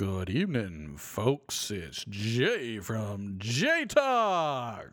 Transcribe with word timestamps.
Good 0.00 0.30
evening, 0.30 0.94
folks. 0.96 1.70
It's 1.70 2.06
Jay 2.08 2.78
from 2.78 3.34
Jay 3.36 3.84
Talk. 3.86 4.86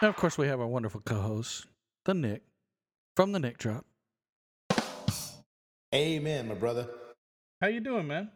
And 0.00 0.08
of 0.08 0.14
course, 0.14 0.38
we 0.38 0.46
have 0.46 0.60
our 0.60 0.68
wonderful 0.68 1.00
co-host, 1.00 1.66
the 2.04 2.14
Nick, 2.14 2.42
from 3.16 3.32
the 3.32 3.40
Nick 3.40 3.58
Drop. 3.58 3.84
Amen, 5.92 6.46
my 6.46 6.54
brother. 6.54 6.86
How 7.60 7.66
you 7.66 7.80
doing, 7.80 8.06
man? 8.06 8.30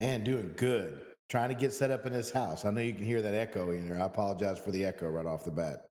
And 0.00 0.24
doing 0.24 0.54
good. 0.56 1.02
Trying 1.28 1.50
to 1.50 1.54
get 1.54 1.72
set 1.72 1.92
up 1.92 2.04
in 2.04 2.12
this 2.12 2.32
house. 2.32 2.64
I 2.64 2.72
know 2.72 2.80
you 2.80 2.94
can 2.94 3.04
hear 3.04 3.22
that 3.22 3.34
echo 3.34 3.70
in 3.70 3.88
there. 3.88 4.02
I 4.02 4.06
apologize 4.06 4.58
for 4.58 4.72
the 4.72 4.86
echo 4.86 5.06
right 5.06 5.24
off 5.24 5.44
the 5.44 5.52
bat. 5.52 5.86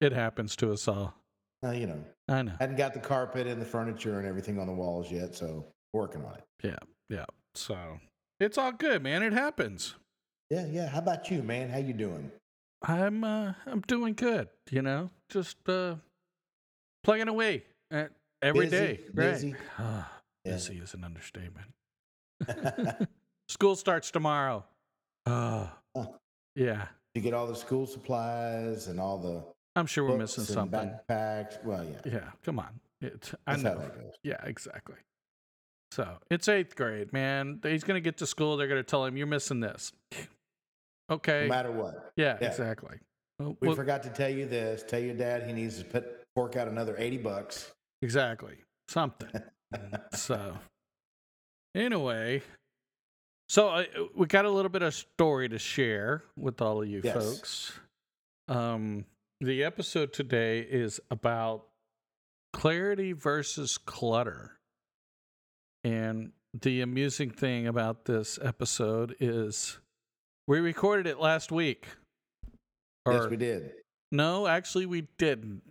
It 0.00 0.12
happens 0.12 0.56
to 0.56 0.72
us 0.72 0.88
all. 0.88 1.19
Uh, 1.64 1.70
you 1.72 1.86
know, 1.86 2.02
I 2.28 2.42
know. 2.42 2.52
hadn't 2.58 2.76
got 2.76 2.94
the 2.94 3.00
carpet 3.00 3.46
and 3.46 3.60
the 3.60 3.66
furniture 3.66 4.18
and 4.18 4.26
everything 4.26 4.58
on 4.58 4.66
the 4.66 4.72
walls 4.72 5.10
yet, 5.12 5.34
so 5.34 5.66
working 5.92 6.24
on 6.24 6.34
it. 6.34 6.44
Yeah, 6.62 6.76
yeah. 7.08 7.26
So 7.54 7.76
it's 8.38 8.56
all 8.56 8.72
good, 8.72 9.02
man. 9.02 9.22
It 9.22 9.32
happens. 9.34 9.94
Yeah, 10.48 10.66
yeah. 10.66 10.88
How 10.88 10.98
about 11.00 11.30
you, 11.30 11.42
man? 11.42 11.68
How 11.68 11.78
you 11.78 11.92
doing? 11.92 12.30
I'm 12.82 13.22
uh 13.24 13.52
I'm 13.66 13.82
doing 13.82 14.14
good, 14.14 14.48
you 14.70 14.80
know. 14.80 15.10
Just 15.28 15.56
uh 15.68 15.96
plugging 17.04 17.28
away 17.28 17.64
uh, 17.92 18.04
every 18.40 18.66
Busy, 18.66 18.76
day. 18.76 19.00
Right. 19.12 19.32
busy. 19.32 19.54
Ah, 19.78 20.10
Yeah. 20.44 20.52
Busy 20.52 20.78
is 20.78 20.94
an 20.94 21.04
understatement. 21.04 21.66
School 23.48 23.76
starts 23.76 24.10
tomorrow. 24.10 24.64
Uh, 25.26 25.66
Oh. 25.94 26.14
yeah. 26.54 26.86
you 27.14 27.20
get 27.20 27.34
all 27.34 27.46
the 27.48 27.54
school 27.56 27.86
supplies 27.86 28.86
and 28.86 28.98
all 29.00 29.18
the 29.18 29.44
I'm 29.76 29.86
sure 29.86 30.04
we're 30.04 30.18
missing 30.18 30.44
something. 30.44 30.92
backpacks. 31.08 31.62
Well, 31.64 31.84
yeah. 31.84 32.12
Yeah, 32.12 32.28
come 32.44 32.58
on. 32.58 32.80
It's 33.00 33.34
I 33.46 33.52
That's 33.56 33.62
know. 33.62 33.90
Yeah, 34.22 34.36
exactly. 34.44 34.96
So 35.92 36.18
it's 36.30 36.48
eighth 36.48 36.76
grade, 36.76 37.12
man. 37.12 37.60
He's 37.62 37.84
gonna 37.84 38.00
get 38.00 38.18
to 38.18 38.26
school. 38.26 38.56
They're 38.56 38.68
gonna 38.68 38.82
tell 38.82 39.04
him 39.04 39.16
you're 39.16 39.26
missing 39.26 39.60
this. 39.60 39.92
Okay. 41.10 41.42
No 41.42 41.48
matter 41.48 41.72
what. 41.72 42.12
yeah, 42.16 42.36
yeah. 42.40 42.48
exactly. 42.48 42.98
Well, 43.38 43.56
We 43.60 43.68
well, 43.68 43.76
forgot 43.76 44.02
to 44.04 44.10
tell 44.10 44.28
you 44.30 44.46
this. 44.46 44.84
Tell 44.86 45.00
your 45.00 45.14
dad 45.14 45.44
he 45.46 45.52
needs 45.52 45.78
to 45.78 45.84
put 45.84 46.22
fork 46.36 46.56
out 46.56 46.68
another 46.68 46.94
80 46.98 47.18
bucks. 47.18 47.72
Exactly. 48.02 48.58
Something. 48.88 49.30
so, 50.14 50.56
anyway, 51.74 52.42
so 53.48 53.68
uh, 53.70 53.84
we 54.14 54.26
got 54.26 54.44
a 54.44 54.50
little 54.50 54.68
bit 54.68 54.82
of 54.82 54.94
story 54.94 55.48
to 55.48 55.58
share 55.58 56.22
with 56.36 56.60
all 56.62 56.82
of 56.82 56.88
you 56.88 57.00
Yes. 57.02 57.14
folks. 57.14 57.72
Um, 58.48 59.04
the 59.40 59.64
episode 59.64 60.12
today 60.12 60.60
is 60.60 61.00
about 61.10 61.66
clarity 62.52 63.12
versus 63.12 63.78
clutter. 63.78 64.58
And 65.82 66.32
the 66.58 66.82
amusing 66.82 67.30
thing 67.30 67.66
about 67.66 68.04
this 68.04 68.38
episode 68.42 69.16
is 69.18 69.78
we 70.46 70.60
recorded 70.60 71.06
it 71.06 71.18
last 71.18 71.50
week. 71.50 71.86
yes, 73.08 73.28
we 73.30 73.36
did. 73.36 73.72
no, 74.12 74.46
actually, 74.46 74.86
we 74.86 75.06
didn't. 75.16 75.62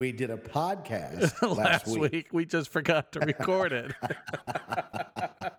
We 0.00 0.12
did 0.12 0.30
a 0.30 0.36
podcast 0.36 1.40
last, 1.56 1.88
last, 1.88 1.98
week. 1.98 2.28
we 2.30 2.44
just 2.44 2.70
forgot 2.70 3.12
to 3.12 3.20
record 3.20 3.72
it. 3.72 3.92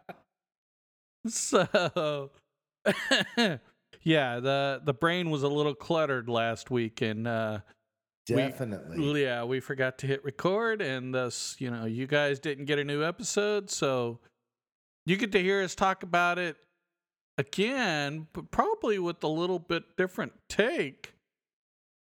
so 1.27 2.29
yeah, 4.01 4.39
the 4.39 4.81
the 4.83 4.93
brain 4.93 5.29
was 5.29 5.43
a 5.43 5.47
little 5.47 5.75
cluttered 5.75 6.29
last 6.29 6.71
week 6.71 7.01
and 7.01 7.27
uh 7.27 7.59
Definitely. 8.27 9.23
yeah, 9.23 9.43
we 9.43 9.59
forgot 9.59 9.97
to 9.99 10.07
hit 10.07 10.23
record 10.23 10.81
and 10.83 11.13
thus, 11.15 11.55
you 11.57 11.71
know, 11.71 11.85
you 11.85 12.05
guys 12.05 12.39
didn't 12.39 12.65
get 12.65 12.77
a 12.77 12.83
new 12.83 13.03
episode, 13.03 13.71
so 13.71 14.19
you 15.07 15.17
get 15.17 15.31
to 15.31 15.41
hear 15.41 15.63
us 15.63 15.73
talk 15.73 16.03
about 16.03 16.37
it 16.37 16.55
again, 17.39 18.27
but 18.33 18.51
probably 18.51 18.99
with 18.99 19.23
a 19.23 19.27
little 19.27 19.57
bit 19.57 19.97
different 19.97 20.33
take 20.47 21.13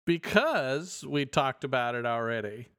because 0.06 1.04
we 1.06 1.26
talked 1.26 1.66
about 1.66 1.96
it 1.96 2.06
already. 2.06 2.70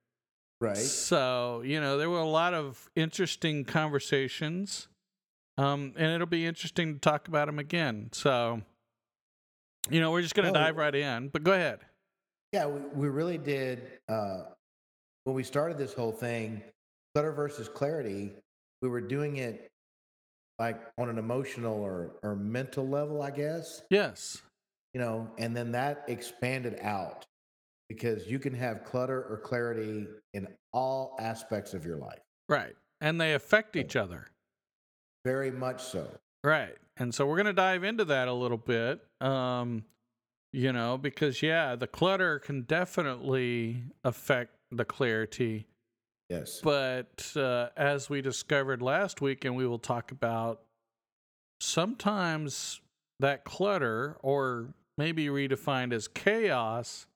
right. 0.61 0.77
So, 0.79 1.61
you 1.63 1.79
know, 1.81 1.99
there 1.99 2.09
were 2.09 2.21
a 2.21 2.25
lot 2.25 2.55
of 2.55 2.89
interesting 2.97 3.65
conversations. 3.65 4.89
Um, 5.59 5.93
and 5.97 6.13
it'll 6.13 6.27
be 6.27 6.47
interesting 6.47 6.95
to 6.95 7.01
talk 7.01 7.29
about 7.29 7.47
them 7.47 7.59
again. 7.59 8.11
So, 8.13 8.63
you 9.91 10.01
know, 10.01 10.11
we're 10.11 10.23
just 10.23 10.35
going 10.35 10.53
to 10.53 10.59
Oh. 10.59 10.63
dive 10.65 10.77
right 10.77 10.95
in, 10.95 11.29
but 11.29 11.43
go 11.43 11.53
ahead. 11.53 11.81
Yeah, 12.53 12.67
we, 12.67 12.81
we 12.95 13.09
really 13.09 13.39
did. 13.39 13.83
Uh, 14.09 14.45
when 15.25 15.35
we 15.37 15.43
started 15.43 15.79
this 15.79 15.93
whole 15.93 16.13
thing, 16.13 16.63
clutter 17.15 17.33
versus 17.33 17.69
clarity, 17.69 18.33
we 18.83 18.89
were 18.89 19.01
doing 19.01 19.37
it 19.39 19.69
like 20.59 20.81
on 20.99 21.09
an 21.09 21.19
emotional 21.19 21.75
or, 21.75 22.13
or 22.23 22.35
mental 22.37 22.89
level, 22.89 23.21
I 23.23 23.31
guess, 23.31 23.83
Yes. 23.91 24.41
you 24.95 25.01
know, 25.01 25.29
and 25.39 25.55
then 25.57 25.73
that 25.73 26.05
expanded 26.09 26.79
out 26.81 27.27
because 27.89 28.27
you 28.27 28.39
can 28.39 28.55
have 28.55 28.85
clutter 28.85 29.23
or 29.29 29.39
clarity 29.39 30.07
in 30.35 30.49
all 30.73 31.17
aspects 31.21 31.75
of 31.75 31.85
your 31.85 31.97
life. 31.99 32.21
Right. 32.49 32.75
And 33.01 33.21
they 33.21 33.35
affect 33.35 33.77
each 33.77 33.97
other. 33.97 34.29
Very 35.25 35.51
much 35.51 35.83
so. 35.83 36.09
Right. 36.45 36.77
And 36.97 37.15
so 37.15 37.27
we're 37.27 37.37
going 37.37 37.47
to 37.47 37.53
dive 37.53 37.85
into 37.85 38.05
that 38.07 38.29
a 38.29 38.33
little 38.33 38.57
bit. 38.59 39.01
Um, 39.21 39.85
you 40.53 40.73
know, 40.73 40.97
because 40.97 41.43
yeah, 41.43 41.77
the 41.77 41.87
clutter 41.87 42.39
can 42.39 42.63
definitely 42.63 43.83
affect 44.05 44.55
the 44.71 44.85
clarity. 44.85 45.67
Yes. 46.31 46.61
But 46.63 47.33
uh, 47.37 47.69
as 47.77 48.09
we 48.09 48.23
discovered 48.23 48.81
last 48.81 49.21
week, 49.21 49.45
and 49.45 49.55
we 49.55 49.67
will 49.67 49.79
talk 49.79 50.11
about, 50.13 50.63
sometimes 51.61 52.81
that 53.21 53.45
clutter, 53.45 54.17
or 54.23 54.75
maybe 54.99 55.27
redefined 55.27 55.93
as 55.93 56.09
chaos, 56.09 57.07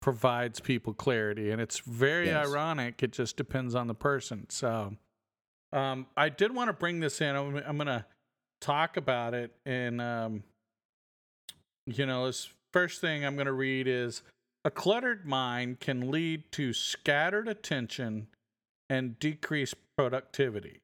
provides 0.00 0.60
people 0.60 0.92
clarity. 0.94 1.50
And 1.50 1.60
it's 1.60 1.80
very 1.80 2.26
Yes. 2.26 2.48
ironic. 2.48 3.02
It 3.02 3.12
just 3.12 3.36
depends 3.36 3.74
on 3.74 3.86
the 3.86 3.94
person. 3.94 4.46
So 4.50 4.96
um, 5.72 6.06
I 6.16 6.28
did 6.28 6.54
want 6.54 6.68
to 6.68 6.72
bring 6.72 7.00
this 7.00 7.20
in. 7.20 7.34
I'm, 7.34 7.56
I'm 7.56 7.76
going 7.76 7.86
to 7.88 8.04
talk 8.60 8.96
about 8.96 9.34
it. 9.34 9.54
And, 9.64 10.00
um, 10.00 10.42
you 11.86 12.06
know, 12.06 12.26
this 12.26 12.48
first 12.72 13.00
thing 13.00 13.24
I'm 13.24 13.34
going 13.34 13.46
to 13.46 13.52
read 13.52 13.86
is 13.86 14.22
a 14.64 14.70
cluttered 14.70 15.24
mind 15.24 15.80
can 15.80 16.10
lead 16.10 16.50
to 16.52 16.72
scattered 16.72 17.48
attention 17.48 18.28
and 18.90 19.18
decreased 19.18 19.76
productivity. 19.96 20.80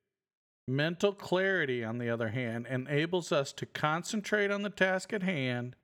Mental 0.67 1.12
clarity, 1.12 1.85
on 1.85 1.99
the 1.99 2.09
other 2.09 2.29
hand, 2.29 2.67
enables 2.67 3.33
us 3.33 3.53
to 3.53 3.67
concentrate 3.67 4.51
on 4.51 4.62
the 4.62 4.71
task 4.71 5.12
at 5.12 5.23
hand, 5.23 5.77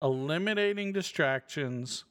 eliminating 0.00 0.92
distractions 0.92 2.04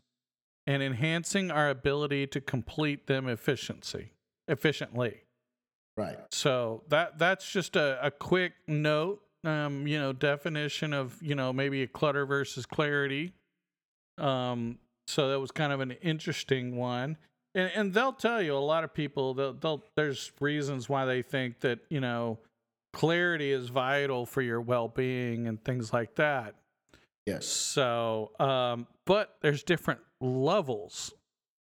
and 0.67 0.83
enhancing 0.83 1.49
our 1.49 1.69
ability 1.69 2.27
to 2.27 2.41
complete 2.41 3.07
them 3.07 3.27
efficiency 3.27 4.11
efficiently. 4.47 5.23
Right. 5.97 6.17
So 6.31 6.83
that 6.89 7.17
that's 7.17 7.51
just 7.51 7.75
a, 7.75 7.99
a 8.05 8.11
quick 8.11 8.53
note, 8.67 9.21
um, 9.43 9.85
you 9.87 9.99
know, 9.99 10.13
definition 10.13 10.93
of 10.93 11.21
you 11.21 11.35
know 11.35 11.51
maybe 11.51 11.83
a 11.83 11.87
clutter 11.87 12.25
versus 12.25 12.65
clarity. 12.65 13.33
Um, 14.17 14.79
so 15.07 15.29
that 15.29 15.39
was 15.39 15.51
kind 15.51 15.73
of 15.73 15.79
an 15.81 15.91
interesting 15.91 16.75
one, 16.77 17.17
and 17.53 17.71
and 17.75 17.93
they'll 17.93 18.13
tell 18.13 18.41
you 18.41 18.55
a 18.55 18.59
lot 18.59 18.83
of 18.83 18.93
people 18.93 19.33
they'll, 19.33 19.53
they'll 19.53 19.83
there's 19.95 20.31
reasons 20.39 20.87
why 20.87 21.05
they 21.05 21.21
think 21.21 21.59
that 21.61 21.79
you 21.89 21.99
know 21.99 22.39
clarity 22.93 23.51
is 23.51 23.69
vital 23.69 24.25
for 24.25 24.41
your 24.41 24.61
well 24.61 24.87
being 24.87 25.47
and 25.47 25.63
things 25.63 25.91
like 25.93 26.15
that. 26.15 26.55
Yes. 27.25 27.45
So, 27.45 28.31
um, 28.39 28.87
but 29.05 29.35
there's 29.41 29.63
different 29.63 29.99
levels 30.19 31.13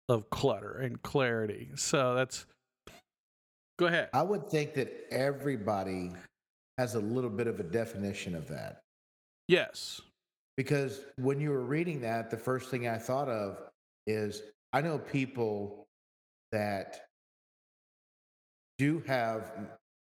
of 0.08 0.31
clutter 0.31 0.78
and 0.78 1.03
clarity. 1.03 1.70
So 1.76 2.14
that's 2.14 2.47
go 3.78 3.87
ahead. 3.87 4.08
I 4.12 4.23
would 4.23 4.49
think 4.49 4.75
that 4.75 4.93
everybody 5.11 6.12
has 6.78 6.94
a 6.94 7.00
little 7.00 7.31
bit 7.31 7.46
of 7.46 7.61
a 7.61 7.62
definition 7.62 8.34
of 8.34 8.49
that. 8.49 8.81
Yes. 9.49 10.00
Because 10.56 11.00
when 11.17 11.40
you 11.40 11.50
were 11.50 11.64
reading 11.64 12.00
that, 12.02 12.31
the 12.31 12.37
first 12.37 12.70
thing 12.70 12.88
I 12.88 12.99
thought 12.99 13.28
of 13.28 13.58
is 14.06 14.43
I 14.73 14.81
know 14.81 14.99
people 14.99 15.87
that 16.52 17.06
do 18.78 19.02
have 19.06 19.52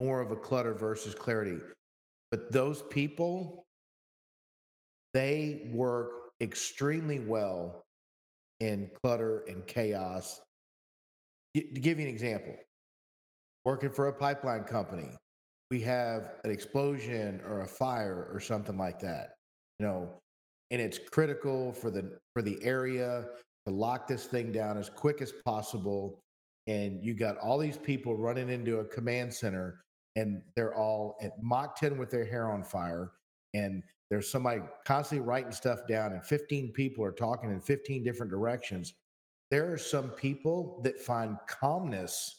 more 0.01 0.21
of 0.21 0.31
a 0.31 0.35
clutter 0.35 0.73
versus 0.73 1.13
clarity, 1.13 1.57
but 2.31 2.51
those 2.51 2.83
people, 2.83 3.65
they 5.13 5.69
work 5.71 6.31
extremely 6.41 7.19
well 7.19 7.83
in 8.59 8.89
clutter 9.01 9.43
and 9.47 9.65
chaos. 9.65 10.41
To 11.55 11.61
give 11.61 11.99
you 11.99 12.05
an 12.05 12.11
example, 12.11 12.55
working 13.65 13.89
for 13.89 14.07
a 14.07 14.13
pipeline 14.13 14.63
company, 14.63 15.09
we 15.71 15.81
have 15.81 16.33
an 16.43 16.51
explosion 16.51 17.41
or 17.45 17.61
a 17.61 17.67
fire 17.67 18.29
or 18.33 18.39
something 18.39 18.77
like 18.77 18.99
that, 18.99 19.35
you 19.79 19.85
know, 19.85 20.09
and 20.71 20.81
it's 20.81 20.97
critical 20.97 21.73
for 21.73 21.89
the 21.91 22.17
for 22.33 22.41
the 22.41 22.57
area 22.63 23.25
to 23.65 23.73
lock 23.73 24.07
this 24.07 24.25
thing 24.25 24.51
down 24.51 24.77
as 24.77 24.89
quick 24.89 25.21
as 25.21 25.33
possible 25.45 26.19
and 26.67 27.03
you 27.03 27.13
got 27.13 27.37
all 27.37 27.57
these 27.57 27.77
people 27.77 28.15
running 28.15 28.49
into 28.49 28.79
a 28.79 28.85
command 28.85 29.33
center 29.33 29.81
and 30.15 30.41
they're 30.55 30.75
all 30.75 31.17
at 31.21 31.31
Mach 31.41 31.75
10 31.75 31.97
with 31.97 32.09
their 32.09 32.25
hair 32.25 32.51
on 32.51 32.63
fire 32.63 33.11
and 33.53 33.83
there's 34.09 34.29
somebody 34.29 34.61
constantly 34.85 35.25
writing 35.25 35.51
stuff 35.51 35.79
down 35.87 36.13
and 36.13 36.23
15 36.23 36.71
people 36.71 37.03
are 37.03 37.11
talking 37.11 37.51
in 37.51 37.59
15 37.59 38.03
different 38.03 38.31
directions. 38.31 38.93
There 39.51 39.71
are 39.71 39.77
some 39.77 40.09
people 40.09 40.81
that 40.83 40.99
find 40.99 41.37
calmness 41.47 42.38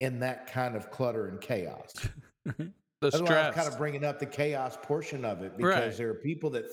in 0.00 0.20
that 0.20 0.46
kind 0.52 0.76
of 0.76 0.90
clutter 0.90 1.26
and 1.28 1.40
chaos 1.40 1.92
the 2.44 2.72
that's 3.00 3.20
why 3.20 3.22
I 3.22 3.24
stress. 3.26 3.46
was 3.48 3.54
kind 3.56 3.72
of 3.72 3.78
bringing 3.78 4.04
up 4.04 4.18
the 4.18 4.26
chaos 4.26 4.76
portion 4.82 5.24
of 5.24 5.42
it 5.42 5.56
because 5.56 5.74
Right. 5.74 5.96
there 5.96 6.10
are 6.10 6.14
people 6.14 6.50
that 6.50 6.64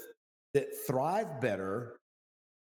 that 0.53 0.67
thrive 0.87 1.41
better 1.41 1.97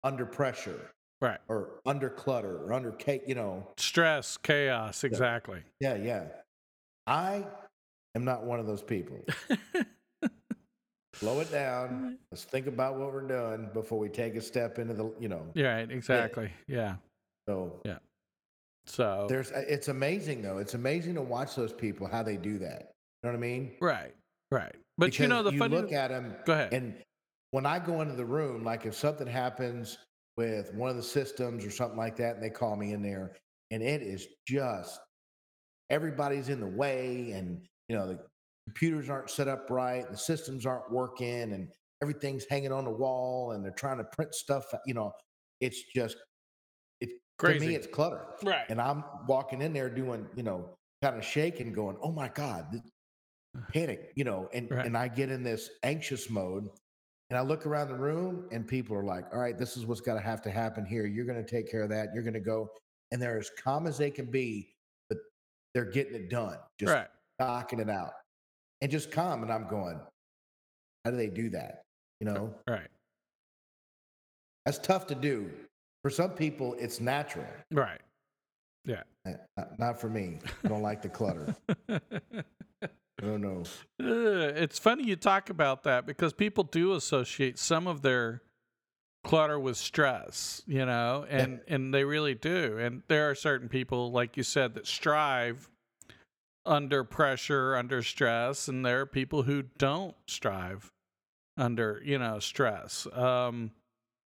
under 0.03 0.25
pressure 0.25 0.91
right. 1.21 1.39
or 1.47 1.79
under 1.85 2.09
clutter 2.09 2.57
or 2.65 2.73
under 2.73 2.95
you 3.27 3.35
know 3.35 3.67
Stress, 3.77 4.37
chaos, 4.37 5.03
exactly. 5.03 5.61
yeah 5.79 5.95
yeah 5.95 6.25
i 7.07 7.45
am 8.15 8.23
not 8.25 8.43
one 8.43 8.59
of 8.59 8.67
those 8.67 8.83
people 8.83 9.17
slow 11.15 11.39
it 11.39 11.51
down 11.51 12.17
let's 12.31 12.43
think 12.43 12.67
about 12.67 12.97
what 12.97 13.13
we're 13.13 13.27
doing 13.27 13.69
before 13.73 13.99
we 13.99 14.09
take 14.09 14.35
a 14.35 14.41
step 14.41 14.79
into 14.79 14.93
the 14.93 15.13
you 15.19 15.29
know 15.29 15.45
yeah, 15.53 15.75
right, 15.75 15.91
exactly. 15.91 16.51
Yeah. 16.67 16.95
so 17.47 17.79
So 18.85 19.27
there's 19.29 19.51
uh, 19.51 19.63
it's 19.67 19.87
amazing 19.87 20.41
though 20.41 20.57
it's 20.57 20.73
amazing 20.73 21.15
to 21.15 21.21
watch 21.21 21.55
those 21.55 21.71
people 21.71 22.05
how 22.05 22.21
they 22.21 22.35
do 22.35 22.59
that 22.59 22.91
you 23.23 23.29
know 23.29 23.29
what 23.29 23.35
i 23.35 23.39
mean 23.39 23.71
right, 23.79 24.13
right. 24.51 24.75
But 24.97 25.17
you 25.17 25.27
know 25.27 25.41
the 25.41 25.53
you 25.53 25.59
funny. 25.59 25.75
look 25.75 25.91
at 25.91 26.09
them 26.09 26.35
go 26.45 26.53
ahead. 26.53 26.73
And 26.73 26.95
when 27.51 27.67
I 27.67 27.77
go 27.77 28.01
into 28.01 28.15
the 28.15 28.25
room, 28.25 28.63
like 28.63 28.87
if 28.87 28.95
something 28.95 29.27
happens 29.27 29.99
with 30.37 30.73
one 30.73 30.89
of 30.89 30.95
the 30.95 31.03
systems 31.03 31.63
or 31.63 31.69
something 31.69 31.97
like 31.97 32.15
that, 32.17 32.33
and 32.33 32.43
they 32.43 32.49
call 32.49 32.75
me 32.75 32.93
in 32.93 33.03
there, 33.03 33.35
and 33.69 33.83
it 33.83 34.01
is 34.01 34.27
just 34.47 34.99
everybody's 35.91 36.49
in 36.49 36.59
the 36.59 36.67
way, 36.67 37.31
and 37.31 37.61
you 37.87 37.95
know 37.95 38.07
the 38.07 38.19
computers 38.65 39.07
aren't 39.07 39.29
set 39.29 39.47
up 39.47 39.69
right, 39.69 40.09
the 40.09 40.17
systems 40.17 40.65
aren't 40.65 40.91
working, 40.91 41.53
and 41.53 41.69
everything's 42.01 42.45
hanging 42.49 42.71
on 42.71 42.85
the 42.85 42.91
wall, 42.91 43.51
and 43.51 43.63
they're 43.63 43.71
trying 43.71 43.97
to 43.99 44.03
print 44.03 44.33
stuff. 44.33 44.65
You 44.87 44.95
know, 44.95 45.11
it's 45.61 45.83
just 45.95 46.17
it 47.41 47.45
to 47.47 47.55
me, 47.55 47.75
it's 47.75 47.87
clutter. 47.87 48.25
right. 48.43 48.67
And 48.69 48.81
I'm 48.81 49.03
walking 49.27 49.61
in 49.61 49.73
there 49.73 49.89
doing, 49.89 50.27
you 50.35 50.43
know, 50.43 50.75
kind 51.01 51.17
of 51.17 51.25
shaking, 51.25 51.73
going, 51.73 51.97
"Oh 52.01 52.11
my 52.11 52.29
god!" 52.29 52.81
Panic, 53.73 54.11
you 54.15 54.23
know, 54.23 54.49
and 54.53 54.69
Right. 54.69 54.85
and 54.85 54.97
I 54.97 55.07
get 55.07 55.29
in 55.31 55.43
this 55.43 55.69
anxious 55.83 56.29
mode, 56.29 56.69
and 57.29 57.37
I 57.37 57.41
look 57.41 57.65
around 57.65 57.89
the 57.89 57.95
room, 57.97 58.47
and 58.51 58.67
people 58.67 58.95
are 58.95 59.03
like, 59.03 59.25
"All 59.33 59.39
right, 59.39 59.57
this 59.57 59.77
is 59.77 59.85
what's 59.85 60.01
got 60.01 60.15
to 60.15 60.21
have 60.21 60.41
to 60.43 60.51
happen 60.51 60.85
here. 60.85 61.05
You're 61.05 61.25
going 61.25 61.43
to 61.43 61.49
take 61.49 61.69
care 61.71 61.81
of 61.83 61.89
that. 61.89 62.09
You're 62.13 62.23
going 62.23 62.33
to 62.35 62.39
go," 62.39 62.69
and 63.11 63.21
they're 63.21 63.39
as 63.39 63.49
calm 63.63 63.87
as 63.87 63.97
they 63.97 64.11
can 64.11 64.31
be, 64.31 64.75
but 65.09 65.17
they're 65.73 65.85
getting 65.91 66.15
it 66.15 66.29
done, 66.29 66.59
just 66.79 66.97
right. 66.97 67.09
knocking 67.39 67.79
it 67.79 67.89
out, 67.89 68.13
and 68.81 68.91
just 68.91 69.11
calm. 69.11 69.43
And 69.43 69.51
I'm 69.53 69.67
going, 69.67 70.01
"How 71.05 71.11
do 71.11 71.17
they 71.17 71.29
do 71.29 71.49
that?" 71.51 71.83
You 72.19 72.25
know, 72.25 72.55
Right. 72.67 72.89
that's 74.65 74.77
tough 74.79 75.07
to 75.07 75.15
do. 75.15 75.51
For 76.03 76.09
some 76.09 76.31
people, 76.31 76.75
it's 76.79 76.99
natural. 76.99 77.47
Right. 77.71 78.01
Yeah. 78.85 79.03
Not, 79.25 79.79
not 79.79 80.01
for 80.01 80.09
me. 80.09 80.39
I 80.63 80.67
don't 80.67 80.81
like 80.81 81.01
the 81.01 81.09
clutter. 81.09 81.55
I 81.89 81.99
don't 83.21 83.41
know. 83.41 83.63
Uh, 84.01 84.51
it's 84.55 84.77
funny 84.77 85.05
you 85.05 85.15
talk 85.15 85.49
about 85.49 85.83
that 85.83 86.05
because 86.05 86.33
people 86.33 86.65
do 86.65 86.93
associate 86.93 87.57
some 87.57 87.87
of 87.87 88.01
their 88.01 88.41
clutter 89.23 89.57
with 89.57 89.77
stress, 89.77 90.61
you 90.67 90.85
know, 90.85 91.25
and 91.29 91.61
and 91.69 91.93
they 91.93 92.03
really 92.03 92.35
do. 92.35 92.77
And 92.77 93.03
there 93.07 93.29
are 93.29 93.35
certain 93.35 93.69
people, 93.69 94.11
like 94.11 94.35
you 94.35 94.43
said, 94.43 94.73
that 94.73 94.85
strive 94.85 95.69
under 96.65 97.05
pressure, 97.05 97.75
under 97.75 98.03
stress, 98.03 98.67
and 98.67 98.85
there 98.85 99.01
are 99.01 99.05
people 99.05 99.43
who 99.43 99.63
don't 99.77 100.15
strive 100.27 100.91
under, 101.55 102.01
you 102.03 102.17
know, 102.17 102.39
stress. 102.39 103.07
Um, 103.13 103.71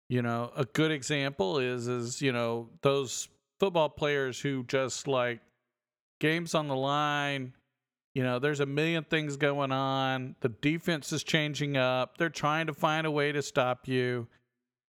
you 0.09 0.21
know, 0.21 0.51
a 0.55 0.65
good 0.65 0.91
example 0.91 1.59
is 1.59 1.87
is 1.87 2.21
you 2.21 2.31
know 2.31 2.69
those 2.81 3.27
football 3.59 3.89
players 3.89 4.39
who 4.39 4.63
just 4.63 5.07
like 5.07 5.39
games 6.19 6.55
on 6.55 6.67
the 6.67 6.75
line 6.75 7.53
you 8.15 8.23
know, 8.23 8.39
there's 8.39 8.61
a 8.61 8.65
million 8.65 9.03
things 9.03 9.35
going 9.35 9.73
on. 9.73 10.35
The 10.39 10.47
defense 10.47 11.11
is 11.11 11.21
changing 11.21 11.75
up. 11.75 12.17
They're 12.17 12.29
trying 12.29 12.67
to 12.67 12.73
find 12.73 13.05
a 13.05 13.11
way 13.11 13.33
to 13.33 13.41
stop 13.41 13.89
you. 13.89 14.27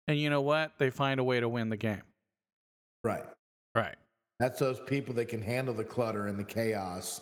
And 0.07 0.17
you 0.17 0.31
know 0.31 0.41
what? 0.41 0.79
They 0.79 0.91
find 0.91 1.19
a 1.19 1.25
way 1.25 1.41
to 1.41 1.49
win 1.49 1.69
the 1.69 1.77
game. 1.77 2.03
Right. 3.03 3.25
Right. 3.75 3.97
That's 4.39 4.61
those 4.61 4.79
people 4.87 5.15
that 5.15 5.27
can 5.27 5.43
handle 5.43 5.75
the 5.75 5.85
clutter 5.85 6.29
and 6.29 6.39
the 6.39 6.45
chaos, 6.45 7.21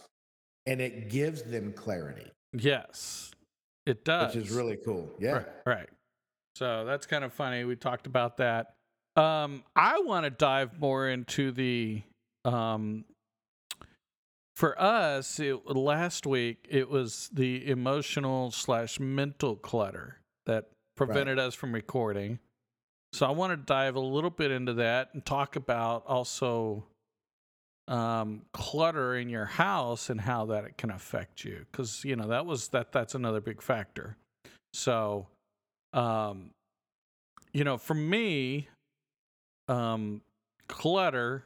and 0.66 0.82
it 0.82 1.08
gives 1.08 1.42
them 1.42 1.72
clarity, 1.72 2.30
Yes, 2.52 3.30
it 3.86 4.04
does. 4.04 4.34
which 4.34 4.44
is 4.44 4.50
really 4.50 4.76
cool. 4.84 5.10
Yeah. 5.18 5.30
Right. 5.32 5.46
Right. 5.64 5.88
So 6.56 6.86
that's 6.86 7.04
kind 7.04 7.22
of 7.22 7.34
funny. 7.34 7.64
We 7.64 7.76
talked 7.76 8.06
about 8.06 8.38
that. 8.38 8.72
Um, 9.14 9.62
I 9.76 9.98
want 9.98 10.24
to 10.24 10.30
dive 10.30 10.80
more 10.80 11.06
into 11.06 11.52
the 11.52 12.00
um, 12.46 13.04
for 14.54 14.80
us 14.80 15.38
it, 15.38 15.66
last 15.66 16.26
week 16.26 16.66
it 16.70 16.88
was 16.88 17.28
the 17.30 17.68
emotional 17.68 18.50
slash 18.50 18.98
mental 18.98 19.54
clutter 19.54 20.18
that 20.46 20.70
prevented 20.96 21.38
us 21.38 21.54
from 21.54 21.74
recording 21.74 22.38
so 23.12 23.26
i 23.26 23.30
want 23.30 23.52
to 23.52 23.56
dive 23.56 23.96
a 23.96 24.00
little 24.00 24.30
bit 24.30 24.50
into 24.50 24.72
that 24.72 25.10
and 25.12 25.26
talk 25.26 25.56
about 25.56 26.04
also 26.06 26.84
um, 27.88 28.42
clutter 28.52 29.14
in 29.14 29.28
your 29.28 29.44
house 29.44 30.08
and 30.08 30.20
how 30.22 30.46
that 30.46 30.78
can 30.78 30.90
affect 30.90 31.44
you 31.44 31.66
because 31.70 32.02
you 32.04 32.16
know 32.16 32.28
that 32.28 32.46
was 32.46 32.68
that 32.68 32.92
that's 32.92 33.14
another 33.14 33.40
big 33.40 33.60
factor 33.60 34.16
so 34.72 35.26
um, 35.96 36.50
you 37.52 37.64
know 37.64 37.78
for 37.78 37.94
me 37.94 38.68
um, 39.68 40.20
clutter 40.68 41.44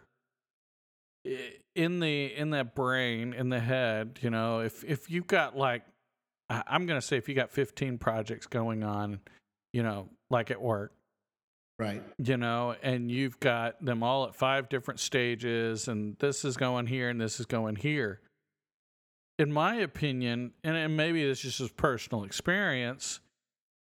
in 1.75 2.01
the 2.01 2.35
in 2.35 2.51
that 2.51 2.75
brain 2.75 3.33
in 3.33 3.49
the 3.51 3.61
head 3.61 4.19
you 4.23 4.31
know 4.31 4.61
if 4.61 4.83
if 4.85 5.11
you've 5.11 5.27
got 5.27 5.57
like 5.57 5.83
i'm 6.49 6.87
gonna 6.87 7.03
say 7.03 7.19
if 7.19 7.29
you 7.29 7.35
got 7.35 7.51
15 7.51 7.99
projects 7.99 8.47
going 8.47 8.83
on 8.83 9.21
you 9.73 9.83
know 9.83 10.09
like 10.31 10.51
at 10.51 10.61
work 10.61 10.93
Right. 11.79 12.03
you 12.19 12.37
know 12.39 12.75
and 12.83 13.11
you've 13.11 13.39
got 13.39 13.83
them 13.85 14.03
all 14.03 14.27
at 14.27 14.35
five 14.35 14.69
different 14.69 14.99
stages 14.99 15.89
and 15.89 16.17
this 16.19 16.45
is 16.45 16.57
going 16.57 16.87
here 16.87 17.09
and 17.11 17.21
this 17.21 17.39
is 17.39 17.47
going 17.47 17.77
here 17.77 18.21
in 19.39 19.53
my 19.53 19.77
opinion 19.77 20.53
and, 20.65 20.77
and 20.77 20.97
maybe 20.97 21.25
this 21.25 21.45
is 21.45 21.59
just 21.59 21.77
personal 21.77 22.25
experience 22.25 23.21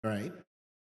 Right. 0.05 0.33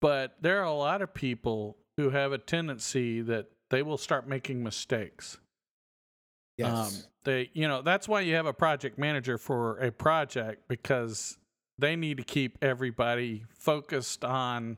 But 0.01 0.35
there 0.41 0.59
are 0.59 0.63
a 0.65 0.73
lot 0.73 1.01
of 1.01 1.13
people 1.13 1.77
who 1.97 2.09
have 2.11 2.31
a 2.31 2.37
tendency 2.37 3.21
that 3.21 3.47
they 3.69 3.81
will 3.83 3.97
start 3.97 4.27
making 4.27 4.63
mistakes 4.63 5.37
Yes. 6.57 6.73
um, 6.75 7.03
they, 7.23 7.49
you 7.53 7.67
know, 7.69 7.81
that's 7.81 8.07
why 8.07 8.19
you 8.21 8.35
have 8.35 8.45
a 8.45 8.53
project 8.53 8.97
manager 8.97 9.37
for 9.37 9.77
a 9.77 9.91
project 9.91 10.67
because 10.67 11.37
they 11.77 11.95
need 11.95 12.17
to 12.17 12.23
keep 12.23 12.57
everybody 12.61 13.45
focused 13.49 14.25
on 14.25 14.75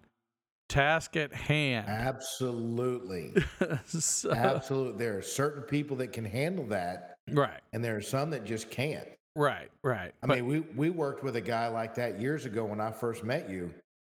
task 0.70 1.16
at 1.18 1.34
hand. 1.34 1.88
Absolutely. 1.88 3.34
So- 3.88 4.32
Absolutely. 4.32 4.98
There 5.04 5.18
are 5.18 5.22
certain 5.24 5.64
people 5.64 5.98
that 5.98 6.14
can 6.14 6.24
handle 6.26 6.66
that, 6.68 7.16
right, 7.32 7.62
and 7.74 7.84
there 7.84 7.96
are 7.96 8.02
some 8.02 8.30
that 8.32 8.44
just 8.46 8.70
can't. 8.70 9.08
right, 9.36 9.70
right. 9.84 10.14
I 10.22 10.28
But- 10.28 10.38
mean, 10.38 10.46
we 10.46 10.60
we 10.60 10.90
worked 10.92 11.24
with 11.24 11.36
a 11.36 11.42
guy 11.42 11.68
like 11.68 11.96
that 11.96 12.20
years 12.22 12.46
ago 12.46 12.64
when 12.66 12.80
I 12.80 12.92
first 12.92 13.24
met 13.24 13.50
you, 13.50 13.74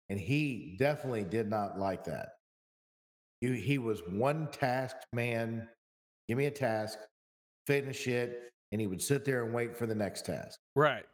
and 0.09 0.19
he 0.21 0.77
definitely 0.79 1.25
did 1.25 1.49
not 1.49 1.79
like 1.79 2.05
that. 2.05 2.31
He, 3.41 3.61
he 3.61 3.79
was 3.79 4.01
one 4.09 4.49
task 4.53 4.97
man. 5.13 5.69
Give 6.29 6.39
me 6.39 6.47
a 6.47 6.51
task, 6.51 6.99
finish 7.67 8.07
it, 8.09 8.51
and 8.73 8.81
he 8.81 8.87
would 8.87 9.03
sit 9.03 9.25
there 9.25 9.45
and 9.45 9.55
wait 9.55 9.77
for 9.77 9.87
the 9.87 9.95
next 9.95 10.25
task. 10.27 10.59
right, 10.75 11.07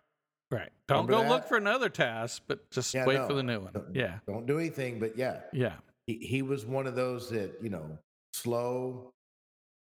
right. 0.51 0.71
Don't 0.89 1.07
Remember 1.07 1.29
go 1.29 1.35
look 1.35 1.45
for 1.49 1.57
another 1.57 1.89
task, 1.89 2.43
but 2.47 2.71
just 2.71 2.95
Yeah, 2.95 3.05
wait 3.07 3.17
no. 3.19 3.27
for 3.27 3.35
the 3.35 3.43
new 3.43 3.61
one. 3.61 3.73
Don't- 3.73 3.95
Yeah, 3.95 4.19
Don't 4.27 4.47
do 4.47 4.59
anything, 4.59 4.99
but 5.01 5.17
yeah, 5.19 5.41
yeah, 5.53 5.75
he, 6.07 6.19
he 6.19 6.43
was 6.43 6.65
one 6.65 6.87
of 6.87 6.95
those 6.95 7.29
that 7.31 7.53
you 7.63 7.69
know 7.71 7.99
slow. 8.35 9.11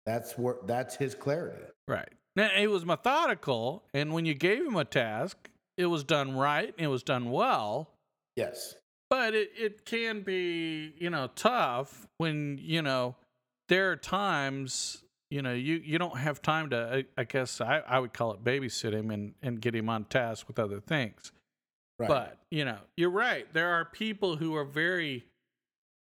That's 0.06 0.38
where 0.38 0.58
that's 0.68 0.96
his 0.96 1.16
clarity. 1.16 1.64
right. 1.88 2.10
Now 2.36 2.50
it 2.56 2.68
was 2.68 2.86
methodical, 2.86 3.84
and 3.94 4.14
when 4.14 4.26
you 4.26 4.34
gave 4.36 4.64
him 4.66 4.76
a 4.76 4.84
task, 4.86 5.50
it 5.78 5.86
was 5.86 6.04
done 6.04 6.36
right. 6.36 6.68
and 6.78 6.86
It 6.86 6.90
was 6.90 7.02
done 7.02 7.32
well. 7.32 7.90
Yes. 8.36 8.76
But 9.10 9.34
it, 9.34 9.52
it 9.58 9.86
can 9.86 10.22
be 10.22 10.94
you 10.98 11.10
know 11.10 11.30
tough 11.36 12.08
when 12.18 12.60
you 12.62 12.82
know 12.82 13.16
there 13.70 13.92
are 13.92 13.96
times 13.96 15.04
you 15.30 15.42
know 15.42 15.54
you, 15.54 15.76
you 15.76 15.98
don't 15.98 16.18
have 16.18 16.42
time 16.42 16.70
to 16.70 17.06
I, 17.18 17.22
I 17.22 17.24
guess 17.24 17.62
I, 17.62 17.82
I 17.88 18.00
would 18.00 18.14
call 18.14 18.34
it 18.34 18.44
babysit 18.44 18.94
him 18.94 19.12
and, 19.12 19.34
and 19.42 19.60
get 19.62 19.76
him 19.76 19.90
on 19.90 20.06
task 20.06 20.48
with 20.48 20.60
other 20.60 20.80
things 20.80 21.32
Right. 21.98 22.10
but 22.10 22.38
you 22.52 22.66
know 22.66 22.80
you're 22.98 23.10
right 23.10 23.48
there 23.54 23.70
are 23.70 23.86
people 23.86 24.36
who 24.36 24.54
are 24.56 24.66
very 24.66 25.26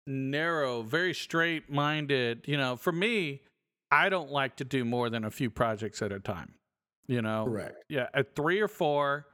narrow 0.07 0.81
very 0.81 1.13
straight 1.13 1.69
minded 1.71 2.41
you 2.45 2.57
know 2.57 2.75
for 2.75 2.91
me 2.91 3.41
I 3.91 4.09
don't 4.09 4.31
like 4.31 4.57
to 4.57 4.65
do 4.65 4.83
more 4.83 5.09
than 5.09 5.23
a 5.23 5.31
few 5.31 5.49
projects 5.49 6.01
at 6.01 6.11
a 6.11 6.19
time. 6.19 6.53
You 7.07 7.21
know, 7.21 7.45
Correct. 7.45 7.83
yeah, 7.87 8.07
at 8.13 8.35
three 8.35 8.59
or 8.59 8.67
four, 8.67 9.27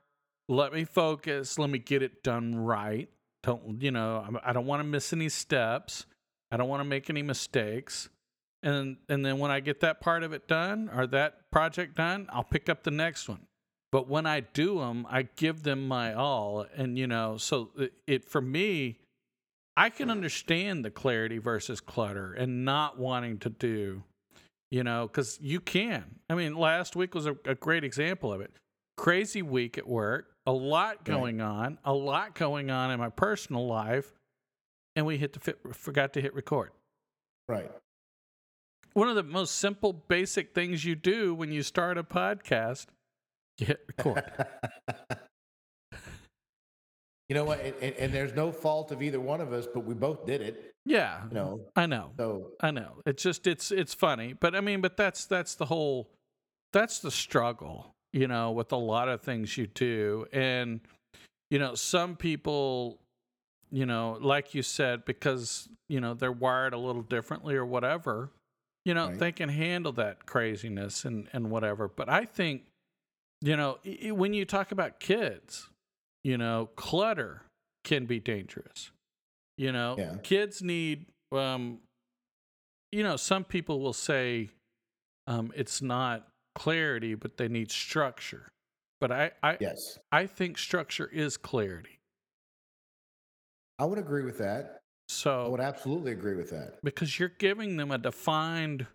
let 0.50 0.74
me 0.74 0.84
focus. 0.84 1.58
Let 1.58 1.70
me 1.70 1.80
get 1.80 2.04
it 2.04 2.22
done 2.22 2.56
right. 2.56 3.10
Don't 3.44 3.82
you 3.82 3.92
know? 3.92 4.18
I'm- 4.18 4.54
don't 4.54 4.66
want 4.66 4.82
to 4.82 4.88
miss 4.88 5.14
any 5.14 5.30
steps. 5.30 6.06
I 6.52 6.58
don't 6.58 6.70
want 6.70 6.82
to 6.82 6.86
make 6.86 7.10
any 7.10 7.22
mistakes. 7.22 8.10
And 8.64 8.98
and 9.10 9.26
then 9.26 9.40
when 9.40 9.52
I 9.52 9.60
get 9.60 9.80
that 9.80 10.02
part 10.02 10.24
of 10.24 10.34
it 10.34 10.48
done 10.48 10.90
or 10.94 11.08
that 11.08 11.50
project 11.52 11.96
done, 11.96 12.28
I'll 12.32 12.44
pick 12.44 12.70
up 12.70 12.84
the 12.84 12.92
next 12.92 13.28
one. 13.28 13.48
But 13.92 14.08
when 14.08 14.26
I 14.26 14.42
do 14.42 14.80
them, 14.80 15.06
I 15.10 15.24
give 15.24 15.64
them 15.64 15.88
my 15.88 16.14
all. 16.14 16.66
And 16.76 16.98
you 16.98 17.08
know, 17.08 17.38
so 17.38 17.72
it, 17.78 17.94
it 18.06 18.26
for 18.26 18.42
me, 18.42 19.00
I 19.76 19.90
can 19.90 20.10
understand 20.10 20.86
the 20.86 20.92
clarity 20.92 21.40
versus 21.40 21.82
clutter 21.82 22.34
and 22.34 22.64
not 22.64 23.00
wanting 23.00 23.40
to 23.40 23.50
do 23.50 24.04
you 24.72 24.84
know, 24.84 25.06
because 25.06 25.38
you 25.42 25.60
can. 25.60 26.20
I 26.30 26.36
mean, 26.36 26.56
last 26.56 26.96
week 26.96 27.14
was 27.14 27.26
a, 27.26 27.36
a, 27.46 27.54
great 27.54 27.84
example 27.84 28.32
of 28.34 28.42
it. 28.42 28.54
Crazy 28.98 29.42
week 29.42 29.78
at 29.78 29.88
work, 29.88 30.28
a 30.52 30.54
lot 30.54 31.06
going 31.06 31.38
right. 31.38 31.46
on, 31.46 31.78
a 31.86 31.94
lot 31.94 32.36
going 32.36 32.70
on 32.70 32.92
in 32.92 33.00
my 33.00 33.08
personal 33.08 33.66
life, 33.66 34.12
and 34.98 35.06
we 35.06 35.18
hit 35.18 35.32
the 35.32 35.40
fit, 35.40 35.60
forgot 35.72 36.12
to 36.14 36.22
hit 36.22 36.34
record. 36.34 36.72
Right. 37.48 37.72
One 38.94 39.08
of 39.08 39.16
the 39.16 39.24
most 39.24 39.56
simple, 39.56 39.94
basic 39.94 40.54
things 40.54 40.84
you 40.84 40.96
do 40.96 41.34
when 41.34 41.54
you 41.54 41.64
start 41.64 41.98
a 41.98 42.04
podcast, 42.04 42.88
you 43.60 43.68
hit 43.68 43.80
record. 43.88 44.26
you 47.30 47.36
know 47.36 47.46
what? 47.46 47.62
And, 47.82 47.96
and, 47.96 48.14
there's 48.14 48.34
no 48.34 48.52
fault 48.52 48.92
of 48.92 49.02
either 49.02 49.22
one 49.22 49.40
of 49.40 49.54
us, 49.54 49.66
but 49.74 49.86
we 49.86 49.94
both 49.94 50.26
did 50.26 50.42
it. 50.42 50.74
Yeah, 50.86 51.22
you 51.30 51.34
know, 51.34 51.62
I 51.78 51.86
know. 51.86 52.12
So 52.18 52.52
I 52.60 52.72
know. 52.72 53.02
It's 53.06 53.24
just 53.24 53.48
it's 53.48 53.72
it's 53.72 53.94
funny, 53.94 54.34
but 54.34 54.54
I 54.54 54.60
mean, 54.60 54.82
but 54.82 54.98
that's 54.98 55.26
that's 55.26 55.56
the 55.56 55.68
whole 55.68 56.10
that's 56.74 57.00
the 57.00 57.12
struggle, 57.12 57.96
you 58.14 58.28
know, 58.28 58.52
with 58.52 58.72
a 58.72 58.78
lot 58.78 59.08
of 59.10 59.22
things 59.22 59.58
you 59.58 59.68
do, 59.68 60.26
and 60.34 60.82
you 61.50 61.60
know, 61.60 61.76
some 61.76 62.16
people, 62.16 63.00
you 63.72 63.86
know, 63.86 64.18
like 64.22 64.54
you 64.56 64.62
said, 64.64 65.06
because 65.06 65.70
you 65.90 66.00
know 66.02 66.14
they're 66.14 66.32
wired 66.32 66.74
a 66.74 66.78
little 66.78 67.02
differently 67.04 67.56
or 67.56 67.66
whatever, 67.66 68.32
you 68.86 68.94
know, 68.94 69.08
Right. 69.08 69.20
they 69.20 69.32
can 69.32 69.50
handle 69.50 69.92
that 69.94 70.26
craziness 70.26 71.06
and 71.06 71.28
and 71.34 71.50
whatever. 71.52 71.88
But 71.88 72.10
I 72.10 72.26
think, 72.26 72.66
you 73.42 73.56
know, 73.56 73.80
i- 73.86 74.00
i- 74.08 74.12
when 74.12 74.34
you 74.34 74.46
talk 74.46 74.72
about 74.72 75.00
kids, 75.00 75.70
you 76.24 76.38
know, 76.38 76.70
clutter 76.76 77.44
can 77.84 78.06
be 78.06 78.20
dangerous. 78.20 78.92
You 79.58 79.72
know, 79.72 79.96
Yeah. 79.98 80.18
kids 80.24 80.62
need 80.62 81.06
um 81.32 81.82
you 82.92 83.04
know, 83.04 83.16
some 83.16 83.44
people 83.46 83.80
will 83.80 83.94
say 83.94 84.50
um 85.28 85.52
it's 85.56 85.82
not 85.82 86.28
clarity, 86.56 87.16
but 87.16 87.38
they 87.38 87.48
need 87.48 87.72
structure. 87.72 88.52
But 89.00 89.12
I 89.12 89.32
I 89.42 89.58
yes, 89.60 89.98
I 90.12 90.26
think 90.28 90.58
structure 90.58 91.10
is 91.12 91.38
clarity. 91.38 92.00
I 93.80 93.86
would 93.86 93.98
agree 93.98 94.24
with 94.24 94.38
that. 94.38 94.82
So 95.08 95.46
I 95.46 95.48
would 95.50 95.60
absolutely 95.60 96.12
agree 96.14 96.36
with 96.36 96.52
that. 96.52 96.82
because 96.84 97.20
you're 97.20 97.34
giving 97.38 97.76
them 97.78 97.92
a 97.92 97.98
defined 97.98 98.88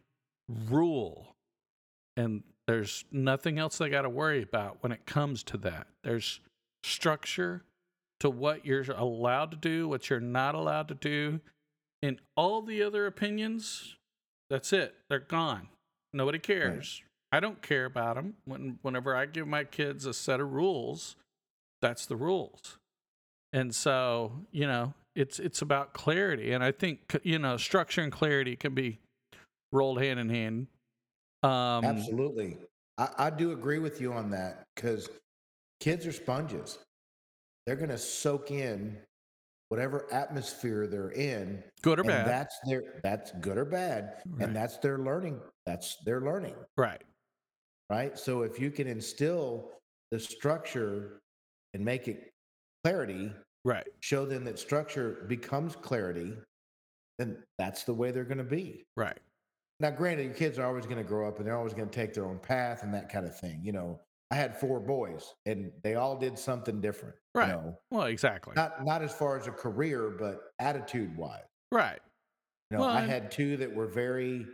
rule 0.48 1.34
and 2.16 2.42
there's 2.66 3.04
nothing 3.12 3.58
else 3.58 3.78
they 3.78 3.90
got 3.90 4.02
to 4.02 4.08
worry 4.08 4.42
about 4.42 4.78
when 4.82 4.92
it 4.92 5.04
comes 5.06 5.42
to 5.42 5.58
that 5.58 5.88
there's 6.04 6.40
structure 6.84 7.64
to 8.20 8.30
what 8.30 8.64
you're 8.64 8.84
allowed 8.96 9.50
to 9.50 9.56
do 9.56 9.88
what 9.88 10.08
you're 10.08 10.20
not 10.20 10.54
allowed 10.54 10.88
to 10.88 10.94
do 10.94 11.40
and 12.02 12.18
all 12.36 12.62
the 12.62 12.82
other 12.82 13.06
opinions 13.06 13.96
that's 14.48 14.72
it 14.72 14.94
they're 15.10 15.18
gone 15.18 15.68
nobody 16.14 16.38
cares 16.38 17.02
i 17.33 17.40
don't 17.40 17.62
care 17.62 17.85
about 17.85 18.16
them 18.16 18.35
when, 18.45 18.78
whenever 18.83 19.14
i 19.14 19.26
give 19.26 19.47
my 19.47 19.64
kids 19.64 20.06
a 20.06 20.14
set 20.14 20.40
of 20.40 20.52
rules 20.52 21.16
that's 21.83 22.06
the 22.06 22.16
rules 22.16 22.78
and 23.52 23.75
so 23.75 24.33
you 24.52 24.66
know 24.66 24.95
it's 25.14 25.38
it's 25.38 25.62
about 25.62 25.92
clarity 25.92 26.52
and 26.52 26.62
i 26.62 26.71
think 26.71 27.18
you 27.23 27.38
know 27.38 27.56
structure 27.56 28.02
and 28.02 28.12
clarity 28.12 28.56
can 28.56 28.75
be 28.75 28.99
rolled 29.73 30.00
hand 30.00 30.18
in 30.21 30.28
hand 30.28 30.66
um 31.42 31.85
Absolutely. 31.85 32.59
I, 32.99 33.09
I 33.18 33.30
do 33.30 33.52
agree 33.52 33.78
with 33.78 34.00
you 34.00 34.12
on 34.12 34.30
that 34.30 34.64
because 34.75 35.09
kids 35.80 36.06
are 36.06 36.12
sponges. 36.12 36.78
They're 37.66 37.76
going 37.76 37.90
to 37.90 37.99
soak 37.99 38.50
in 38.50 38.97
whatever 39.68 40.06
atmosphere 40.12 40.87
they're 40.87 41.11
in. 41.11 41.62
good 41.83 41.99
or 41.99 42.02
and 42.02 42.11
bad 42.11 42.28
that's 42.28 42.56
their 42.66 42.83
that's 43.02 43.33
good 43.40 43.59
or 43.59 43.64
bad. 43.64 44.23
Right. 44.26 44.47
And 44.47 44.56
that's 44.56 44.78
their 44.78 44.99
learning. 44.99 45.40
That's 45.66 45.97
their 46.04 46.21
learning. 46.21 46.54
right 46.76 47.02
Right. 47.90 48.19
So 48.19 48.43
if 48.43 48.59
you 48.59 48.71
can 48.71 48.87
instill 48.88 49.71
the 50.11 50.19
structure 50.19 51.21
and 51.75 51.85
make 51.85 52.09
it 52.09 52.31
clarity, 52.85 53.33
right 53.64 53.87
show 54.00 54.25
them 54.26 54.45
that 54.45 54.59
structure 54.59 55.25
becomes 55.28 55.76
clarity, 55.76 56.35
then 57.19 57.43
that's 57.59 57.85
the 57.85 57.95
way 57.95 58.11
they're 58.11 58.25
going 58.25 58.38
to 58.38 58.45
be. 58.45 58.85
right 58.97 59.19
Now, 59.81 59.90
granted, 59.90 60.25
your 60.25 60.35
kids 60.35 60.59
are 60.59 60.66
always 60.66 60.85
going 60.85 60.99
to 60.99 61.05
grow 61.05 61.28
up 61.28 61.38
and 61.38 61.47
they're 61.47 61.57
always 61.57 61.75
going 61.75 61.88
to 61.88 61.95
take 61.95 62.14
their 62.14 62.26
own 62.26 62.38
path 62.38 62.83
and 62.83 62.93
that 62.95 63.09
kind 63.09 63.26
of 63.26 63.38
thing. 63.38 63.61
You 63.62 63.73
know, 63.73 64.00
I 64.31 64.35
had 64.35 64.59
four 64.59 64.81
boys 64.81 65.35
and 65.47 65.71
they 65.83 65.95
all 65.95 66.16
did 66.16 66.38
something 66.38 66.81
different. 66.81 67.14
Right. 67.35 67.49
You 67.49 67.52
know, 67.52 67.78
well 67.90 68.05
exactly 68.05 68.55
not 68.57 68.85
not 68.85 69.02
as 69.02 69.12
far 69.12 69.38
as 69.38 69.47
a 69.47 69.52
career, 69.52 70.11
but 70.19 70.40
attitude 70.59 71.16
wise. 71.16 71.43
right 71.71 72.00
You 72.71 72.78
know, 72.78 72.85
Well, 72.85 72.90
I 72.90 73.02
had 73.02 73.31
two 73.31 73.57
that 73.59 73.73
were 73.73 73.87
very 73.87 74.47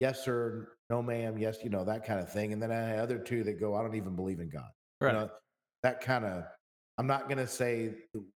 yes 0.00 0.24
sir, 0.24 0.73
no 0.90 1.02
ma'am, 1.02 1.38
yes, 1.38 1.58
you 1.64 1.70
know, 1.70 1.84
that 1.84 2.04
kind 2.06 2.20
of 2.20 2.30
thing. 2.32 2.52
And 2.52 2.62
then 2.62 2.70
I 2.70 2.80
had 2.80 2.98
other 2.98 3.18
two 3.18 3.42
that 3.44 3.58
go, 3.60 3.74
I 3.74 3.82
don't 3.82 3.94
even 3.94 4.14
believe 4.16 4.40
in 4.40 4.48
God. 4.50 4.68
right 5.00 5.12
You 5.12 5.18
know, 5.20 5.30
that 5.82 6.00
kind 6.00 6.24
of 6.24 6.44
I'm 6.98 7.06
not 7.06 7.24
going 7.28 7.38
to 7.38 7.46
say 7.46 7.94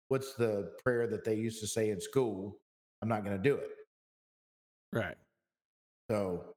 what's 0.08 0.34
the 0.34 0.72
prayer 0.84 1.06
that 1.08 1.24
they 1.24 1.34
used 1.34 1.60
to 1.60 1.66
say 1.66 1.90
in 1.90 2.00
school. 2.00 2.56
I'm 3.02 3.08
not 3.08 3.24
going 3.24 3.36
to 3.36 3.42
do 3.42 3.56
it. 3.56 3.70
right 4.92 5.16
So 6.10 6.54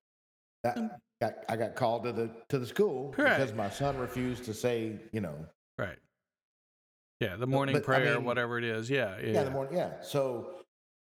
that 0.63 0.77
got, 1.22 1.34
I 1.50 1.56
got 1.56 1.75
called 1.75 2.03
to 2.03 2.12
the 2.12 2.29
to 2.50 2.60
the 2.60 2.65
school 2.67 3.13
Right. 3.17 3.38
because 3.38 3.53
my 3.53 3.70
son 3.70 3.98
refused 3.98 4.44
to 4.46 4.53
say, 4.53 5.00
you 5.12 5.22
know, 5.22 5.36
right 5.77 5.98
yeah 7.20 7.36
the 7.36 7.48
morning 7.48 7.74
but, 7.74 7.82
I 7.84 7.86
prayer 7.86 8.15
mean- 8.15 8.25
whatever 8.25 8.58
it 8.60 8.63
is 8.63 8.89
yeah 8.89 9.17
yeah, 9.20 9.32
yeah, 9.34 9.44
the 9.44 9.51
morning, 9.51 9.75
yeah. 9.77 10.01
So, 10.01 10.62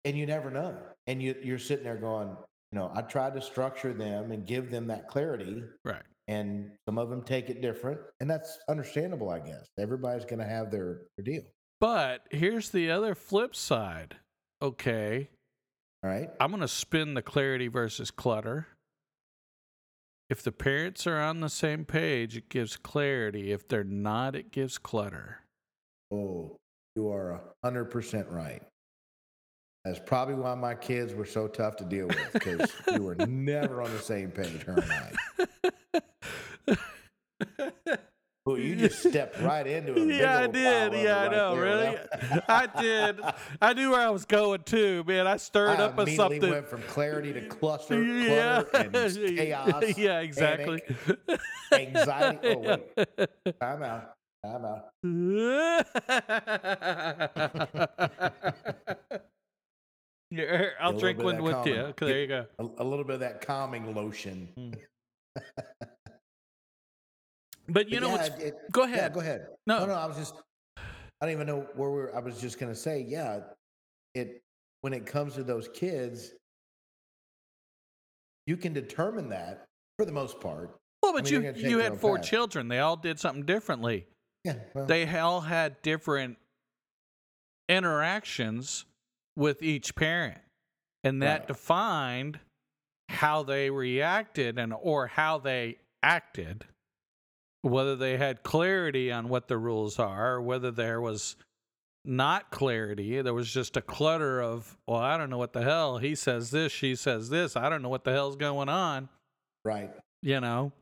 and 0.07 0.17
you 0.17 0.27
never 0.27 0.51
know, 0.51 0.77
and 1.07 1.23
you 1.23 1.35
you're 1.43 1.59
sitting 1.59 1.85
there 1.85 1.97
going, 1.97 2.35
you 2.73 2.79
know, 2.79 2.93
I 2.95 3.03
try 3.03 3.31
to 3.31 3.41
structure 3.41 3.93
them 3.93 4.33
and 4.33 4.47
give 4.47 4.71
them 4.71 4.87
that 4.89 5.09
clarity, 5.09 5.63
right 5.85 6.03
and 6.29 6.71
some 6.87 6.97
of 6.97 7.11
them 7.11 7.23
take 7.23 7.51
it 7.51 7.61
different, 7.61 7.99
and 8.21 8.31
that's 8.31 8.59
understandable, 8.69 9.31
I 9.31 9.41
guess. 9.41 9.67
Everybody's 9.79 10.25
going 10.25 10.39
to 10.39 10.47
have 10.47 10.71
their 10.71 11.03
their 11.17 11.25
deal, 11.25 11.43
but 11.81 12.27
here's 12.31 12.71
the 12.71 12.91
other 12.91 13.15
flip 13.15 13.57
side 13.57 14.17
okay 14.63 15.31
all 16.03 16.11
right? 16.11 16.31
I'm 16.41 16.51
going 16.51 16.63
to 16.63 16.69
spin 16.69 17.15
the 17.15 17.23
clarity 17.23 17.69
versus 17.69 18.11
clutter. 18.11 18.69
If 20.31 20.43
the 20.43 20.53
parents 20.53 21.07
are 21.07 21.21
on 21.21 21.41
the 21.41 21.49
same 21.49 21.85
page, 21.85 22.37
it 22.37 22.49
gives 22.49 22.77
clarity. 22.77 23.53
If 23.53 23.69
they're 23.69 23.85
not, 23.85 24.37
it 24.37 24.53
gives 24.53 24.79
clutter. 24.79 25.41
Oh, 26.13 26.57
you 26.97 27.09
are 27.11 27.33
a 27.33 27.41
hundred 27.65 27.87
percent 27.87 28.29
right. 28.31 28.63
That's 29.85 29.99
probably 30.05 30.35
why 30.35 30.55
my 30.55 30.75
kids 30.75 31.15
were 31.15 31.25
so 31.25 31.49
tough 31.49 31.77
to 31.77 31.85
deal 31.85 32.07
with 32.09 32.33
because 32.35 32.71
we 32.93 32.99
were 33.01 33.15
never 33.27 33.81
on 33.83 33.91
the 33.93 33.99
same 33.99 34.31
page, 34.31 34.63
her 34.65 34.75
and 34.75 34.93
I. 34.93 36.77
Well, 38.47 38.57
you 38.59 38.75
just 38.75 39.03
stepped 39.09 39.39
right 39.41 39.67
into 39.67 39.95
it. 39.97 40.17
yeah, 40.17 40.39
I 40.41 40.47
did. 40.47 40.93
Yeah, 40.95 41.21
I 41.21 41.29
know. 41.29 41.57
Really, 41.57 41.97
I 42.49 42.67
did. 42.81 43.21
I 43.61 43.75
knew 43.75 43.91
where 43.91 44.01
I 44.01 44.09
was 44.11 44.25
going 44.25 44.63
too, 44.65 45.05
man. 45.07 45.27
I 45.27 45.37
stirred 45.37 45.79
I 45.79 45.85
up 45.85 45.99
a 45.99 46.07
something. 46.17 46.41
went 46.41 46.67
from 46.67 46.83
clarity 46.83 47.33
to 47.35 47.43
cluster, 47.43 48.03
yeah, 48.03 48.63
clutter, 48.63 48.89
and 49.27 49.37
chaos. 49.37 49.97
yeah, 49.99 50.21
exactly. 50.21 50.81
anxiety. 51.73 52.49
Oh, 52.49 52.59
wait. 52.59 53.21
Time 53.61 53.83
out. 53.83 54.15
Time 54.45 54.65
out. 54.65 54.91
Yeah, 60.31 60.67
I'll 60.81 60.93
drink 60.99 61.23
one 61.23 61.43
with 61.43 61.53
that 61.53 61.67
you. 61.67 61.77
Okay, 61.77 62.07
there 62.07 62.21
you 62.21 62.27
go. 62.27 62.47
A, 62.59 62.83
a 62.83 62.85
little 62.85 63.05
bit 63.05 63.15
of 63.15 63.21
that 63.21 63.41
calming 63.47 63.95
lotion. 63.95 64.49
Hmm. 64.57 64.73
But 67.69 67.89
you 67.89 68.01
But 68.01 68.03
know 68.09 68.15
yeah, 68.15 68.23
what's? 68.31 68.43
it- 68.43 68.55
Go 68.73 68.85
Yeah, 68.85 68.95
ahead. 68.97 69.13
go 69.15 69.21
ahead. 69.21 69.47
No. 69.67 69.81
no, 69.81 69.87
no. 69.87 69.95
I 69.95 70.07
was 70.07 70.17
just. 70.17 70.35
I 70.77 70.83
don't 71.27 71.31
even 71.31 71.47
know 71.47 71.67
where 71.77 71.91
we're. 71.91 72.15
I 72.17 72.19
was 72.19 72.41
just 72.41 72.59
going 72.59 72.73
to 72.73 72.79
say, 72.79 73.05
yeah, 73.07 73.41
it 74.15 74.43
when 74.81 74.93
it 74.93 75.07
comes 75.07 75.35
to 75.35 75.45
those 75.45 75.69
kids, 75.69 76.33
you 78.47 78.57
can 78.57 78.73
determine 78.73 79.29
that 79.29 79.67
for 79.99 80.05
the 80.05 80.11
most 80.13 80.41
part. 80.41 80.77
Well, 81.03 81.13
but 81.13 81.25
mean, 81.25 81.33
you're 81.33 81.43
you 81.43 81.53
gonna 81.53 81.69
you 81.69 81.79
had 81.79 82.01
four 82.01 82.17
path. 82.17 82.25
children. 82.27 82.67
They 82.69 82.81
all 82.81 82.97
did 82.97 83.21
something 83.21 83.45
differently. 83.45 84.07
Yeah, 84.45 84.55
well, 84.75 84.87
They 84.87 85.07
all 85.19 85.43
had 85.43 85.81
different 85.83 86.39
interactions 87.69 88.85
with 89.41 89.63
each 89.63 89.95
parent, 89.97 90.39
and 91.03 91.23
that 91.23 91.41
Right. 91.41 91.49
defined 91.49 92.39
how 93.09 93.43
they 93.43 93.71
reacted 93.71 94.59
and 94.59 94.73
or 94.73 95.07
how 95.09 95.39
they 95.39 95.79
acted 96.03 96.65
whether 97.63 97.95
they 97.97 98.17
had 98.17 98.43
clarity 98.43 99.11
on 99.13 99.29
what 99.29 99.49
the 99.49 99.59
rules 99.59 99.99
are 99.99 100.35
or 100.37 100.41
whether 100.43 100.71
there 100.71 101.01
was 101.01 101.37
not 102.05 102.51
clarity 102.51 103.21
there 103.21 103.35
was 103.35 103.53
just 103.53 103.77
a 103.77 103.83
clutter 103.83 104.41
of 104.41 104.79
well 104.87 104.99
i 105.01 105.19
don't 105.19 105.29
know 105.29 105.37
what 105.37 105.53
the 105.53 105.61
hell 105.63 105.99
he 105.99 106.15
says 106.15 106.51
this 106.51 106.73
she 106.73 106.95
says 106.95 107.29
this 107.29 107.57
i 107.57 107.69
don't 107.69 107.83
know 107.83 107.89
what 107.91 108.05
the 108.05 108.13
hell's 108.13 108.37
going 108.37 108.69
on 108.71 109.09
Right. 109.65 109.91
you 110.23 110.41
know 110.41 110.73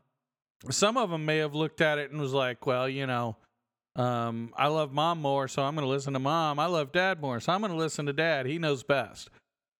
some 0.69 0.95
of 0.95 1.09
them 1.09 1.25
may 1.25 1.37
have 1.39 1.55
looked 1.55 1.81
at 1.81 1.97
it 1.97 2.11
and 2.11 2.21
was 2.21 2.31
like 2.33 2.65
well 2.65 2.87
you 2.87 3.07
know 3.07 3.35
um, 3.99 4.53
i 4.57 4.67
love 4.67 4.91
mom 4.93 5.21
more 5.21 5.47
so 5.47 5.61
i'm 5.61 5.75
going 5.75 5.85
to 5.85 5.89
listen 5.89 6.13
to 6.13 6.19
mom. 6.19 6.57
I 6.59 6.65
love 6.67 6.91
dad 6.91 7.21
more 7.21 7.39
so 7.39 7.51
i'm 7.53 7.59
going 7.61 7.71
to 7.71 7.77
listen 7.77 8.05
to 8.07 8.13
dad. 8.13 8.45
He 8.45 8.57
knows 8.57 8.81
best. 8.83 9.29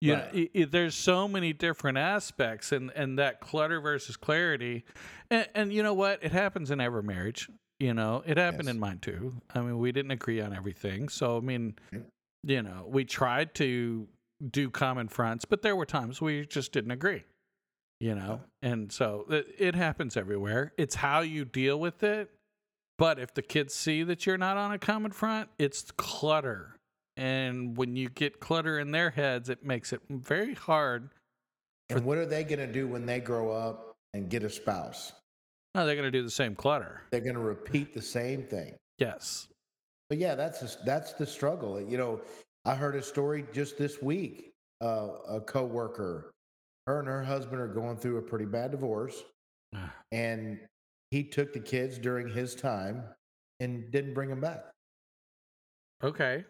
You 0.02 0.14
Right. 0.14 0.34
know, 0.34 0.40
i 0.58 0.62
i 0.62 0.66
there's 0.66 0.96
so 0.96 1.28
many 1.28 1.54
different 1.54 1.98
aspects 1.98 2.72
and 2.72 2.92
and 2.96 3.18
that 3.20 3.40
clutter 3.42 3.82
versus 3.82 4.16
clarity. 4.18 4.86
And, 5.32 5.48
and 5.56 5.74
you 5.74 5.84
know 5.84 5.94
what? 5.94 6.24
It 6.24 6.32
happens 6.32 6.72
in 6.72 6.80
every 6.82 7.04
marriage 7.04 7.50
you 7.80 7.94
know? 7.94 8.22
It 8.26 8.38
happened 8.38 8.68
Yes. 8.68 8.76
in 8.76 8.80
mine 8.80 9.00
too. 9.00 9.34
I 9.56 9.62
mean 9.62 9.78
we 9.80 9.92
didn't 9.94 10.12
agree 10.12 10.42
on 10.42 10.54
everything 10.54 11.08
so 11.10 11.38
i 11.38 11.40
mean 11.40 11.76
you 12.44 12.62
know 12.62 12.86
we 12.88 13.06
tried 13.06 13.54
to 13.56 14.08
do 14.52 14.70
common 14.70 15.08
fronts 15.10 15.44
but 15.46 15.62
there 15.62 15.76
were 15.76 15.86
times 15.86 16.22
we 16.22 16.46
just 16.46 16.72
didn't 16.72 16.92
agree 16.92 17.24
you 18.02 18.16
know? 18.16 18.40
And 18.62 18.90
so 18.94 19.26
it, 19.30 19.48
it 19.58 19.76
happens 19.76 20.16
everywhere. 20.16 20.72
It's 20.78 20.96
how 20.96 21.20
you 21.20 21.44
deal 21.44 21.78
with 21.78 22.02
it 22.02 22.30
but 23.00 23.18
if 23.18 23.34
the 23.34 23.42
kids 23.42 23.74
see 23.74 24.04
that 24.04 24.26
you're 24.28 24.38
not 24.38 24.56
on 24.58 24.72
a 24.72 24.78
common 24.78 25.12
front 25.12 25.50
it's 25.58 25.90
clutter 25.98 26.76
and 27.18 27.76
when 27.76 27.96
you 27.96 28.10
get 28.10 28.40
clutter 28.40 28.78
in 28.80 28.92
their 28.92 29.10
heads 29.10 29.50
it 29.50 29.64
makes 29.66 29.92
it 29.92 30.02
very 30.10 30.54
hard 30.54 31.10
And 31.90 32.06
what 32.06 32.18
are 32.20 32.26
they 32.28 32.44
going 32.44 32.60
to 32.60 32.72
do 32.72 32.88
when 32.88 33.06
they 33.08 33.20
grow 33.20 33.52
up 33.52 33.96
and 34.14 34.30
get 34.30 34.44
a 34.44 34.50
spouse? 34.50 35.12
no 35.76 35.86
they're 35.86 35.96
going 35.96 36.06
to 36.12 36.12
do 36.12 36.24
the 36.24 36.30
same 36.30 36.54
clutter 36.56 37.02
They're 37.12 37.22
going 37.22 37.34
to 37.36 37.42
repeat 37.42 37.94
the 37.94 38.02
same 38.02 38.44
thing. 38.44 38.76
yes 39.00 39.48
But 40.10 40.18
yeah, 40.20 40.36
that's 40.36 40.60
the- 40.60 40.84
that's 40.86 41.14
the 41.14 41.26
struggle. 41.26 41.80
You 41.82 41.98
know, 41.98 42.22
I 42.66 42.74
heard 42.76 42.96
a 42.96 43.02
story 43.02 43.46
just 43.54 43.78
this 43.78 44.02
week. 44.02 44.50
Uh, 44.82 45.10
a 45.38 45.42
coworker, 45.42 46.32
her 46.88 47.00
and 47.00 47.08
her 47.08 47.24
husband 47.24 47.62
are 47.62 47.68
going 47.68 47.98
through 47.98 48.18
a 48.18 48.22
pretty 48.22 48.46
bad 48.46 48.72
divorce, 48.72 49.24
and 50.12 50.60
he 51.12 51.24
took 51.24 51.54
the 51.54 51.60
kids 51.60 51.98
during 51.98 52.28
his 52.28 52.56
time 52.56 53.04
and 53.60 53.92
didn't 53.92 54.14
bring 54.14 54.30
them 54.30 54.42
back, 54.42 54.64
okay 56.04 56.44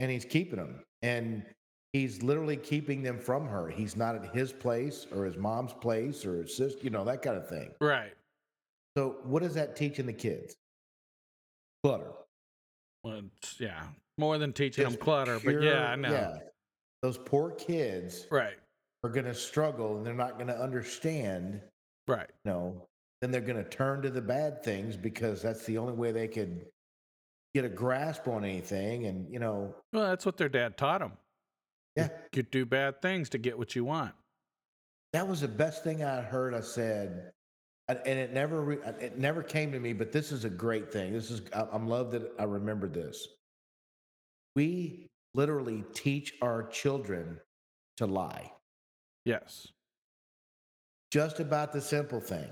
and 0.00 0.10
he's 0.10 0.24
keeping 0.24 0.56
them, 0.56 0.82
and 1.02 1.44
he's 1.92 2.22
literally 2.22 2.56
keeping 2.56 3.02
them 3.02 3.18
from 3.18 3.46
her. 3.46 3.68
He's 3.68 3.94
not 3.94 4.14
at 4.14 4.34
his 4.34 4.52
place 4.52 5.06
or 5.12 5.24
his 5.26 5.36
mom's 5.36 5.72
place 5.74 6.24
or 6.24 6.38
his 6.42 6.56
sister, 6.56 6.80
you 6.82 6.90
know, 6.90 7.04
that 7.04 7.20
kind 7.22 7.36
of 7.36 7.46
thing. 7.48 7.70
right 7.80 8.12
So, 8.96 9.16
what 9.24 9.42
is 9.42 9.54
that 9.54 9.76
teaching 9.76 10.06
the 10.06 10.12
kids? 10.14 10.54
Clutter. 11.84 12.10
well, 13.04 13.22
yeah 13.60 13.82
more 14.18 14.38
than 14.38 14.52
teaching 14.52 14.82
them 14.82 14.96
clutter 14.96 15.38
but 15.44 15.60
yeah 15.62 15.90
i 15.90 15.94
know 15.94 16.10
Yeah. 16.10 16.38
Those 17.02 17.18
poor 17.18 17.50
kids 17.52 18.26
right 18.30 18.56
are 19.04 19.10
going 19.10 19.26
to 19.26 19.34
struggle 19.34 19.98
and 19.98 20.04
they're 20.06 20.14
not 20.14 20.34
going 20.36 20.48
to 20.48 20.58
understand, 20.58 21.60
right 22.08 22.28
you 22.44 22.50
know, 22.50 22.88
then 23.20 23.30
they're 23.30 23.40
going 23.40 23.62
to 23.62 23.68
turn 23.68 24.02
to 24.02 24.10
the 24.10 24.20
bad 24.20 24.62
things 24.62 24.96
because 24.96 25.42
that's 25.42 25.64
the 25.64 25.78
only 25.78 25.94
way 25.94 26.12
they 26.12 26.28
could 26.28 26.66
get 27.54 27.64
a 27.64 27.68
grasp 27.68 28.28
on 28.28 28.44
anything. 28.44 29.06
And, 29.06 29.32
you 29.32 29.38
know, 29.38 29.74
well 29.92 30.08
that's 30.08 30.26
what 30.26 30.36
their 30.36 30.48
dad 30.48 30.76
taught 30.76 31.00
them 31.00 31.12
yeah, 31.96 32.08
you 32.34 32.42
do 32.42 32.66
bad 32.66 33.00
things 33.00 33.30
to 33.30 33.38
get 33.38 33.56
what 33.56 33.74
you 33.74 33.84
want 33.84 34.14
that 35.16 35.26
was 35.26 35.40
the 35.40 35.48
best 35.48 35.82
thing 35.82 36.04
I 36.04 36.20
heard. 36.20 36.52
I 36.52 36.60
said, 36.60 37.32
and 37.88 38.18
it 38.18 38.34
never, 38.34 38.60
re- 38.60 38.82
uh, 38.84 38.92
it 39.00 39.16
never 39.16 39.42
came 39.42 39.72
to 39.72 39.80
me, 39.80 39.94
but 39.94 40.12
this 40.12 40.30
is 40.30 40.44
a 40.44 40.50
great 40.50 40.92
thing. 40.92 41.14
This 41.14 41.30
is, 41.30 41.40
I'm 41.54 41.88
love 41.88 42.10
that 42.10 42.32
I 42.38 42.44
remember 42.44 42.86
this. 42.86 43.26
We 44.54 45.08
literally 45.34 45.84
teach 45.94 46.34
our 46.42 46.64
children 46.64 47.40
to 47.96 48.06
lie. 48.06 48.52
yes 49.24 49.68
Just 51.10 51.40
about 51.40 51.72
the 51.72 51.80
simple 51.80 52.20
thing. 52.20 52.50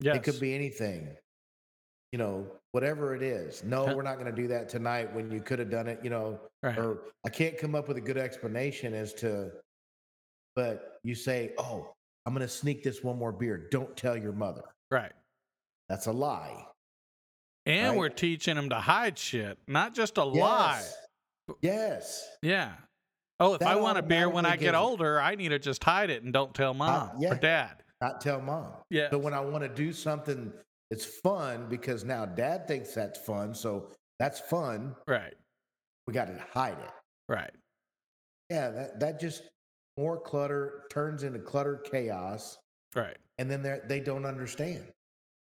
Yes 0.00 0.16
It 0.16 0.22
could 0.22 0.40
be 0.40 0.54
anything. 0.54 1.08
You 2.12 2.18
know, 2.18 2.46
whatever 2.72 3.14
it 3.16 3.22
is. 3.22 3.64
No, 3.64 3.84
we're 3.94 4.02
not 4.02 4.14
going 4.14 4.32
to 4.32 4.42
do 4.42 4.46
that 4.48 4.68
tonight 4.68 5.12
when 5.12 5.30
you 5.30 5.40
could 5.40 5.58
have 5.58 5.70
done 5.70 5.88
it, 5.88 5.98
you 6.02 6.10
know, 6.10 6.38
right 6.62 6.78
or 6.78 7.02
I 7.26 7.28
can't 7.28 7.58
come 7.58 7.74
up 7.74 7.88
with 7.88 7.96
a 7.96 8.00
good 8.00 8.16
explanation 8.18 8.94
as 8.94 9.14
to, 9.14 9.50
but 10.54 10.98
you 11.02 11.14
say, 11.14 11.52
oh, 11.58 11.92
I'm 12.26 12.32
going 12.32 12.46
to 12.46 12.52
sneak 12.52 12.82
this 12.84 13.02
one 13.02 13.18
more 13.18 13.32
beer. 13.32 13.68
Don't 13.70 13.96
tell 13.96 14.16
your 14.16 14.32
mother. 14.32 14.62
right 14.90 15.12
That's 15.88 16.06
a 16.06 16.12
lie. 16.12 16.64
And 17.66 17.90
Right. 17.90 17.98
we're 17.98 18.08
teaching 18.10 18.56
them 18.56 18.68
to 18.70 18.76
hide 18.76 19.18
shit, 19.18 19.58
not 19.66 19.94
just 19.94 20.16
a 20.18 20.24
lie. 20.24 20.82
Yes. 20.82 21.58
Yes. 21.60 22.28
Yeah. 22.42 22.72
Oh, 23.40 23.54
if 23.54 23.60
That 23.60 23.68
I 23.68 23.76
want 23.76 23.98
a 23.98 24.02
beer 24.02 24.28
when 24.28 24.46
I 24.46 24.56
get 24.56 24.74
older, 24.74 25.20
I 25.20 25.34
need 25.34 25.48
to 25.48 25.58
just 25.58 25.82
hide 25.82 26.10
it 26.10 26.22
and 26.22 26.32
don't 26.32 26.54
tell 26.54 26.70
uh, 26.70 26.74
mom 26.74 27.10
yeah. 27.18 27.32
or 27.32 27.34
dad. 27.34 27.82
Not 28.04 28.20
tell 28.20 28.38
mom. 28.42 28.66
Yeah. 28.90 29.08
So 29.10 29.16
when 29.16 29.32
I 29.32 29.40
want 29.40 29.62
to 29.62 29.68
do 29.68 29.90
something 29.92 30.52
it's 30.90 31.06
fun 31.06 31.66
because 31.70 32.04
now 32.04 32.26
dad 32.26 32.68
thinks 32.68 32.92
that's 32.94 33.18
fun. 33.18 33.54
So 33.54 33.88
that's 34.18 34.38
fun. 34.38 34.94
Right. 35.08 35.32
We 36.06 36.12
got 36.12 36.26
to 36.26 36.38
hide 36.52 36.76
it. 36.78 36.90
Right. 37.28 37.50
Yeah, 38.50 38.68
that, 38.70 39.00
that 39.00 39.18
just 39.20 39.44
more 39.96 40.20
clutter 40.20 40.82
turns 40.90 41.22
into 41.22 41.38
clutter 41.38 41.76
chaos, 41.90 42.58
Right. 42.94 43.16
and 43.38 43.50
then 43.50 43.62
they 43.62 43.78
they 43.88 44.00
don't 44.00 44.26
understand. 44.26 44.84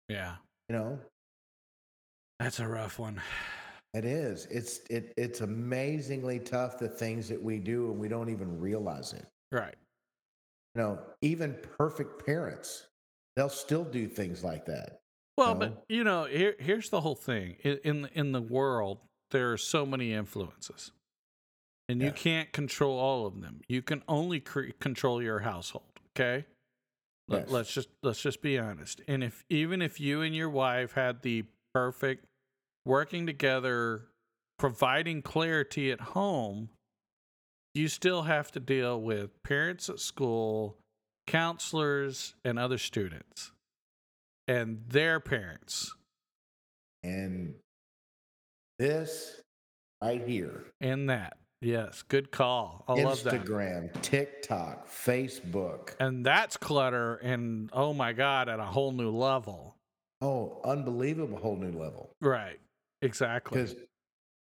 Yeah. 0.07 0.35
You 0.69 0.75
know, 0.75 0.99
That's 2.39 2.59
a 2.59 2.67
rough 2.67 2.99
one. 2.99 3.19
it 3.95 4.05
is. 4.05 4.45
It's 4.51 4.81
it 4.91 5.11
it's 5.17 5.41
amazingly 5.41 6.39
tough 6.39 6.77
the 6.77 6.87
things 6.87 7.27
that 7.29 7.41
we 7.41 7.57
do, 7.57 7.89
and 7.89 7.97
we 7.99 8.07
don't 8.07 8.29
even 8.29 8.59
realize 8.59 9.13
it. 9.13 9.25
Right. 9.51 9.75
You 10.75 10.81
know, 10.81 10.99
even 11.21 11.57
perfect 11.77 12.25
parents, 12.25 12.87
they'll 13.35 13.49
still 13.49 13.85
do 13.85 14.07
things 14.07 14.43
like 14.43 14.65
that. 14.65 14.99
Well, 15.37 15.53
No. 15.53 15.59
but 15.59 15.85
you 15.89 16.03
know, 16.03 16.25
here 16.25 16.55
here's 16.59 16.89
the 16.89 17.01
whole 17.01 17.15
thing. 17.15 17.55
In 17.63 17.79
in, 17.83 18.09
in 18.13 18.31
the 18.31 18.41
world, 18.41 18.99
there 19.31 19.51
are 19.51 19.57
so 19.57 19.85
many 19.85 20.13
influences. 20.13 20.91
And 21.87 22.01
you 22.01 22.11
can't 22.11 22.51
control 22.51 22.97
all 22.97 23.27
of 23.27 23.41
them. 23.41 23.61
You 23.67 23.83
can 23.83 24.01
only 24.07 24.39
cre- 24.39 24.71
control 24.79 25.21
your 25.21 25.41
household, 25.41 25.99
okay? 26.17 26.45
Let, 27.27 27.41
Yes. 27.41 27.51
Let's 27.51 27.73
just 27.73 27.89
let's 28.01 28.21
just 28.21 28.41
be 28.41 28.57
honest. 28.57 29.01
And 29.07 29.23
if 29.23 29.43
even 29.49 29.81
if 29.81 29.99
you 29.99 30.21
and 30.21 30.35
your 30.35 30.49
wife 30.49 30.93
had 30.93 31.21
the 31.21 31.45
perfect 31.73 32.25
working 32.85 33.25
together 33.27 34.07
providing 34.57 35.21
clarity 35.21 35.91
at 35.91 35.99
home, 35.99 36.69
you 37.75 37.87
still 37.87 38.23
have 38.23 38.51
to 38.53 38.59
deal 38.59 38.99
with 38.99 39.31
parents 39.43 39.89
at 39.89 39.99
school, 39.99 40.77
counselors 41.27 42.35
and 42.43 42.57
other 42.57 42.77
students 42.77 43.51
and 44.47 44.83
their 44.87 45.19
parents 45.19 45.93
And 47.03 47.55
this 48.79 49.41
right 50.01 50.21
here, 50.25 50.65
and 50.81 51.09
that. 51.09 51.37
Yes, 51.61 52.03
good 52.03 52.31
call. 52.31 52.83
I 52.87 53.01
love 53.01 53.23
that. 53.23 53.45
Instagram, 53.45 54.01
TikTok, 54.01 54.87
Facebook. 54.87 55.95
And 55.99 56.25
that's 56.25 56.57
clutter 56.57 57.15
and 57.15 57.69
oh 57.73 57.93
my 57.93 58.13
god 58.13 58.49
at 58.49 58.59
a 58.59 58.65
whole 58.65 58.91
new 58.91 59.09
level. 59.09 59.75
Oh, 60.21 60.59
unbelievable 60.63 61.37
whole 61.37 61.55
new 61.55 61.71
level. 61.71 62.11
Right. 62.21 62.59
Exactly. 63.01 63.61
Because 63.61 63.75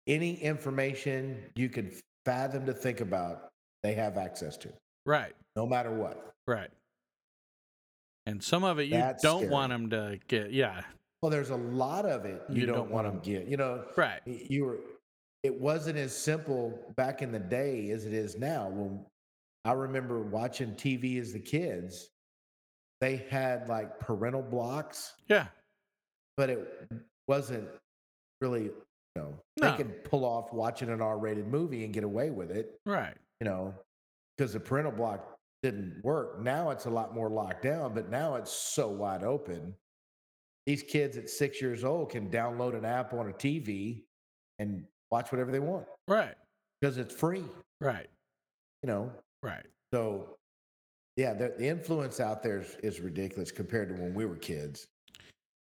any 0.07 0.35
information 0.35 1.43
you 1.55 1.69
can 1.69 1.93
fathom 2.27 2.67
to 2.67 2.75
think 2.75 3.01
about, 3.01 3.49
they 3.83 3.95
have 3.95 4.19
access 4.19 4.57
to, 4.59 4.73
Right. 5.07 5.35
no 5.55 5.65
matter 5.67 5.91
what. 5.91 6.35
Right. 6.47 6.71
And 8.27 8.43
some 8.43 8.65
of 8.65 8.79
it 8.81 8.85
you 8.85 8.91
That's 8.95 9.23
don't 9.23 9.39
scary. 9.43 9.53
want 9.53 9.71
them 9.71 9.89
to 9.91 10.19
get. 10.27 10.53
Yeah. 10.53 10.83
Well, 11.23 11.31
there's 11.31 11.51
a 11.51 11.57
lot 11.57 12.05
of 12.05 12.25
it 12.25 12.43
you, 12.51 12.61
You 12.63 12.67
don't, 12.67 12.77
don't 12.77 12.91
want 12.91 13.07
them 13.07 13.21
to 13.21 13.31
get. 13.31 13.47
You 13.49 13.57
know, 13.57 13.87
Right. 13.97 14.21
you 14.27 14.65
were. 14.65 14.79
It 15.45 15.61
wasn't 15.61 15.97
as 15.97 16.15
simple 16.17 16.93
back 16.97 17.23
in 17.23 17.31
the 17.31 17.39
day 17.39 17.91
as 17.91 18.05
it 18.05 18.13
is 18.13 18.37
now. 18.37 18.69
When 18.69 19.07
I 19.65 19.73
remember 19.73 20.21
watching 20.21 20.75
TV 20.75 21.19
as 21.21 21.33
the 21.33 21.39
kids, 21.39 22.11
they 23.01 23.17
had 23.31 23.69
like 23.69 24.01
parental 24.01 24.43
blocks, 24.43 25.15
Yeah. 25.29 25.47
but 26.37 26.51
it 26.51 26.91
wasn't 27.29 27.69
really. 28.41 28.71
Know, 29.17 29.41
No. 29.61 29.71
they 29.71 29.77
could 29.79 30.05
pull 30.05 30.25
off 30.25 30.53
watching 30.53 30.91
an 30.91 31.01
R-rated 31.01 31.47
movie 31.47 31.85
and 31.85 31.93
get 31.95 32.05
away 32.05 32.31
with 32.31 32.51
it. 32.51 32.79
Right. 32.87 33.17
you 33.41 33.45
know, 33.47 33.75
because 34.37 34.53
the 34.55 34.61
parental 34.61 34.93
block 34.93 35.37
didn't 35.63 36.01
work. 36.03 36.41
Now 36.41 36.71
it's 36.71 36.87
a 36.87 36.91
lot 36.91 37.15
more 37.15 37.29
locked 37.29 37.63
down, 37.63 37.93
but 37.95 38.09
now 38.11 38.37
it's 38.37 38.51
so 38.51 38.89
wide 38.89 39.23
open. 39.25 39.75
These 40.67 40.83
kids 40.83 41.17
at 41.19 41.29
six 41.29 41.61
years 41.61 41.85
old 41.85 42.11
can 42.11 42.31
download 42.31 42.75
an 42.77 42.85
app 42.87 43.13
on 43.13 43.29
a 43.29 43.33
TV 43.33 44.05
and 44.59 44.87
watch 45.11 45.31
whatever 45.33 45.53
they 45.53 45.59
want 45.61 45.87
Right. 46.09 46.35
because 46.81 46.97
it's 46.99 47.15
free, 47.15 47.45
Right. 47.81 48.09
you 48.83 48.87
know. 48.89 49.13
Right. 49.43 49.67
So 49.93 50.37
Yeah, 51.17 51.33
the, 51.35 51.55
the 51.59 51.67
influence 51.67 52.21
out 52.21 52.43
there 52.43 52.61
is, 52.61 52.77
is 52.83 53.01
ridiculous 53.01 53.51
compared 53.51 53.89
to 53.89 53.95
when 54.03 54.13
we 54.15 54.25
were 54.27 54.37
kids. 54.37 54.87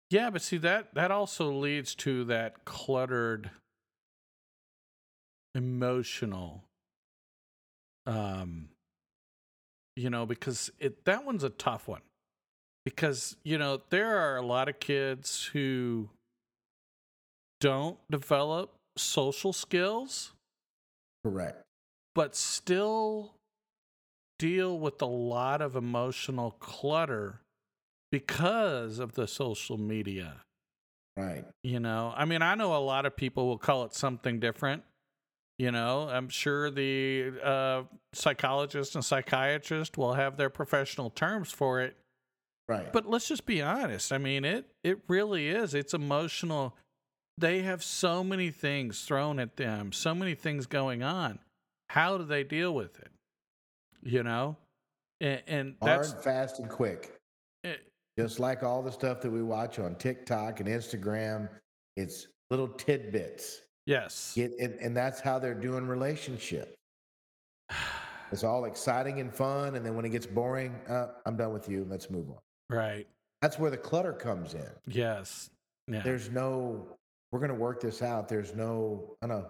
Yeah, 0.10 0.30
but 0.30 0.42
see 0.42 0.58
that 0.58 0.94
that 0.94 1.12
also 1.12 1.52
leads 1.52 1.94
to 1.96 2.24
that 2.26 2.64
cluttered 2.66 3.52
emotional 5.56 6.64
um 8.06 8.70
you 9.96 10.10
know 10.10 10.26
because 10.26 10.70
it 10.80 11.04
that 11.06 11.26
one's 11.26 11.44
a 11.44 11.50
tough 11.50 11.88
one 11.88 12.02
because 12.86 13.36
you 13.44 13.58
know 13.58 13.82
there 13.90 14.18
are 14.18 14.38
a 14.38 14.42
lot 14.46 14.70
of 14.70 14.80
kids 14.80 15.50
who 15.52 16.10
don't 17.60 17.98
develop 18.10 18.76
social 18.96 19.52
skills 19.52 20.34
Correct. 21.26 21.64
but 22.14 22.36
still 22.36 23.34
deal 24.38 24.78
with 24.78 25.02
a 25.02 25.06
lot 25.08 25.62
of 25.62 25.76
emotional 25.76 26.52
clutter 26.60 27.42
because 28.12 29.00
of 29.00 29.14
the 29.14 29.28
social 29.28 29.78
media 29.78 30.42
Right. 31.18 31.46
you 31.64 31.80
know 31.80 32.14
i 32.16 32.26
mean 32.26 32.42
i 32.44 32.54
know 32.56 32.76
a 32.76 32.78
lot 32.78 33.06
of 33.08 33.16
people 33.16 33.48
will 33.48 33.58
call 33.58 33.84
it 33.86 33.94
something 33.94 34.40
different 34.40 34.84
you 35.58 35.72
know 35.72 36.08
i'm 36.10 36.30
sure 36.30 36.70
the 36.70 37.34
uh, 37.44 37.84
psychologist 38.14 38.94
and 38.94 39.04
psychiatrist 39.04 39.98
will 39.98 40.14
have 40.14 40.38
their 40.38 40.50
professional 40.52 41.10
terms 41.10 41.52
for 41.52 41.82
it 41.82 41.96
Right. 42.70 42.92
but 42.92 43.06
let's 43.10 43.28
just 43.28 43.46
be 43.46 43.62
honest 43.62 44.12
i 44.12 44.18
mean 44.18 44.46
it 44.46 44.70
it 44.84 45.00
really 45.08 45.48
is 45.48 45.74
it's 45.74 45.94
emotional 45.94 46.76
they 47.40 47.62
have 47.62 47.84
so 47.84 48.24
many 48.24 48.52
things 48.52 49.02
thrown 49.04 49.40
at 49.40 49.56
them 49.56 49.92
so 49.92 50.14
many 50.14 50.36
things 50.36 50.68
going 50.68 51.02
on 51.02 51.40
how 51.90 52.18
do 52.18 52.26
they 52.26 52.44
deal 52.44 52.76
with 52.76 53.00
it 53.00 53.10
you 54.04 54.22
know 54.22 54.58
and, 55.20 55.42
and 55.48 55.76
hard, 55.82 56.00
that's 56.02 56.14
fast, 56.24 56.60
and 56.60 56.70
quick. 56.70 57.16
it, 57.64 57.82
Just 58.18 58.40
like 58.40 58.64
all 58.64 58.82
the 58.82 58.92
stuff 58.92 59.22
that 59.22 59.30
we 59.30 59.44
watch 59.44 59.78
on 59.80 59.96
TikTok 59.96 60.60
and 60.60 60.68
Instagram, 60.68 61.50
it's 61.96 62.28
little 62.50 62.68
tidbits. 62.68 63.62
yes 63.86 64.36
and, 64.38 64.74
and 64.82 64.98
that's 64.98 65.20
how 65.20 65.38
they're 65.40 65.54
doing 65.54 65.88
relationship. 65.88 66.76
It's 68.30 68.44
all 68.44 68.66
exciting 68.66 69.22
and 69.22 69.34
fun, 69.34 69.76
and 69.76 69.86
then 69.86 69.96
when 69.96 70.04
it 70.04 70.10
gets 70.10 70.26
boring, 70.26 70.76
uh, 70.90 71.08
I'm 71.26 71.38
done 71.38 71.54
with 71.54 71.70
you. 71.70 71.88
Let's 71.90 72.10
move 72.10 72.30
on. 72.30 72.40
right 72.70 73.08
That's 73.42 73.58
where 73.58 73.72
the 73.72 73.78
clutter 73.78 74.12
comes 74.12 74.54
in. 74.54 74.68
yes 74.86 75.50
yeah 75.88 76.02
There's 76.02 76.30
no, 76.30 76.86
we're 77.32 77.40
going 77.40 77.54
to 77.54 77.56
work 77.56 77.80
this 77.80 78.02
out. 78.02 78.28
There's 78.28 78.54
no, 78.54 79.16
I 79.22 79.28
know, 79.28 79.46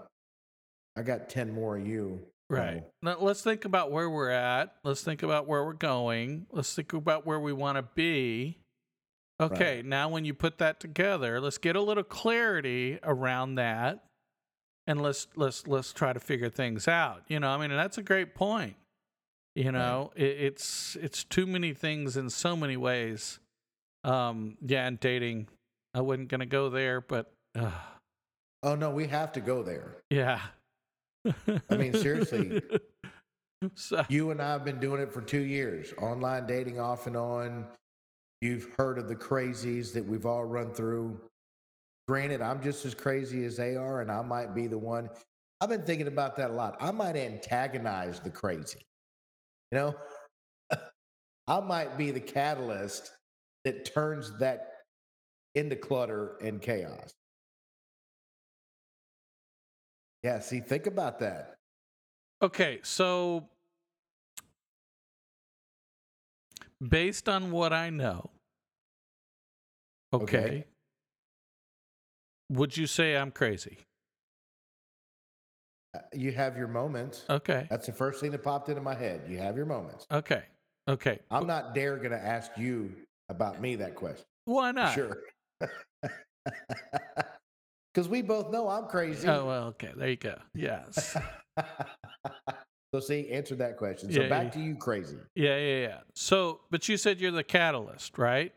I 0.96 1.02
got 1.02 1.28
10 1.28 1.52
more 1.52 1.78
of 1.78 1.88
you. 1.88 2.22
Right. 2.50 2.84
No. 3.02 3.12
Now, 3.14 3.18
let's 3.20 3.42
think 3.42 3.66
about 3.66 3.92
where 3.92 4.10
we're 4.10 4.30
at. 4.30 4.76
Let's 4.84 5.02
think 5.02 5.22
about 5.24 5.48
where 5.48 5.66
we're 5.66 5.74
going. 5.74 6.48
Let's 6.52 6.74
think 6.74 6.94
about 6.94 7.26
where 7.26 7.40
we 7.40 7.52
want 7.54 7.78
to 7.78 7.84
be. 7.84 8.58
Okay, 9.40 9.84
now 9.86 10.10
when 10.10 10.26
you 10.26 10.34
put 10.34 10.58
that 10.58 10.80
together, 10.80 11.40
let's 11.40 11.60
get 11.60 11.76
a 11.76 11.82
little 11.82 12.04
clarity 12.04 12.98
around 13.04 13.56
that 13.56 14.04
and 14.88 15.00
let's 15.04 15.28
let's 15.36 15.68
let's 15.68 15.94
try 15.94 16.12
to 16.12 16.20
figure 16.20 16.50
things 16.50 16.88
out. 16.88 17.22
You 17.28 17.40
know, 17.40 17.50
I 17.50 17.58
mean, 17.58 17.70
that's 17.70 18.00
a 18.00 18.02
great 18.02 18.34
point. 18.34 18.76
You 19.54 19.72
know, 19.72 20.12
it, 20.16 20.26
it's 20.26 20.98
it's 21.00 21.24
too 21.24 21.46
many 21.46 21.74
things 21.74 22.18
in 22.18 22.32
so 22.32 22.56
many 22.56 22.78
ways. 22.78 23.40
Um, 24.04 24.58
yeah, 24.66 24.88
and 24.88 25.00
dating. 25.00 25.50
I 25.94 26.02
wasn't 26.02 26.30
gonna 26.30 26.46
go 26.48 26.70
there, 26.70 27.02
but 27.02 27.32
uh, 27.56 27.70
Oh, 28.64 28.74
no, 28.76 28.90
we 28.90 29.06
have 29.08 29.32
to 29.34 29.40
go 29.40 29.62
there. 29.62 29.98
yeah. 30.10 30.42
I 31.70 31.78
mean, 31.78 31.94
seriously. 31.94 32.62
so, 33.76 34.06
You 34.10 34.32
and 34.32 34.42
I 34.42 34.52
have 34.52 34.66
been 34.66 34.80
doing 34.80 35.02
it 35.02 35.12
for 35.12 35.22
two 35.22 35.42
years, 35.42 35.94
online 36.02 36.46
dating 36.48 36.80
off 36.80 37.08
and 37.08 37.18
on. 37.18 37.66
You've 38.42 38.68
heard 38.78 39.00
of 39.00 39.08
the 39.08 39.16
crazies 39.16 39.94
that 39.94 40.06
we've 40.06 40.26
all 40.26 40.46
run 40.46 40.74
through. 40.74 41.20
Granted, 42.08 42.42
I'm 42.42 42.62
just 42.62 42.86
as 42.86 42.94
crazy 42.94 43.46
as 43.46 43.58
they 43.58 43.76
are, 43.76 44.02
and 44.02 44.12
I 44.12 44.22
might 44.22 44.54
be 44.54 44.68
the 44.68 44.78
one. 44.78 45.10
I've 45.60 45.70
been 45.70 45.84
thinking 45.84 46.08
about 46.08 46.36
that 46.38 46.52
a 46.52 46.54
lot. 46.54 46.78
I 46.80 46.92
might 46.92 47.16
antagonize 47.16 48.20
the 48.20 48.30
crazy. 48.30 48.86
You 49.72 49.78
know, 49.80 49.96
I 51.48 51.60
might 51.60 51.98
be 51.98 52.12
the 52.12 52.20
catalyst 52.20 53.12
that 53.66 53.86
turns 53.86 54.32
that 54.40 54.72
into 55.56 55.76
clutter 55.76 56.38
and 56.42 56.62
chaos. 56.62 57.14
Yeah, 60.24 60.40
see, 60.40 60.60
think 60.60 60.88
about 60.88 61.20
that. 61.20 61.56
Okay, 62.42 62.80
so 62.84 63.48
based 66.86 67.28
on 67.28 67.52
what 67.52 67.74
I 67.74 67.90
know, 67.90 68.30
okay, 70.14 70.38
Okay. 70.38 70.66
would 72.50 72.78
you 72.78 72.88
say 72.88 73.16
I'm 73.18 73.32
crazy? 73.32 73.80
Uh, 75.96 76.00
You 76.14 76.32
have 76.32 76.58
your 76.58 76.68
moments. 76.68 77.26
Okay, 77.30 77.68
That's 77.70 77.88
the 77.88 77.94
first 77.94 78.22
thing 78.22 78.32
that 78.32 78.44
popped 78.44 78.70
into 78.70 78.82
my 78.82 78.96
head. 78.96 79.22
You 79.28 79.38
have 79.40 79.56
your 79.58 79.66
moments. 79.66 80.06
okay, 80.12 80.44
okay. 80.88 81.20
I'm 81.32 81.48
not 81.48 81.74
dare 81.74 81.98
going 81.98 82.12
to 82.12 82.24
ask 82.24 82.52
you 82.58 82.94
about 83.30 83.60
me 83.62 83.76
that 83.78 83.96
question. 83.96 84.26
Why 84.46 84.72
not? 84.72 84.94
Sure. 84.94 85.18
Because 87.98 88.10
we 88.10 88.22
both 88.22 88.52
know 88.52 88.70
I'm 88.70 88.86
crazy. 88.86 89.28
Oh 89.28 89.48
well, 89.48 89.64
okay. 89.70 89.90
There 89.98 90.08
you 90.08 90.18
go. 90.18 90.36
Yes. 90.54 91.18
so, 92.94 93.00
see, 93.00 93.32
answer 93.32 93.56
that 93.56 93.76
question. 93.76 94.14
So, 94.14 94.22
Yeah, 94.22 94.30
back 94.30 94.44
yeah. 94.44 94.50
to 94.52 94.60
you, 94.60 94.76
crazy. 94.76 95.18
yeah, 95.34 95.58
yeah, 95.58 95.80
yeah. 95.80 95.98
So, 96.14 96.60
but 96.70 96.88
you 96.88 96.96
said 96.96 97.20
you're 97.20 97.32
the 97.32 97.44
catalyst, 97.44 98.20
right? 98.20 98.54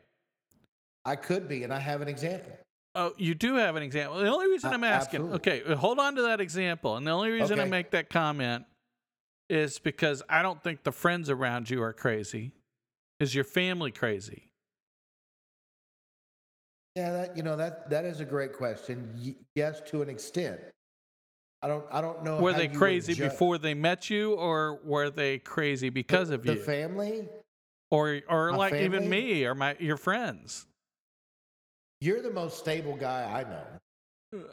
I 1.05 1.15
could 1.15 1.49
be, 1.49 1.63
and 1.63 1.73
I 1.73 1.79
have 1.79 2.03
an 2.03 2.07
example. 2.07 2.55
Oh, 2.93 3.13
you 3.17 3.33
do 3.33 3.55
have 3.55 3.75
an 3.75 3.81
example. 3.81 4.19
The 4.19 4.27
only 4.27 4.45
reason 4.45 4.71
I'm 4.73 4.83
asking, 4.83 5.21
absolutely. 5.21 5.53
okay, 5.61 5.73
uh, 5.73 5.75
hold 5.75 5.97
on 5.97 6.13
to 6.17 6.21
that 6.21 6.39
example. 6.39 6.97
And 6.97 7.07
the 7.07 7.11
only 7.11 7.31
reason 7.31 7.59
I 7.59 7.65
make 7.65 7.89
that 7.91 8.11
comment 8.11 8.65
is 9.49 9.79
because 9.79 10.21
I 10.29 10.43
don't 10.43 10.61
think 10.61 10.83
the 10.83 10.91
friends 10.91 11.31
around 11.31 11.67
you 11.67 11.81
are 11.81 11.93
crazy. 11.93 12.51
Is 13.19 13.33
your 13.33 13.43
family 13.43 13.89
crazy? 13.89 14.50
Yeah, 16.95 17.11
that 17.11 17.37
you 17.37 17.43
know 17.43 17.55
that 17.55 17.89
that 17.89 18.03
is 18.03 18.19
a 18.19 18.25
great 18.25 18.53
question. 18.53 19.13
Y- 19.17 19.35
yes, 19.55 19.81
to 19.87 20.01
an 20.01 20.09
extent. 20.09 20.59
I 21.61 21.67
don't 21.67 21.85
I 21.91 22.01
don't 22.01 22.23
know. 22.23 22.41
were 22.41 22.53
they 22.53 22.67
crazy 22.67 23.13
ju- 23.13 23.23
before 23.23 23.57
they 23.57 23.73
met 23.73 24.09
you, 24.09 24.33
or 24.33 24.79
were 24.83 25.09
they 25.09 25.39
crazy 25.39 25.87
the- 25.87 25.93
because 25.93 26.29
of 26.29 26.45
you? 26.45 26.55
the 26.55 26.59
family? 26.59 27.29
or 27.91 28.21
or 28.29 28.51
my 28.51 28.57
like 28.57 28.73
even 28.73 29.07
me 29.09 29.45
or 29.45 29.53
my 29.55 29.75
your 29.79 29.97
friends? 29.97 30.65
You're 32.01 32.21
the 32.21 32.31
most 32.31 32.57
stable 32.57 32.95
guy 32.95 33.23
I 33.23 33.43
know. 33.43 34.49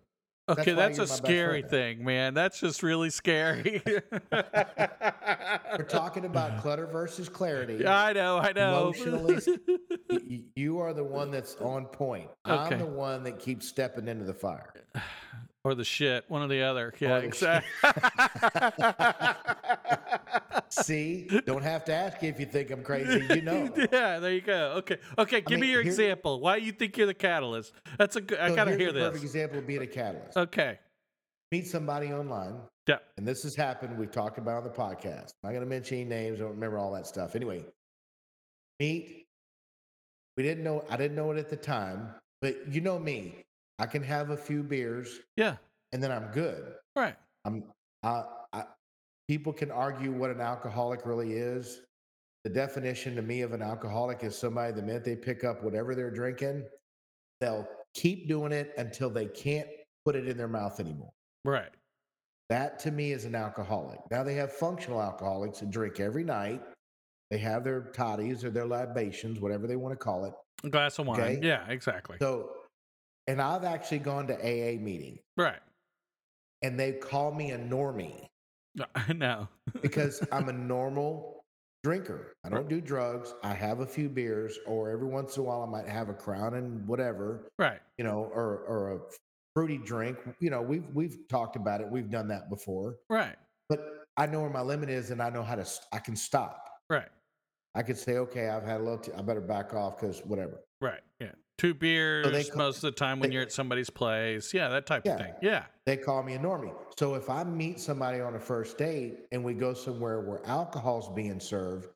Uh, 0.49 0.53
okay, 0.53 0.75
why 0.75 0.89
that's, 0.89 0.99
a 0.99 1.07
scary 1.07 1.63
thing, 1.63 2.05
man. 2.05 2.35
That's 2.35 2.61
just 2.61 2.83
really 2.83 3.11
scary. 3.11 3.83
We're 4.33 5.87
talking 5.89 6.25
about 6.25 6.61
clutter 6.61 6.87
versus 6.87 7.29
clarity. 7.29 7.87
I 7.87 8.13
know, 8.13 8.39
I 8.39 8.53
know. 8.53 8.93
Emotionally 8.93 9.39
You 10.55 10.79
are 10.79 10.93
the 10.93 11.05
one 11.05 11.31
that's 11.31 11.57
on 11.57 11.87
point. 11.87 12.29
Okay. 12.47 12.75
I'm 12.75 12.79
the 12.81 12.87
one 12.87 13.23
that 13.25 13.39
keeps 13.39 13.67
stepping 13.69 14.09
into 14.09 14.25
the 14.25 14.35
fire. 14.35 14.73
or 15.65 15.75
the 15.75 15.85
shit, 15.85 16.25
one 16.29 16.43
or 16.43 16.49
the 16.49 16.63
other. 16.63 16.93
Yeah, 16.99 17.19
exactly. 17.19 17.71
See, 20.71 21.29
don't 21.47 21.63
have 21.63 21.85
to 21.87 21.95
ask 21.95 22.23
if 22.23 22.39
you 22.39 22.47
think 22.47 22.71
I'm 22.71 22.83
crazy. 22.83 23.27
You 23.35 23.41
know. 23.43 23.71
yeah, 23.93 24.19
there 24.19 24.33
you 24.33 24.41
go. 24.41 24.75
Okay, 24.79 24.99
okay. 25.19 25.41
Give 25.41 25.59
me 25.59 25.63
mean, 25.67 25.71
your 25.73 25.83
here- 25.83 25.91
example. 25.91 26.41
Why 26.41 26.57
you 26.57 26.73
think 26.73 26.97
you're 26.97 27.07
the 27.07 27.15
catalyst? 27.15 27.73
That's 27.99 28.17
a 28.17 28.21
good. 28.21 28.39
I 28.39 28.51
So 28.51 28.57
gotta 28.57 28.71
here's 28.73 28.81
hear 28.81 28.91
a 28.91 28.93
Perfect 28.93 29.25
example 29.25 29.59
of 29.59 29.67
being 29.67 29.83
a 29.83 29.87
catalyst. 29.87 30.37
Okay. 30.37 30.79
Meet 31.51 31.67
somebody 31.67 32.13
online, 32.13 32.57
Yeah. 32.87 32.99
and 33.17 33.27
this 33.27 33.43
has 33.45 33.57
happened. 33.57 33.99
We've 33.99 34.11
talked 34.13 34.37
about 34.37 34.59
on 34.59 34.65
the 34.65 34.71
podcast. 34.71 35.31
I'm 35.43 35.45
not 35.45 35.51
going 35.53 35.61
to 35.61 35.67
mention 35.67 35.97
any 35.99 36.05
names. 36.05 36.41
I 36.41 36.43
don't 36.43 36.53
remember 36.53 36.79
all 36.79 36.93
that 36.93 37.07
stuff. 37.07 37.35
Anyway, 37.35 37.65
meet. 38.79 39.28
We 40.39 40.45
didn't 40.45 40.63
know. 40.63 40.85
I 40.89 40.97
didn't 40.97 41.17
know 41.17 41.33
it 41.33 41.37
at 41.39 41.49
the 41.49 41.57
time, 41.57 42.15
but 42.41 42.73
you 42.73 42.81
know 42.81 42.97
me. 42.97 43.43
I 43.81 43.87
can 43.87 44.05
have 44.05 44.31
a 44.31 44.37
few 44.37 44.63
beers, 44.63 45.19
Yeah. 45.37 45.57
and 45.91 46.01
then 46.01 46.13
I'm 46.13 46.29
good. 46.31 46.75
Right. 46.95 47.17
I'm 47.45 47.65
I, 48.05 48.23
I 48.53 48.65
people 49.27 49.53
can 49.53 49.73
argue 49.73 50.13
what 50.13 50.31
an 50.31 50.41
alcoholic 50.41 51.05
really 51.05 51.33
is. 51.33 51.81
The 52.45 52.51
definition 52.51 53.17
to 53.17 53.23
me 53.23 53.41
of 53.43 53.53
an 53.53 53.63
alcoholic 53.63 54.23
is 54.23 54.39
somebody 54.39 54.73
the 54.73 54.83
minute 54.83 55.05
they 55.05 55.17
pick 55.17 55.43
up 55.43 55.65
whatever 55.65 55.97
they're 55.97 56.13
drinking, 56.13 56.63
they'll 57.41 57.67
keep 57.95 58.29
doing 58.29 58.53
it 58.53 58.73
until 58.79 59.11
they 59.11 59.27
can't 59.27 59.67
put 60.05 60.15
it 60.15 60.29
in 60.29 60.37
their 60.37 60.47
mouth 60.47 60.79
anymore. 60.79 61.11
Right. 61.45 61.73
That 62.49 62.79
to 62.81 62.93
me 62.93 63.11
is 63.11 63.25
an 63.25 63.35
alcoholic. 63.35 63.99
Now 64.13 64.23
they 64.23 64.35
have 64.37 64.53
functional 64.53 65.03
alcoholics 65.03 65.59
that 65.59 65.71
drink 65.73 65.99
every 65.99 66.23
night. 66.23 66.63
They 67.31 67.39
have 67.39 67.65
their 67.65 67.91
toddies 67.93 68.45
or 68.45 68.51
their 68.51 68.67
libations, 68.67 69.41
whatever 69.41 69.67
they 69.67 69.77
want 69.77 69.93
to 69.93 69.97
call 69.99 70.25
it. 70.25 70.33
A 70.65 70.71
glass 70.71 70.99
of 70.99 71.07
wine. 71.07 71.21
Okay. 71.21 71.41
Yeah. 71.43 71.65
Exactly. 71.69 72.17
So, 72.21 72.51
and 73.27 73.41
I've 73.41 73.65
actually 73.65 73.99
gone 73.99 74.27
to 74.29 74.35
AA 74.35 74.81
meeting 74.81 75.19
right. 75.37 75.61
and 76.63 76.79
they 76.81 76.93
call 76.93 77.33
me 77.33 77.51
a 77.53 77.59
normie. 77.59 78.27
I 78.95 79.13
know. 79.13 79.49
because 79.83 80.27
I'm 80.33 80.49
a 80.49 80.53
normal 80.75 81.45
drinker. 81.85 82.33
I 82.45 82.49
don't 82.49 82.69
do 82.69 82.81
drugs. 82.81 83.35
I 83.43 83.53
have 83.55 83.81
a 83.81 83.87
few 83.87 84.09
beers, 84.09 84.59
or 84.67 84.91
every 84.91 85.07
once 85.09 85.37
in 85.37 85.43
a 85.43 85.47
while 85.47 85.63
I 85.63 85.67
might 85.67 85.89
have 85.89 86.09
a 86.09 86.15
crown 86.15 86.55
and 86.55 86.87
whatever, 86.89 87.49
Right. 87.59 87.81
you 87.99 88.05
know, 88.05 88.31
or 88.35 88.59
or 88.69 88.93
a 88.95 88.99
fruity 89.55 89.79
drink. 89.79 90.19
You 90.41 90.51
know, 90.51 90.63
we've 90.63 90.85
we've 90.95 91.17
talked 91.29 91.57
about 91.57 91.81
it. 91.81 91.89
We've 91.91 92.11
done 92.11 92.29
that 92.29 92.49
before. 92.51 92.97
Right. 93.11 93.37
But 93.69 94.05
I 94.17 94.27
know 94.27 94.41
where 94.41 94.51
my 94.51 94.63
limit 94.63 94.91
is, 94.91 95.11
and 95.11 95.21
I 95.23 95.31
know 95.31 95.43
how 95.43 95.55
to. 95.57 95.67
I 95.93 95.99
can 95.99 96.17
stop. 96.17 96.65
Right. 96.91 97.09
I 97.79 97.83
could 97.85 97.97
say, 97.97 98.17
okay, 98.17 98.49
I've 98.49 98.65
had 98.65 98.81
a 98.81 98.83
little. 98.83 98.99
T- 98.99 99.13
I 99.17 99.23
better 99.23 99.41
back 99.41 99.73
off 99.73 100.01
because 100.01 100.19
whatever. 100.25 100.61
Right. 100.81 101.01
Yeah. 101.21 101.31
Two 101.59 101.75
beers 101.75 102.51
ca- 102.51 102.57
most 102.59 102.77
of 102.79 102.83
the 102.83 102.91
time 102.91 103.21
when 103.21 103.31
they- 103.31 103.35
you're 103.35 103.43
at 103.45 103.53
somebody's 103.53 103.89
place. 103.89 104.53
Yeah, 104.53 104.69
that 104.71 104.85
type 104.85 105.07
of 105.07 105.17
thing. 105.17 105.33
Yeah. 105.41 105.67
They 105.87 105.97
call 105.97 106.25
me 106.25 106.35
a 106.35 106.41
normie. 106.41 106.75
So 106.99 107.15
if 107.15 107.31
I 107.31 107.45
meet 107.45 107.79
somebody 107.79 108.21
on 108.21 108.35
a 108.35 108.41
first 108.41 108.79
date 108.79 109.27
and 109.31 109.45
we 109.45 109.55
go 109.55 109.75
somewhere 109.75 110.21
where 110.23 110.45
alcohol's 110.45 111.09
being 111.11 111.39
served, 111.39 111.87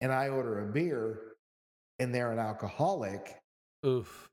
and 0.00 0.10
I 0.12 0.28
order 0.30 0.68
a 0.68 0.72
beer, 0.72 1.34
and 2.00 2.12
they're 2.12 2.32
an 2.32 2.40
alcoholic, 2.40 3.36
Oof. 3.86 4.28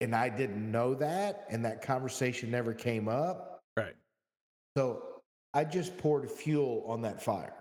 and 0.00 0.16
I 0.16 0.30
didn't 0.30 0.68
know 0.68 0.94
that, 0.96 1.44
and 1.48 1.64
that 1.64 1.80
conversation 1.80 2.50
never 2.50 2.74
came 2.74 3.06
up. 3.06 3.60
Right. 3.76 3.94
So 4.76 5.20
I 5.54 5.62
just 5.64 5.96
poured 5.96 6.28
fuel 6.28 6.84
on 6.88 7.02
that 7.02 7.22
fire. 7.22 7.59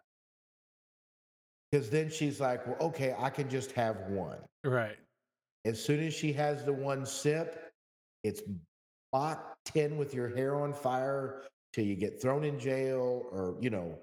Because 1.71 1.89
then 1.89 2.09
she's 2.09 2.39
like, 2.39 2.65
well, 2.65 2.77
okay, 2.89 3.15
I 3.17 3.29
can 3.29 3.49
just 3.49 3.71
have 3.73 3.97
one. 4.07 4.37
Right. 4.63 4.97
As 5.65 5.83
soon 5.83 5.99
as 6.03 6.13
she 6.13 6.33
has 6.33 6.63
the 6.65 6.73
one 6.73 7.05
sip, 7.05 7.71
it's 8.23 8.41
Mach 9.13 9.55
10 9.65 9.97
with 9.97 10.13
your 10.13 10.35
hair 10.35 10.55
on 10.55 10.73
fire 10.73 11.43
till 11.73 11.85
you 11.85 11.95
get 11.95 12.21
thrown 12.21 12.43
in 12.43 12.59
jail 12.59 13.25
or, 13.31 13.55
you 13.59 13.69
know, 13.69 13.97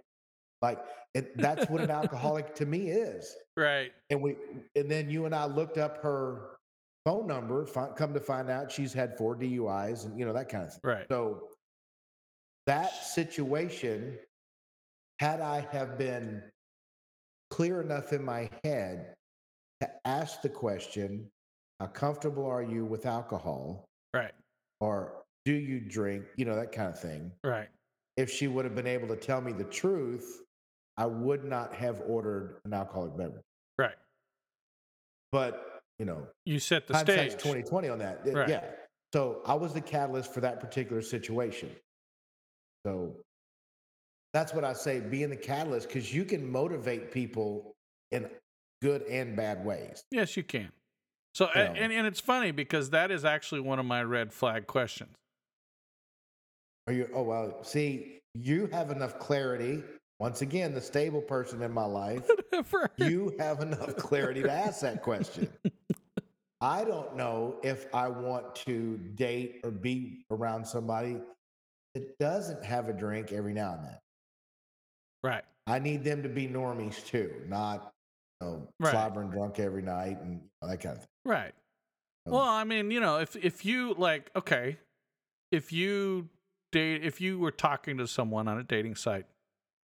like 0.63 0.79
it, 1.15 1.37
that's 1.39 1.69
what 1.69 1.81
an 1.81 1.91
alcoholic 2.03 2.55
to 2.55 2.67
me 2.67 2.91
is. 2.91 3.35
Right. 3.57 3.93
And 4.11 4.23
we, 4.23 4.37
and 4.77 4.91
then 4.91 5.11
you 5.11 5.27
and 5.27 5.35
I 5.35 5.47
looked 5.47 5.79
up 5.79 6.03
her 6.03 6.59
phone 7.05 7.27
number, 7.27 7.67
fi- 7.67 7.91
come 7.97 8.13
to 8.15 8.21
find 8.21 8.51
out 8.51 8.71
she's 8.71 8.93
had 8.93 9.17
four 9.17 9.37
DUIs 9.37 10.05
and, 10.05 10.19
you 10.19 10.25
know, 10.25 10.33
that 10.33 10.49
kind 10.49 10.65
of 10.65 10.71
thing. 10.71 10.81
Right. 10.85 11.07
So 11.09 11.49
that 12.67 12.93
situation, 12.93 14.19
had 15.21 15.41
I 15.41 15.67
have 15.73 15.97
been 15.97 16.43
clear 17.57 17.81
enough 17.81 18.13
in 18.13 18.23
my 18.23 18.51
head 18.65 19.15
to 19.81 19.91
ask 20.05 20.43
the 20.43 20.49
question, 20.49 21.27
how 21.81 21.87
comfortable 21.87 22.45
are 22.45 22.63
you 22.63 22.85
with 22.85 23.07
alcohol? 23.07 23.87
Right. 24.13 24.33
Or 24.81 25.23
do 25.47 25.55
you 25.55 25.81
drink? 25.81 26.27
You 26.37 26.45
know, 26.45 26.55
that 26.55 26.71
kind 26.71 26.89
of 26.91 27.01
thing. 27.01 27.33
Right. 27.43 27.69
If 28.19 28.31
she 28.31 28.47
would 28.47 28.67
have 28.67 28.75
been 28.75 28.87
able 28.87 29.09
to 29.09 29.17
tell 29.17 29.41
me 29.41 29.53
the 29.53 29.65
truth, 29.65 30.43
I 30.99 31.07
would 31.07 31.45
not 31.45 31.75
have 31.75 32.03
ordered 32.07 32.59
an 32.67 32.75
alcoholic 32.75 33.17
beverage. 33.17 33.43
Right. 33.79 33.97
But, 35.33 35.81
you 35.99 36.05
know, 36.05 36.27
You 36.45 36.59
set 36.59 36.87
the 36.87 36.99
stage. 36.99 37.33
2020 37.33 37.89
on 37.89 37.99
that. 38.01 38.21
Right. 38.27 38.51
Yeah. 38.51 38.65
So 39.15 39.41
I 39.47 39.55
was 39.55 39.73
the 39.73 39.81
catalyst 39.81 40.35
for 40.35 40.43
that 40.43 40.61
particular 40.61 41.01
situation. 41.01 41.71
So 42.85 43.17
that's 44.37 44.53
what 44.53 44.65
I 44.65 44.75
say, 44.75 45.01
being 45.01 45.31
the 45.31 45.37
catalyst, 45.37 45.89
because 45.89 46.13
you 46.13 46.23
can 46.27 46.53
motivate 46.53 47.11
people 47.11 47.75
in 48.11 48.29
good 48.83 49.01
and 49.05 49.35
bad 49.35 49.65
ways. 49.65 50.05
Yes, 50.11 50.37
you 50.37 50.43
can. 50.43 50.71
So, 51.33 51.49
Yeah. 51.57 51.73
and, 51.75 51.91
and 51.91 52.07
it's 52.07 52.21
funny 52.21 52.51
because 52.51 52.91
that 52.91 53.11
is 53.11 53.25
actually 53.25 53.63
one 53.63 53.79
of 53.79 53.87
my 53.87 54.03
red 54.03 54.35
flag 54.35 54.67
questions. 54.67 55.17
Are 56.87 56.93
you? 56.93 57.09
Oh 57.15 57.23
well. 57.23 57.65
See, 57.65 58.19
you 58.35 58.67
have 58.73 58.91
enough 58.91 59.19
clarity. 59.19 59.83
Once 60.21 60.43
again, 60.43 60.75
the 60.75 60.83
stable 60.83 61.23
person 61.23 61.63
in 61.63 61.73
my 61.73 61.87
life, 61.87 62.29
Whatever. 62.29 62.91
you 62.99 63.35
have 63.39 63.61
enough 63.61 63.97
clarity 63.97 64.43
to 64.43 64.51
ask 64.53 64.81
that 64.83 65.03
question. 65.03 65.49
I 66.61 66.85
don't 66.85 67.17
know 67.17 67.57
if 67.63 67.87
I 67.95 68.09
want 68.09 68.55
to 68.67 68.99
date 69.15 69.61
or 69.65 69.71
be 69.71 70.25
around 70.31 70.67
somebody 70.67 71.21
that 71.95 72.19
doesn't 72.19 72.63
have 72.65 72.91
a 72.91 72.93
drink 72.93 73.33
every 73.33 73.55
now 73.55 73.73
and 73.79 73.85
then. 73.87 73.99
Right. 75.27 75.45
I 75.67 75.79
need 75.79 76.05
them 76.05 76.23
to 76.23 76.29
be 76.29 76.47
normies 76.47 77.05
too, 77.05 77.33
not 77.49 77.93
you 78.41 78.47
know, 78.47 78.69
Right. 78.81 78.91
slobbering 78.91 79.31
drunk 79.31 79.59
every 79.59 79.83
night 79.83 80.19
and 80.21 80.41
that 80.63 80.81
kind 80.81 80.97
of 80.97 80.99
thing. 80.99 81.09
Right. 81.25 81.55
Well, 82.27 82.43
I 82.43 82.65
mean, 82.65 82.91
you 82.91 83.01
know, 83.01 83.19
if 83.19 83.37
if 83.37 83.65
you 83.65 83.95
like, 83.95 84.31
okay, 84.35 84.79
if 85.53 85.73
you 85.73 86.29
date, 86.73 87.05
if 87.05 87.21
you 87.21 87.39
were 87.39 87.53
talking 87.53 87.99
to 87.99 88.07
someone 88.07 88.49
on 88.49 88.59
a 88.59 88.65
dating 88.65 88.97
site, 88.97 89.27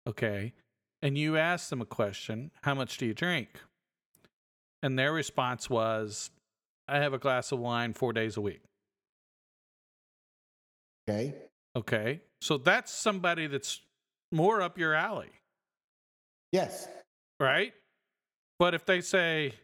okay, 0.06 0.54
and 1.02 1.18
you 1.18 1.36
asked 1.36 1.68
them 1.70 1.80
a 1.82 1.86
question, 1.86 2.50
how 2.62 2.74
much 2.74 2.96
do 2.96 3.06
you 3.06 3.14
drink? 3.14 3.60
And 4.82 4.98
their 4.98 5.12
response 5.12 5.68
was, 5.68 6.30
I 6.88 6.98
have 6.98 7.12
a 7.12 7.18
glass 7.18 7.52
of 7.52 7.58
wine 7.58 7.92
four 7.92 8.14
days 8.14 8.38
a 8.38 8.40
week. 8.40 8.62
Okay. 11.08 11.34
Okay, 11.76 12.20
so 12.40 12.56
that's 12.56 12.90
somebody 12.90 13.46
that's 13.46 13.80
more 14.32 14.62
up 14.62 14.78
your 14.78 14.94
alley, 14.94 15.30
Yes. 16.52 16.88
right? 17.38 17.72
But 18.58 18.74
if 18.74 18.84
they 18.84 19.00
say, 19.00 19.54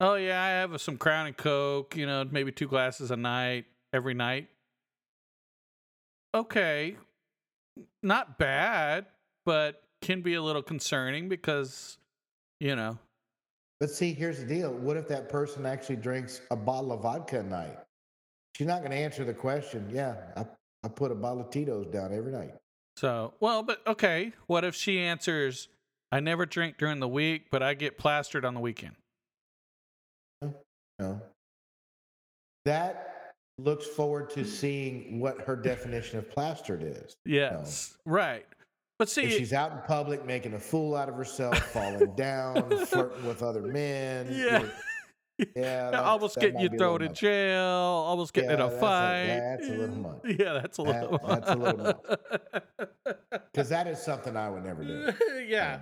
"Oh 0.00 0.14
yeah, 0.14 0.42
I 0.42 0.48
have 0.48 0.80
some 0.80 0.96
Crown 0.98 1.26
and 1.28 1.36
Coke, 1.36 1.96
you 1.96 2.06
know, 2.06 2.24
maybe 2.24 2.52
two 2.52 2.68
glasses 2.68 3.10
a 3.10 3.16
night 3.16 3.66
every 3.92 4.14
night," 4.14 4.48
okay, 6.34 6.96
not 8.02 8.38
bad, 8.38 9.06
but 9.44 9.82
can 10.02 10.22
be 10.22 10.34
a 10.34 10.42
little 10.42 10.62
concerning 10.62 11.28
because, 11.28 11.98
you 12.60 12.76
know, 12.76 12.98
But 13.78 13.90
see, 13.90 14.12
here's 14.14 14.38
the 14.38 14.46
deal. 14.46 14.72
What 14.72 14.96
if 14.96 15.06
that 15.08 15.28
person 15.28 15.66
actually 15.66 15.96
drinks 15.96 16.40
a 16.50 16.56
bottle 16.56 16.92
of 16.92 17.02
vodka 17.02 17.40
a 17.40 17.42
night? 17.42 17.78
She's 18.56 18.66
not 18.66 18.78
going 18.80 18.90
to 18.90 18.96
answer 18.96 19.22
the 19.24 19.34
question. 19.34 19.90
Yeah, 19.90 20.16
I, 20.34 20.46
I 20.82 20.88
put 20.88 21.12
a 21.12 21.14
bottle 21.14 21.42
of 21.42 21.50
Tito's 21.50 21.86
down 21.88 22.14
every 22.14 22.32
night. 22.32 22.54
So 22.96 23.34
well, 23.40 23.62
but 23.62 23.86
okay, 23.86 24.32
what 24.46 24.64
if 24.64 24.74
she 24.74 24.98
answers, 24.98 25.68
"I 26.10 26.20
never 26.20 26.46
drink 26.46 26.78
during 26.78 27.00
the 27.00 27.08
week, 27.08 27.46
but 27.50 27.62
I 27.62 27.74
get 27.74 27.98
plastered 27.98 28.44
on 28.44 28.54
the 28.54 28.60
weekend." 28.60 28.96
No. 30.98 31.20
That 32.64 33.32
looks 33.58 33.86
forward 33.86 34.30
to 34.30 34.44
seeing 34.44 35.20
what 35.20 35.40
her 35.42 35.56
definition 35.56 36.18
of 36.18 36.30
plastered 36.30 36.82
is. 36.82 37.14
Yes, 37.24 37.96
right. 38.04 38.46
But 38.98 39.10
see, 39.10 39.24
If 39.24 39.32
she's 39.34 39.52
out 39.52 39.72
in 39.72 39.78
public 39.86 40.24
making 40.24 40.54
a 40.54 40.58
fool 40.58 40.96
out 40.96 41.10
of 41.10 41.16
herself, 41.16 41.58
falling 41.70 42.14
down, 42.16 42.70
flirting 42.86 43.26
with 43.26 43.42
other 43.42 43.60
men. 43.60 44.26
Yeah. 44.30 44.66
Yeah. 45.38 45.46
that- 45.90 45.94
almost 46.04 46.34
that 46.36 46.40
getting 46.40 46.60
you 46.60 46.68
thrown 46.78 47.02
in 47.02 47.08
much. 47.08 47.20
jail, 47.20 47.62
almost 47.62 48.32
getting 48.32 48.50
in 48.50 48.60
a 48.60 48.64
that's 48.68 48.76
a- 48.76 48.80
fight. 48.80 49.26
that's 49.26 49.68
a 49.68 49.72
little 49.72 49.96
much. 49.96 50.20
Yeah, 50.24 50.52
that's 50.54 50.78
a 50.78 50.82
little. 50.82 51.18
That- 51.18 51.28
that's 51.28 51.50
a 51.50 51.54
little 51.56 53.16
Because 53.52 53.68
that 53.70 53.86
is 53.86 54.02
something 54.02 54.36
I 54.36 54.48
would 54.50 54.64
never 54.64 54.84
do. 54.84 55.12
yeah. 55.48 55.80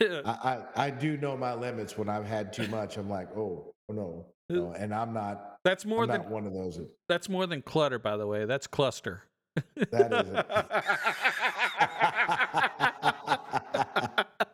I, 0.00 0.30
I, 0.76 0.86
I 0.86 0.90
do 0.90 1.16
know 1.16 1.36
my 1.36 1.54
limits 1.54 1.96
when 1.96 2.08
I've 2.08 2.26
had 2.26 2.52
too 2.52 2.66
much. 2.68 2.96
I'm 2.98 3.08
like, 3.08 3.28
oh, 3.36 3.72
oh 3.88 3.92
no. 3.92 4.26
Uh, 4.50 4.54
no. 4.54 4.72
And 4.76 4.92
I'm 4.94 5.12
not, 5.14 5.56
that's 5.64 5.86
more 5.86 6.02
I'm 6.02 6.08
than 6.08 6.28
one 6.28 6.44
of 6.46 6.52
those. 6.52 6.80
that's 7.08 7.28
more 7.28 7.46
than 7.46 7.62
clutter, 7.62 7.98
by 7.98 8.16
the 8.16 8.26
way. 8.26 8.44
That's 8.46 8.66
cluster. 8.66 9.22
That 9.90 10.10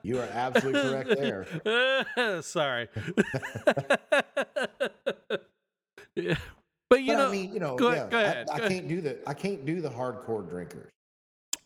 You 0.07 0.21
are 0.21 0.29
absolutely 0.33 0.83
correct 0.83 1.11
there. 2.14 2.42
Sorry. 2.42 2.88
Yeah. 6.19 6.37
But 6.88 7.03
you 7.03 7.09
but 7.09 7.19
know, 7.19 7.29
I 7.29 7.33
mean, 7.33 7.53
you 7.53 7.61
know, 7.61 7.77
go- 7.77 7.92
yeah, 7.92 8.09
go 8.09 8.19
ahead, 8.19 8.49
I, 8.51 8.55
I 8.55 8.59
go 8.61 8.69
can't 8.69 8.88
do 8.88 9.03
the 9.03 9.19
I 9.29 9.35
can't 9.35 9.66
do 9.66 9.83
the 9.83 9.90
hardcore 9.90 10.49
drinkers. 10.49 10.90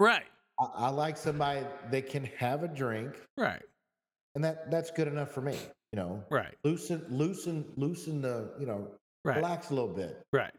right, 0.00 0.24
I, 0.59 0.66
I 0.74 0.88
like 0.88 1.16
somebody 1.16 1.64
that 1.92 2.09
can 2.11 2.24
have 2.37 2.64
a 2.64 2.68
drink, 2.68 3.14
right, 3.37 3.62
and 4.35 4.42
that 4.42 4.68
that's 4.68 4.90
good 4.90 5.07
enough 5.07 5.31
for 5.31 5.40
me. 5.40 5.57
You 5.92 5.98
know, 6.00 6.24
right, 6.31 6.57
loosen, 6.64 7.05
loosen, 7.11 7.64
loosen 7.76 8.20
the, 8.22 8.50
you 8.59 8.66
know, 8.66 8.88
right, 9.24 9.37
relax 9.37 9.70
a 9.70 9.74
little 9.74 9.94
bit. 9.94 10.20
right. 10.33 10.53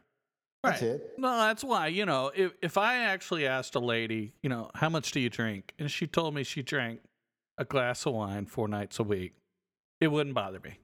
That's 0.63 0.83
it. 0.83 1.13
No, 1.17 1.35
that's 1.37 1.63
why, 1.63 1.87
you 1.87 2.05
know, 2.05 2.31
if 2.33 2.53
if 2.61 2.77
I 2.77 2.99
actually 2.99 3.47
asked 3.47 3.75
a 3.75 3.79
lady, 3.79 4.31
you 4.41 4.49
know, 4.49 4.69
how 4.75 4.87
much 4.89 5.11
do 5.11 5.19
you 5.19 5.29
drink? 5.29 5.73
And 5.79 5.91
she 5.91 6.07
told 6.07 6.33
me 6.35 6.43
she 6.43 6.61
drank 6.61 7.01
a 7.57 7.65
glass 7.65 8.05
of 8.05 8.13
wine 8.13 8.45
four 8.45 8.67
nights 8.67 8.99
a 8.99 9.03
week, 9.03 9.33
it 9.99 10.07
wouldn't 10.07 10.35
bother 10.35 10.59
me. 10.59 10.79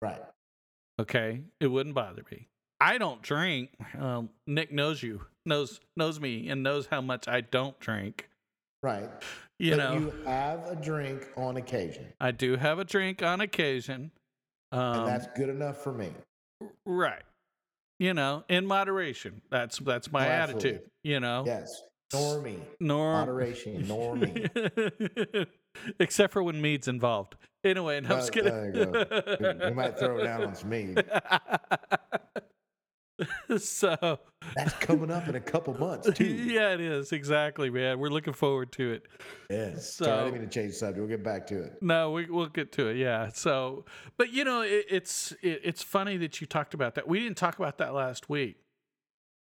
Right. 0.00 0.20
Okay? 1.00 1.42
It 1.60 1.68
wouldn't 1.68 1.94
bother 1.94 2.22
me. 2.30 2.48
I 2.80 2.98
don't 2.98 3.22
drink. 3.22 3.70
Um, 3.98 4.28
Nick 4.46 4.70
knows 4.72 5.02
you, 5.02 5.22
knows 5.46 5.80
knows 5.96 6.20
me 6.20 6.48
and 6.48 6.62
knows 6.62 6.86
how 6.86 7.00
much 7.00 7.26
I 7.26 7.40
don't 7.40 7.78
drink. 7.80 8.28
Right. 8.82 9.08
You 9.58 9.70
but 9.72 9.76
know, 9.78 9.92
you 9.94 10.12
have 10.26 10.66
a 10.66 10.76
drink 10.76 11.26
on 11.36 11.56
occasion, 11.56 12.12
I 12.20 12.30
do 12.32 12.56
have 12.56 12.78
a 12.78 12.84
drink 12.84 13.22
on 13.22 13.40
occasion. 13.40 14.10
Um, 14.72 14.80
and 15.00 15.08
that's 15.08 15.26
good 15.34 15.48
enough 15.48 15.78
for 15.82 15.92
me. 15.92 16.10
right. 16.84 17.22
You 17.98 18.12
know, 18.12 18.44
in 18.50 18.66
moderation. 18.66 19.40
That's 19.50 19.78
that's 19.78 20.12
my 20.12 20.26
Oh, 20.28 20.30
attitude. 20.32 20.82
You 21.02 21.20
know, 21.20 21.44
Yes. 21.46 21.82
Normie. 22.12 22.60
norm 22.78 23.14
Moderation. 23.26 23.82
Normie. 23.84 25.46
Except 26.00 26.32
for 26.32 26.42
when 26.42 26.60
mead's 26.60 26.88
involved. 26.88 27.36
Anyway, 27.64 28.00
no, 28.00 28.10
I'm 28.10 28.16
just 28.18 28.32
kidding. 28.32 28.74
you 28.74 29.60
we 29.64 29.70
might 29.72 29.98
throw 29.98 30.22
down 30.22 30.44
on 30.44 30.54
some 30.54 30.70
mead. 30.70 31.02
so 33.58 34.18
That's 34.54 34.74
coming 34.74 35.10
up 35.10 35.26
in 35.28 35.36
a 35.36 35.40
couple 35.40 35.74
months 35.78 36.10
too. 36.12 36.24
yeah, 36.24 36.74
it 36.74 36.80
is 36.80 37.12
exactly, 37.12 37.70
man. 37.70 37.98
We're 37.98 38.10
looking 38.10 38.34
forward 38.34 38.72
to 38.72 38.92
it. 38.92 39.06
Yes. 39.50 39.94
So- 39.94 40.04
Sorry, 40.04 40.18
I 40.18 40.24
didn't 40.24 40.40
mean 40.40 40.48
to 40.48 40.54
change 40.54 40.72
the 40.72 40.78
subject. 40.78 40.98
We'll 40.98 41.08
get 41.08 41.24
back 41.24 41.46
to 41.48 41.62
it. 41.62 41.82
No, 41.82 42.10
we, 42.10 42.26
we'll 42.26 42.46
get 42.46 42.72
to 42.72 42.88
it. 42.88 42.96
Yeah. 42.96 43.30
So, 43.32 43.84
but 44.18 44.32
you 44.32 44.44
know, 44.44 44.60
it, 44.60 44.86
it's 44.90 45.32
it, 45.42 45.60
it's 45.64 45.82
funny 45.82 46.16
that 46.18 46.40
you 46.40 46.46
talked 46.46 46.74
about 46.74 46.94
that. 46.96 47.08
We 47.08 47.20
didn't 47.20 47.38
talk 47.38 47.58
about 47.58 47.78
that 47.78 47.94
last 47.94 48.28
week, 48.28 48.56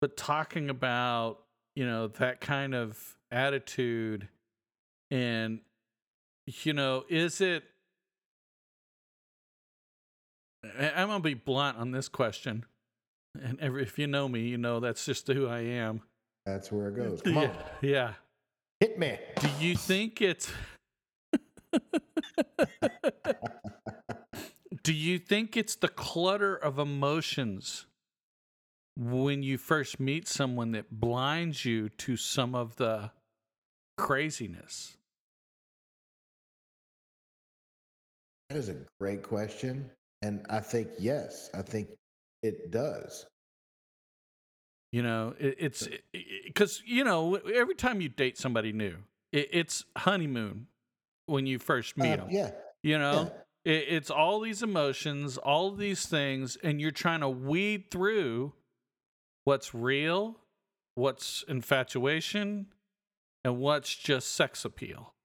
but 0.02 0.18
talking 0.18 0.70
about 0.70 1.40
you 1.76 1.86
know 1.86 2.08
that 2.08 2.42
kind 2.42 2.76
of 2.76 3.16
attitude, 3.32 4.28
and 5.10 5.62
you 6.46 6.74
know, 6.74 7.04
is 7.10 7.42
it? 7.42 7.64
I'm 10.80 11.08
gonna 11.08 11.20
be 11.20 11.34
blunt 11.34 11.78
on 11.78 11.92
this 11.92 12.08
question, 12.08 12.66
and 13.42 13.60
every, 13.60 13.84
if 13.84 14.00
you 14.00 14.08
know 14.08 14.30
me, 14.30 14.42
you 14.42 14.58
know 14.58 14.80
that's 14.80 15.06
just 15.06 15.28
who 15.28 15.48
I 15.48 15.60
am. 15.60 16.02
That's 16.46 16.72
where 16.72 16.90
it 16.90 16.96
goes. 16.96 17.22
Come 17.22 17.34
yeah, 17.34 17.42
on, 17.42 17.56
yeah. 17.82 18.14
hit 18.80 18.98
me. 18.98 19.18
Do 19.40 19.50
you 19.60 19.76
think 19.76 20.22
it's 20.22 20.52
Do 24.84 24.94
you 24.94 25.18
think 25.20 25.56
it's 25.56 25.76
the 25.76 25.88
clutter 25.88 26.56
of 26.56 26.78
emotions 26.78 27.86
when 28.98 29.42
you 29.42 29.58
first 29.58 30.00
meet 30.00 30.28
someone 30.28 30.72
that 30.74 31.00
blinds 31.00 31.64
you 31.64 31.90
to 31.90 32.18
some 32.18 32.54
of 32.54 32.76
the 32.76 33.12
craziness? 33.98 34.98
That 38.54 38.60
is 38.60 38.70
a 38.70 38.76
great 39.00 39.24
question, 39.24 39.90
and 40.22 40.46
I 40.48 40.60
think 40.60 40.90
yes, 41.00 41.50
I 41.56 41.64
think 41.64 41.88
it 42.44 42.70
does. 42.70 43.26
You 44.92 45.02
know, 45.02 45.34
it, 45.40 45.56
it's 45.58 45.88
because 46.46 46.84
you 46.86 47.04
know 47.04 47.34
every 47.34 47.74
time 47.74 48.00
you 48.00 48.10
date 48.10 48.38
somebody 48.38 48.72
new, 48.72 48.98
it, 49.32 49.50
it's 49.52 49.86
honeymoon 49.98 50.68
when 51.26 51.48
you 51.48 51.58
first 51.58 51.98
meet 51.98 52.12
Uh, 52.14 52.16
them. 52.18 52.28
yeah, 52.30 52.52
You 52.84 53.00
know, 53.00 53.32
yeah. 53.66 53.72
it, 53.74 53.86
it's 53.90 54.12
all 54.12 54.40
these 54.40 54.62
emotions, 54.62 55.40
all 55.40 55.72
these 55.72 56.06
things, 56.06 56.56
and 56.64 56.80
you're 56.80 56.92
trying 56.92 57.22
to 57.22 57.30
weed 57.30 57.90
through 57.90 58.54
what's 59.46 59.74
real, 59.74 60.38
what's 60.94 61.44
infatuation, 61.48 62.68
and 63.44 63.58
what's 63.58 63.96
just 63.96 64.36
sex 64.36 64.64
appeal. 64.64 65.16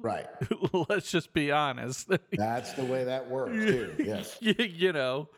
Right. 0.00 0.26
Let's 0.88 1.10
just 1.10 1.32
be 1.32 1.50
honest. 1.50 2.10
That's 2.32 2.72
the 2.74 2.84
way 2.84 3.04
that 3.04 3.28
works 3.28 3.52
too. 3.64 3.94
Yes. 3.98 4.36
you, 4.40 4.92
know, 4.92 5.28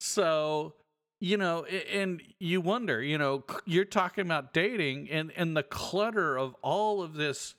so 0.00 0.74
you 1.20 1.36
know, 1.36 1.64
and 1.64 2.22
you 2.38 2.60
wonder, 2.60 3.02
you 3.02 3.18
know, 3.18 3.44
you're 3.64 3.84
talking 3.84 4.22
about 4.22 4.52
dating 4.52 5.10
and 5.10 5.32
and 5.36 5.56
the 5.56 5.62
clutter 5.62 6.38
of 6.38 6.54
all 6.62 7.02
of 7.02 7.14
this 7.14 7.54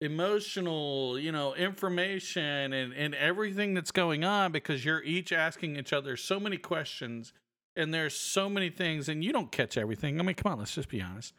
emotional, 0.00 1.18
you 1.18 1.32
know, 1.32 1.54
information 1.54 2.72
and 2.72 2.92
and 2.92 3.14
everything 3.14 3.74
that's 3.74 3.92
going 3.92 4.24
on 4.24 4.52
because 4.52 4.84
you're 4.84 5.02
each 5.02 5.32
asking 5.32 5.76
each 5.76 5.92
other 5.92 6.16
so 6.16 6.40
many 6.40 6.56
questions 6.56 7.32
and 7.76 7.94
there's 7.94 8.14
so 8.14 8.48
many 8.48 8.70
things 8.70 9.08
and 9.08 9.22
you 9.22 9.32
don't 9.32 9.52
catch 9.52 9.76
everything. 9.76 10.18
I 10.18 10.22
mean, 10.22 10.34
come 10.34 10.52
on, 10.52 10.58
let's 10.58 10.74
just 10.74 10.88
be 10.88 11.00
honest. 11.00 11.34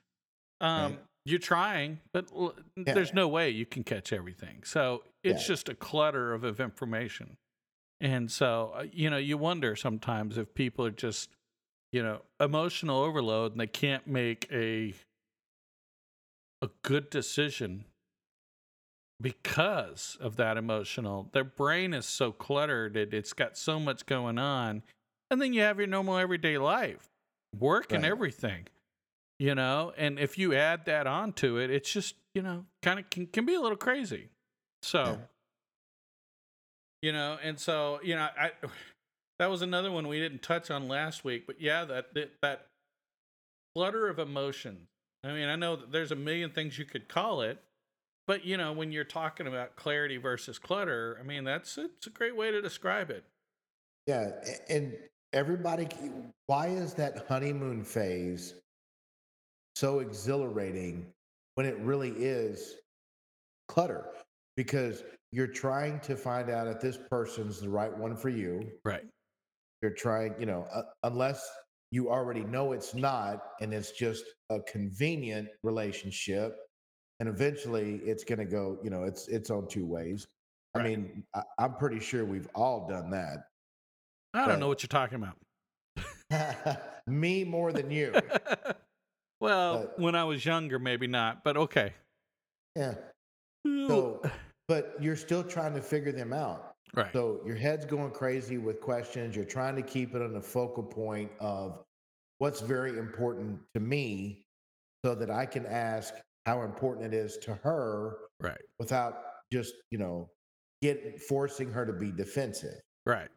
Um 0.60 0.94
Right. 0.94 1.00
You're 1.26 1.40
trying, 1.40 2.00
but 2.14 2.28
l- 2.36 2.56
Yeah. 2.76 2.94
there's 2.94 3.14
no 3.14 3.28
way 3.28 3.50
you 3.50 3.66
can 3.66 3.84
catch 3.84 4.12
everything. 4.14 4.64
So, 4.64 5.04
it's 5.24 5.42
Yeah. 5.44 5.48
just 5.48 5.70
a 5.70 5.76
clutter 5.76 6.34
of, 6.34 6.44
of 6.44 6.60
information. 6.60 7.38
And 8.00 8.32
so, 8.32 8.74
uh, 8.76 8.86
you 8.92 9.10
know, 9.10 9.18
you 9.18 9.38
wonder 9.38 9.76
sometimes 9.76 10.38
if 10.38 10.54
people 10.56 10.86
are 10.86 10.92
just, 10.92 11.30
you 11.92 12.02
know, 12.02 12.22
emotional 12.40 13.00
overload 13.04 13.52
and 13.52 13.62
they 13.62 13.68
can't 13.68 14.08
make 14.08 14.48
a 14.52 14.94
a 16.64 16.70
good 16.84 17.10
decision 17.10 17.86
because 19.20 20.18
of 20.20 20.36
that 20.38 20.58
emotional. 20.58 21.30
Their 21.32 21.44
brain 21.44 21.94
is 21.94 22.06
so 22.06 22.32
cluttered, 22.32 22.98
it, 22.98 23.14
it's 23.14 23.34
got 23.34 23.58
so 23.58 23.80
much 23.80 24.06
going 24.06 24.38
on. 24.40 24.84
And 25.30 25.42
then 25.42 25.54
you 25.54 25.62
have 25.62 25.78
your 25.78 25.88
normal 25.88 26.18
everyday 26.18 26.58
life, 26.58 27.08
work 27.58 27.94
and 27.94 28.04
everything, 28.06 28.68
you 29.42 29.56
know. 29.56 29.92
And 29.98 30.20
if 30.20 30.38
you 30.38 30.54
add 30.54 30.86
that 30.86 31.08
onto 31.08 31.58
it, 31.58 31.72
it's 31.72 31.92
just, 31.92 32.14
you 32.36 32.44
know, 32.44 32.66
kind 32.84 33.00
of 33.00 33.10
can, 33.10 33.26
can 33.26 33.44
be 33.44 33.56
a 33.56 33.60
little 33.60 33.76
crazy. 33.76 34.30
So, 34.84 35.04
Yeah. 35.04 35.18
you 37.02 37.12
know, 37.12 37.40
and 37.42 37.60
so, 37.60 38.00
you 38.04 38.14
know, 38.14 38.28
I 38.38 38.52
that 39.40 39.50
was 39.50 39.64
another 39.64 39.92
one 39.92 40.08
we 40.08 40.20
didn't 40.20 40.44
touch 40.44 40.70
on 40.70 40.88
last 40.88 41.24
week, 41.26 41.48
but 41.48 41.60
yeah, 41.60 41.86
that 41.86 42.14
that, 42.14 42.34
that 42.44 42.68
clutter 43.76 44.08
of 44.08 44.20
emotions. 44.20 44.88
I 45.24 45.34
mean, 45.34 45.50
I 45.50 45.56
know 45.56 45.76
that 45.76 45.92
there's 45.92 46.12
a 46.12 46.16
million 46.16 46.52
things 46.52 46.78
you 46.78 46.86
could 46.86 47.08
call 47.10 47.42
it, 47.42 47.60
but 48.28 48.46
you 48.46 48.58
know, 48.58 48.74
when 48.74 48.92
you're 48.92 49.04
talking 49.04 49.48
about 49.48 49.76
clarity 49.76 50.18
versus 50.18 50.60
clutter, 50.60 51.18
I 51.20 51.24
mean, 51.24 51.46
that's 51.46 51.80
it's 51.80 52.06
a 52.06 52.12
great 52.12 52.36
way 52.36 52.52
to 52.52 52.62
describe 52.62 53.10
it. 53.10 53.24
Yeah, 54.06 54.34
and 54.70 54.96
everybody. 55.34 55.88
Why 56.46 56.68
is 56.68 56.94
that 56.96 57.26
honeymoon 57.28 57.84
phase 57.84 58.54
so 59.76 60.00
exhilarating 60.00 61.06
when 61.56 61.66
it 61.66 61.78
really 61.80 62.12
is 62.12 62.76
clutter? 63.68 64.06
Because 64.58 65.04
you're 65.32 65.48
trying 65.48 66.00
to 66.02 66.16
find 66.16 66.50
out 66.50 66.68
if 66.68 66.82
this 66.82 66.98
person's 67.10 67.62
the 67.62 67.70
right 67.70 67.96
one 67.96 68.16
for 68.16 68.30
you. 68.30 68.70
Right. 68.84 69.06
You're 69.82 69.92
trying, 69.92 70.36
you 70.40 70.46
know, 70.46 70.68
uh, 70.72 70.84
unless 71.04 71.48
you 71.92 72.10
already 72.10 72.44
know 72.44 72.74
it's 72.74 72.94
not, 72.94 73.42
and 73.62 73.74
it's 73.74 73.92
just 73.92 74.24
a 74.50 74.60
convenient 74.62 75.48
relationship, 75.64 76.56
and 77.20 77.28
eventually 77.28 78.02
it's 78.06 78.24
going 78.24 78.40
to 78.40 78.46
go. 78.46 78.78
You 78.84 78.90
know, 78.90 79.04
it's 79.04 79.28
it's 79.28 79.50
on 79.50 79.68
two 79.68 79.86
ways. 79.86 80.28
I 80.76 80.84
mean, 80.84 81.24
I, 81.36 81.42
I'm 81.58 81.76
pretty 81.76 82.00
sure 82.00 82.24
we've 82.24 82.48
all 82.56 82.88
done 82.88 83.10
that. 83.12 83.48
I 84.34 84.48
don't 84.48 84.60
know 84.60 84.70
what 84.70 84.82
you're 84.84 84.88
talking 84.88 85.22
about. 85.22 85.36
Me 87.08 87.44
more 87.44 87.74
than 87.74 87.92
you. 87.92 88.14
well, 89.42 89.80
But- 89.80 90.00
when 90.00 90.16
I 90.16 90.24
was 90.24 90.46
younger, 90.46 90.80
maybe 90.80 91.08
not, 91.08 91.44
but 91.44 91.58
okay. 91.58 91.94
Yeah. 92.76 92.96
So, 93.66 94.22
but 94.68 94.96
you're 95.00 95.16
still 95.18 95.44
trying 95.44 95.74
to 95.76 95.82
figure 95.82 96.12
them 96.12 96.32
out. 96.34 96.76
right. 96.94 97.12
So 97.14 97.42
your 97.46 97.56
head's 97.56 97.86
going 97.86 98.12
crazy 98.12 98.58
with 98.58 98.80
questions. 98.82 99.36
You're 99.36 99.46
trying 99.46 99.76
to 99.76 99.82
keep 99.82 100.16
it 100.16 100.22
on 100.22 100.34
the 100.34 100.42
focal 100.42 100.84
point 100.84 101.32
of 101.40 101.84
what's 102.40 102.62
very 102.62 102.98
important 102.98 103.60
to 103.74 103.80
me 103.80 104.44
so 105.06 105.14
that 105.16 105.30
I 105.30 105.46
can 105.46 105.66
ask 105.66 106.14
how 106.46 106.64
important 106.64 107.14
it 107.14 107.14
is 107.14 107.38
to 107.40 107.56
her 107.56 108.18
right. 108.40 108.62
without 108.80 109.24
just, 109.52 109.76
you 109.92 109.98
know, 109.98 110.30
get 110.82 111.20
forcing 111.22 111.72
her 111.72 111.86
to 111.86 111.94
be 111.94 112.12
defensive. 112.12 112.80
Right. 113.06 113.30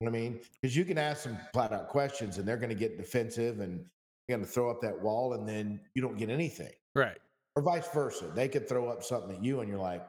You 0.00 0.06
know 0.06 0.12
what 0.12 0.18
I 0.18 0.20
mean? 0.20 0.40
Because 0.60 0.76
you 0.76 0.84
can 0.84 0.98
ask 0.98 1.24
them 1.24 1.38
flat 1.52 1.72
out 1.72 1.88
questions 1.88 2.38
and 2.38 2.46
they're 2.46 2.56
going 2.56 2.70
to 2.70 2.74
get 2.76 2.96
defensive 2.96 3.60
and 3.60 3.84
going 4.28 4.40
to 4.40 4.46
throw 4.46 4.70
up 4.70 4.80
that 4.82 5.00
wall 5.00 5.34
and 5.34 5.48
then 5.48 5.80
you 5.94 6.02
don't 6.02 6.16
get 6.16 6.30
anything. 6.30 6.70
Right. 6.94 7.18
Or 7.56 7.62
vice 7.62 7.88
versa. 7.92 8.30
They 8.34 8.48
could 8.48 8.68
throw 8.68 8.88
up 8.88 9.02
something 9.02 9.36
at 9.36 9.44
you 9.44 9.60
and 9.60 9.68
you're 9.68 9.78
like, 9.78 10.06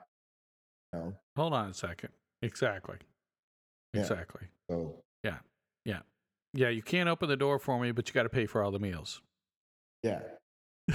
no. 0.93 1.13
Hold 1.36 1.54
on 1.54 1.69
a 1.69 1.73
second. 1.73 2.10
Exactly. 2.41 2.97
Yeah. 3.93 4.02
Exactly. 4.02 4.47
So 4.69 4.95
Yeah, 5.23 5.38
Yeah. 5.86 5.99
Yeah. 6.54 6.69
you 6.69 6.82
can't 6.82 7.10
open 7.10 7.30
the 7.30 7.38
door 7.38 7.58
for 7.60 7.80
me, 7.80 7.91
but 7.91 8.08
you 8.08 8.13
got 8.13 8.23
to 8.23 8.30
pay 8.30 8.45
for 8.45 8.63
all 8.63 8.71
the 8.71 8.80
meals. 8.80 9.21
yeah. 10.04 10.21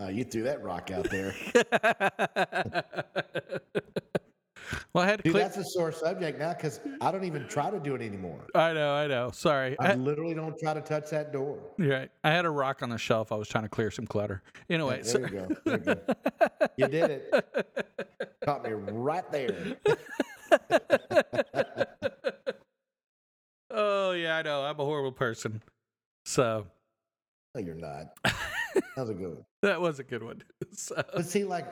uh, 0.00 0.08
you 0.08 0.24
threw 0.24 0.42
that 0.44 0.62
rock 0.62 0.90
out 0.90 1.08
there. 1.10 1.34
well, 4.92 5.04
I 5.04 5.06
had 5.06 5.18
to 5.18 5.22
Dude, 5.24 5.34
that's 5.36 5.56
a 5.56 5.64
sore 5.64 5.92
subject 5.92 6.38
now 6.38 6.52
because 6.54 6.80
I 7.00 7.10
don't 7.10 7.24
even 7.24 7.46
try 7.48 7.70
to 7.70 7.78
do 7.78 7.94
it 7.94 8.02
anymore. 8.02 8.46
I 8.54 8.72
know, 8.72 8.92
I 8.92 9.06
know. 9.06 9.30
Sorry. 9.30 9.76
I 9.78 9.92
I, 9.92 9.94
literally 9.94 10.34
don't 10.34 10.58
try 10.58 10.74
to 10.74 10.80
touch 10.80 11.10
that 11.10 11.32
door. 11.32 11.58
you're 11.78 11.90
right. 11.90 12.10
I 12.24 12.30
had 12.30 12.44
a 12.44 12.50
rock 12.50 12.82
on 12.82 12.88
the 12.88 12.98
shelf. 12.98 13.32
I 13.32 13.36
was 13.36 13.48
trying 13.48 13.64
to 13.64 13.70
clear 13.70 13.90
some 13.90 14.06
clutter. 14.06 14.42
Anyway, 14.68 15.02
there 15.02 15.20
you 15.20 15.28
go. 15.28 15.48
There 15.64 15.78
you 15.78 15.84
go. 15.84 15.96
You 16.76 16.88
did 16.88 17.10
it. 17.10 17.34
Caught 18.44 18.64
me 18.64 18.70
right 18.72 19.30
there. 19.32 19.76
oh 23.70 24.12
yeah, 24.12 24.36
I 24.36 24.42
know. 24.42 24.62
I'm 24.62 24.78
a 24.78 24.84
horrible 24.84 25.12
person. 25.12 25.62
So 26.24 26.66
No, 27.54 27.60
you're 27.60 27.74
not. 27.74 28.06
That 28.74 28.84
was 28.96 29.10
a 29.10 29.14
good 29.14 29.34
one. 29.34 29.44
that 29.62 29.80
was 29.80 29.98
a 29.98 30.04
good 30.04 30.22
one. 30.22 30.42
So, 30.72 31.02
But 31.14 31.24
see, 31.24 31.44
like 31.44 31.66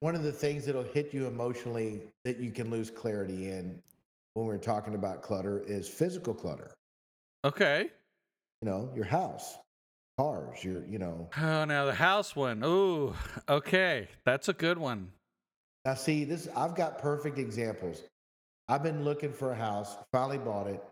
one 0.00 0.14
of 0.14 0.22
the 0.22 0.32
things 0.32 0.66
that'll 0.66 0.82
hit 0.82 1.14
you 1.14 1.26
emotionally 1.26 2.02
that 2.24 2.38
you 2.38 2.50
can 2.50 2.70
lose 2.70 2.90
clarity 2.90 3.48
in 3.50 3.80
when 4.34 4.46
we're 4.46 4.58
talking 4.58 4.94
about 4.94 5.22
clutter 5.22 5.62
is 5.66 5.88
physical 5.88 6.34
clutter. 6.34 6.70
okay. 7.44 7.90
You 8.62 8.68
know, 8.70 8.90
your 8.94 9.04
house. 9.04 9.56
cars. 10.18 10.62
You're, 10.64 10.84
you 10.86 10.98
know. 10.98 11.28
Oh, 11.40 11.64
now 11.64 11.84
the 11.86 11.94
house 11.94 12.34
one. 12.36 12.62
Ooh, 12.64 13.14
okay, 13.48 14.08
that's 14.24 14.48
a 14.48 14.52
good 14.54 14.78
one. 14.78 15.10
Now, 15.84 15.94
see, 15.94 16.24
this 16.24 16.48
I've 16.56 16.74
got 16.74 16.98
perfect 16.98 17.38
examples. 17.38 18.02
I've 18.68 18.82
been 18.82 19.04
looking 19.04 19.32
for 19.32 19.52
a 19.52 19.56
house, 19.56 19.96
finally 20.12 20.38
bought 20.38 20.66
it. 20.66 20.82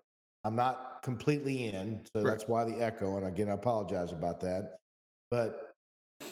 I'm 0.45 0.55
not 0.57 1.03
completely 1.03 1.66
in, 1.68 2.01
so 2.14 2.22
Right. 2.22 2.30
that's 2.32 2.47
why 2.49 2.64
the 2.64 2.82
echo. 2.82 3.16
And 3.16 3.26
again, 3.26 3.49
I 3.49 3.53
apologize 3.53 4.12
about 4.12 4.40
that. 4.40 4.78
But 5.33 5.74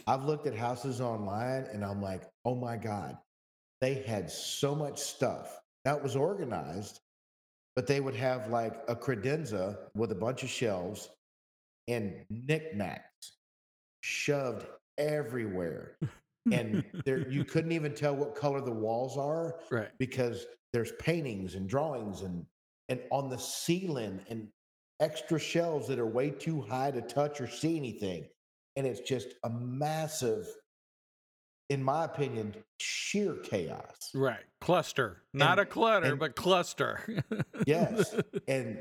I've 0.06 0.24
looked 0.24 0.46
at 0.46 0.54
houses 0.54 1.00
online, 1.00 1.64
and 1.72 1.82
I'm 1.82 2.02
like, 2.02 2.24
oh 2.44 2.54
my 2.54 2.76
god, 2.76 3.16
they 3.80 3.94
had 3.94 4.30
so 4.30 4.74
much 4.74 5.00
stuff. 5.00 5.58
Now 5.86 5.96
it 5.96 6.02
was 6.02 6.16
organized, 6.16 7.00
but 7.74 7.86
they 7.86 8.00
would 8.00 8.14
have 8.14 8.50
like 8.50 8.74
a 8.88 8.94
credenza 8.94 9.78
with 9.94 10.12
a 10.12 10.14
bunch 10.14 10.42
of 10.42 10.50
shelves 10.50 11.08
and 11.88 12.12
knickknacks 12.28 13.38
shoved 14.02 14.66
everywhere. 14.98 15.96
And 16.52 16.84
there 17.06 17.26
you 17.26 17.44
couldn't 17.46 17.72
even 17.72 17.94
tell 17.94 18.14
what 18.14 18.34
color 18.34 18.60
the 18.60 18.70
walls 18.70 19.16
are 19.16 19.60
right. 19.70 19.88
because 19.98 20.44
there's 20.74 20.92
paintings 21.00 21.54
and 21.54 21.66
drawings 21.66 22.20
and 22.20 22.44
and 22.90 23.00
on 23.10 23.30
the 23.30 23.38
ceiling 23.38 24.20
and 24.28 24.48
extra 25.00 25.38
shelves 25.38 25.88
that 25.88 25.98
are 25.98 26.06
way 26.06 26.28
too 26.28 26.60
high 26.60 26.90
to 26.90 27.00
touch 27.00 27.40
or 27.40 27.46
see 27.48 27.78
anything 27.78 28.26
and 28.76 28.86
it's 28.86 29.00
just 29.00 29.28
a 29.44 29.50
massive 29.50 30.46
in 31.68 31.82
my 31.82 32.04
opinion 32.04 32.54
sheer 32.80 33.34
chaos 33.44 34.10
Right. 34.14 34.40
Cluster. 34.60 35.22
Not 35.32 35.58
a 35.58 35.64
clutter, 35.66 36.06
and- 36.06 36.18
but 36.18 36.34
cluster. 36.36 37.00
yes 37.66 38.14
and 38.48 38.78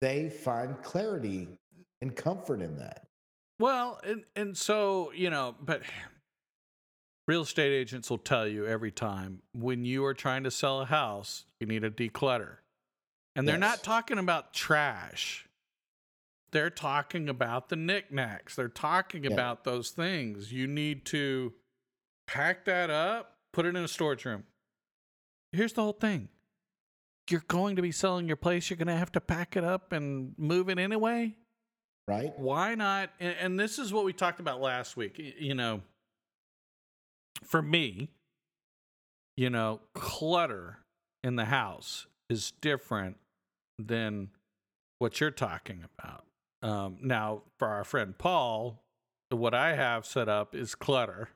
they 0.00 0.28
find 0.30 0.80
clarity 0.82 1.48
and 2.00 2.14
comfort 2.16 2.60
in 2.62 2.76
that 2.78 3.06
Well, 3.60 4.00
and 4.04 4.24
and 4.34 4.56
so, 4.56 5.12
you 5.14 5.30
know, 5.30 5.54
but 5.60 5.82
real 7.28 7.42
estate 7.42 7.72
agents 7.72 8.10
will 8.10 8.18
tell 8.18 8.46
you 8.48 8.66
every 8.66 8.90
time 8.90 9.42
when 9.54 9.84
you 9.84 10.04
are 10.04 10.14
trying 10.14 10.42
to 10.44 10.50
sell 10.50 10.80
a 10.80 10.84
house, 10.84 11.44
you 11.60 11.66
need 11.68 11.82
to 11.82 11.90
declutter. 11.90 12.56
And 13.36 13.46
they're 13.46 13.54
Yes. 13.54 13.60
not 13.60 13.82
talking 13.84 14.18
about 14.18 14.52
trash. 14.52 15.46
They're 16.52 16.70
talking 16.70 17.28
about 17.28 17.68
the 17.70 17.76
knickknacks. 17.76 18.56
They're 18.56 18.68
talking 18.68 19.24
Yeah. 19.24 19.32
about 19.32 19.64
those 19.64 19.90
things. 19.90 20.52
You 20.52 20.66
need 20.66 21.04
to 21.06 21.54
pack 22.26 22.64
that 22.66 22.90
up, 22.90 23.38
put 23.52 23.66
it 23.66 23.70
in 23.70 23.76
a 23.82 23.88
storage 23.88 24.24
room. 24.24 24.44
Here's 25.52 25.72
the 25.72 25.82
whole 25.82 25.92
thing. 25.92 26.28
You're 27.30 27.44
going 27.48 27.76
to 27.76 27.82
be 27.82 27.92
selling 27.92 28.26
your 28.26 28.36
place, 28.36 28.68
you're 28.68 28.76
going 28.76 28.88
to 28.88 28.96
have 28.96 29.12
to 29.12 29.20
pack 29.20 29.56
it 29.56 29.64
up 29.64 29.92
and 29.92 30.34
move 30.38 30.68
it 30.68 30.78
anyway 30.78 31.36
right 32.08 32.36
why 32.36 32.74
not 32.74 33.10
and, 33.20 33.36
and 33.38 33.60
this 33.60 33.78
is 33.78 33.92
what 33.92 34.04
we 34.04 34.12
talked 34.12 34.40
about 34.40 34.60
last 34.60 34.96
week 34.96 35.14
you 35.38 35.54
know 35.54 35.80
for 37.44 37.62
me 37.62 38.08
you 39.36 39.48
know 39.48 39.80
clutter 39.94 40.78
in 41.22 41.36
the 41.36 41.44
house 41.44 42.08
is 42.28 42.50
different 42.60 43.18
than 43.78 44.30
what 44.98 45.20
you're 45.20 45.30
talking 45.30 45.84
about 45.96 46.24
um, 46.62 46.98
now 47.02 47.42
for 47.58 47.68
our 47.68 47.84
friend 47.84 48.16
paul 48.18 48.82
what 49.30 49.54
i 49.54 49.74
have 49.74 50.04
set 50.06 50.28
up 50.28 50.54
is 50.54 50.74
clutter 50.74 51.28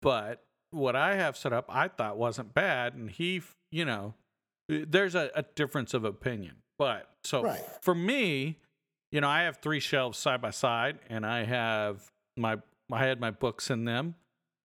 but 0.00 0.44
what 0.70 0.96
i 0.96 1.14
have 1.16 1.36
set 1.36 1.52
up 1.52 1.66
i 1.68 1.88
thought 1.88 2.16
wasn't 2.16 2.54
bad 2.54 2.94
and 2.94 3.10
he 3.10 3.42
you 3.70 3.84
know 3.84 4.14
there's 4.68 5.14
a, 5.14 5.30
a 5.34 5.42
difference 5.54 5.92
of 5.94 6.04
opinion 6.04 6.56
but 6.78 7.08
so 7.24 7.42
Right. 7.42 7.60
for 7.82 7.94
me 7.94 8.58
you 9.12 9.20
know, 9.20 9.28
I 9.28 9.42
have 9.42 9.58
three 9.58 9.78
shelves 9.78 10.16
side 10.18 10.40
by 10.40 10.48
side, 10.52 10.98
and 11.10 11.26
I 11.26 11.44
have 11.44 12.10
my 12.38 12.56
I 12.90 13.04
had 13.04 13.20
my 13.20 13.30
books 13.30 13.68
in 13.68 13.84
them, 13.84 14.14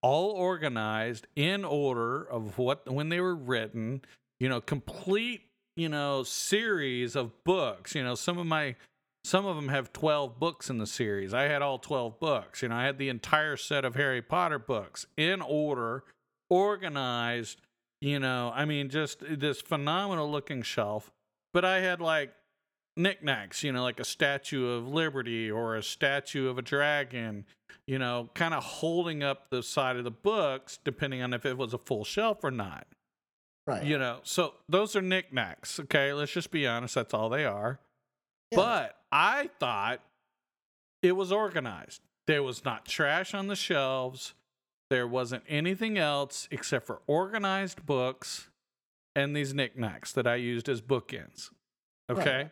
all 0.01 0.31
organized 0.31 1.27
in 1.35 1.65
order 1.65 2.23
of 2.23 2.57
what 2.57 2.89
when 2.89 3.09
they 3.09 3.19
were 3.19 3.35
written. 3.35 4.03
You 4.39 4.47
know, 4.47 4.61
complete 4.61 5.41
you 5.75 5.89
know 5.89 6.23
series 6.23 7.17
of 7.17 7.31
books. 7.43 7.93
You 7.93 8.05
know, 8.05 8.15
some 8.15 8.37
of 8.37 8.45
my 8.45 8.75
some 9.25 9.45
of 9.45 9.55
them 9.55 9.69
have 9.69 9.91
12 9.93 10.39
books 10.39 10.69
in 10.69 10.77
the 10.77 10.87
series. 10.87 11.33
I 11.33 11.43
had 11.43 11.61
all 11.61 11.79
12 11.79 12.19
books. 12.19 12.61
You 12.61 12.69
know, 12.69 12.75
I 12.75 12.85
had 12.85 12.97
the 12.97 13.09
entire 13.09 13.57
set 13.57 13.83
of 13.83 13.95
Harry 13.95 14.21
Potter 14.21 14.59
books 14.59 15.05
in 15.17 15.41
order, 15.41 16.03
organized. 16.49 17.61
You 17.99 18.19
know, 18.19 18.51
I 18.55 18.65
mean, 18.65 18.89
just 18.89 19.19
this 19.21 19.59
phenomenal 19.61 20.29
looking 20.29 20.61
shelf. 20.61 21.11
But 21.53 21.65
I 21.65 21.79
had 21.79 21.99
like 21.99 22.33
knickknacks, 22.95 23.63
you 23.63 23.71
know, 23.71 23.83
like 23.83 23.99
a 23.99 24.05
statue 24.05 24.69
of 24.69 24.87
liberty 24.87 25.49
or 25.49 25.75
a 25.75 25.83
statue 25.83 26.49
of 26.49 26.57
a 26.57 26.61
dragon, 26.61 27.45
you 27.85 27.97
know, 27.99 28.29
kind 28.33 28.53
of 28.53 28.63
holding 28.63 29.23
up 29.23 29.49
the 29.49 29.63
side 29.63 29.95
of 29.95 30.03
the 30.03 30.11
books, 30.11 30.79
depending 30.83 31.21
on 31.21 31.33
if 31.33 31.45
it 31.45 31.57
was 31.57 31.73
a 31.73 31.77
full 31.77 32.03
shelf 32.03 32.43
or 32.43 32.51
not. 32.51 32.87
right 33.65 33.83
You 33.83 33.97
know, 33.97 34.19
so 34.23 34.55
those 34.67 34.95
are 34.95 35.01
knickknacks. 35.01 35.79
Okay, 35.79 36.13
let's 36.13 36.31
just 36.31 36.51
be 36.51 36.67
honest, 36.67 36.95
that's 36.95 37.13
all 37.13 37.29
they 37.29 37.45
are. 37.45 37.79
Yeah. 38.51 38.57
But 38.57 38.96
I 39.11 39.49
thought 39.59 40.01
it 41.01 41.13
was 41.13 41.31
organized. 41.31 42.01
There 42.27 42.43
was 42.43 42.65
not 42.65 42.85
trash 42.85 43.33
on 43.33 43.47
the 43.47 43.55
shelves. 43.55 44.33
There 44.89 45.07
wasn't 45.07 45.43
anything 45.47 45.97
else 45.97 46.47
except 46.51 46.85
for 46.87 47.01
organized 47.07 47.85
books 47.85 48.49
and 49.15 49.35
these 49.35 49.53
knickknacks 49.53 50.11
that 50.13 50.27
I 50.27 50.35
used 50.35 50.69
as 50.69 50.81
bookends. 50.81 51.49
Right. 52.09 52.19
Okay. 52.19 52.49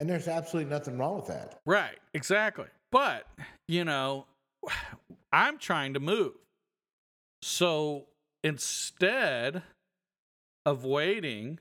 and 0.00 0.10
there's 0.10 0.28
absolutely 0.28 0.70
nothing 0.70 0.98
wrong 0.98 1.16
with 1.16 1.28
that 1.28 1.60
Right, 1.64 1.98
exactly. 2.12 2.66
But, 2.92 3.26
you 3.66 3.84
know, 3.84 4.26
I'm 5.32 5.58
trying 5.58 5.94
to 5.94 6.00
move. 6.00 6.34
So 7.42 8.06
instead 8.42 9.62
of 10.66 10.84
waiting, 10.84 11.58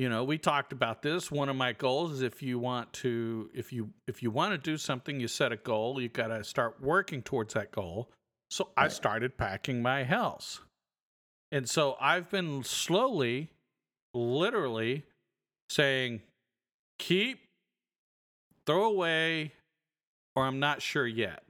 you 0.00 0.08
know, 0.08 0.24
we 0.24 0.38
talked 0.38 0.72
about 0.72 1.02
this. 1.02 1.30
One 1.30 1.50
of 1.50 1.56
my 1.56 1.74
goals 1.74 2.12
is 2.12 2.22
if 2.22 2.42
you 2.42 2.58
want 2.58 2.90
to 2.94 3.50
if 3.52 3.70
you 3.70 3.90
if 4.08 4.22
you 4.22 4.30
want 4.30 4.52
to 4.52 4.56
do 4.56 4.78
something, 4.78 5.20
you 5.20 5.28
set 5.28 5.52
a 5.52 5.58
goal, 5.58 6.00
you 6.00 6.08
got 6.08 6.28
to 6.28 6.42
start 6.42 6.80
working 6.80 7.20
towards 7.20 7.52
that 7.52 7.70
goal. 7.70 8.08
So 8.48 8.70
I 8.78 8.88
started 8.88 9.36
packing 9.36 9.82
my 9.82 10.04
house. 10.04 10.60
And 11.52 11.68
so 11.68 11.98
I've 12.00 12.30
been 12.30 12.64
slowly 12.64 13.50
literally 14.14 15.04
saying 15.68 16.22
keep 16.98 17.40
throw 18.64 18.84
away 18.84 19.52
or 20.34 20.46
I'm 20.46 20.60
not 20.60 20.80
sure 20.80 21.06
yet. 21.06 21.42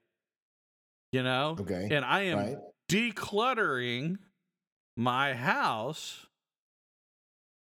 You 1.13 1.23
know? 1.23 1.57
okay 1.61 1.87
And 1.93 2.05
I 2.05 2.23
am 2.23 2.39
right 2.39 2.57
decluttering 2.91 4.19
my 4.97 5.35
house, 5.35 6.27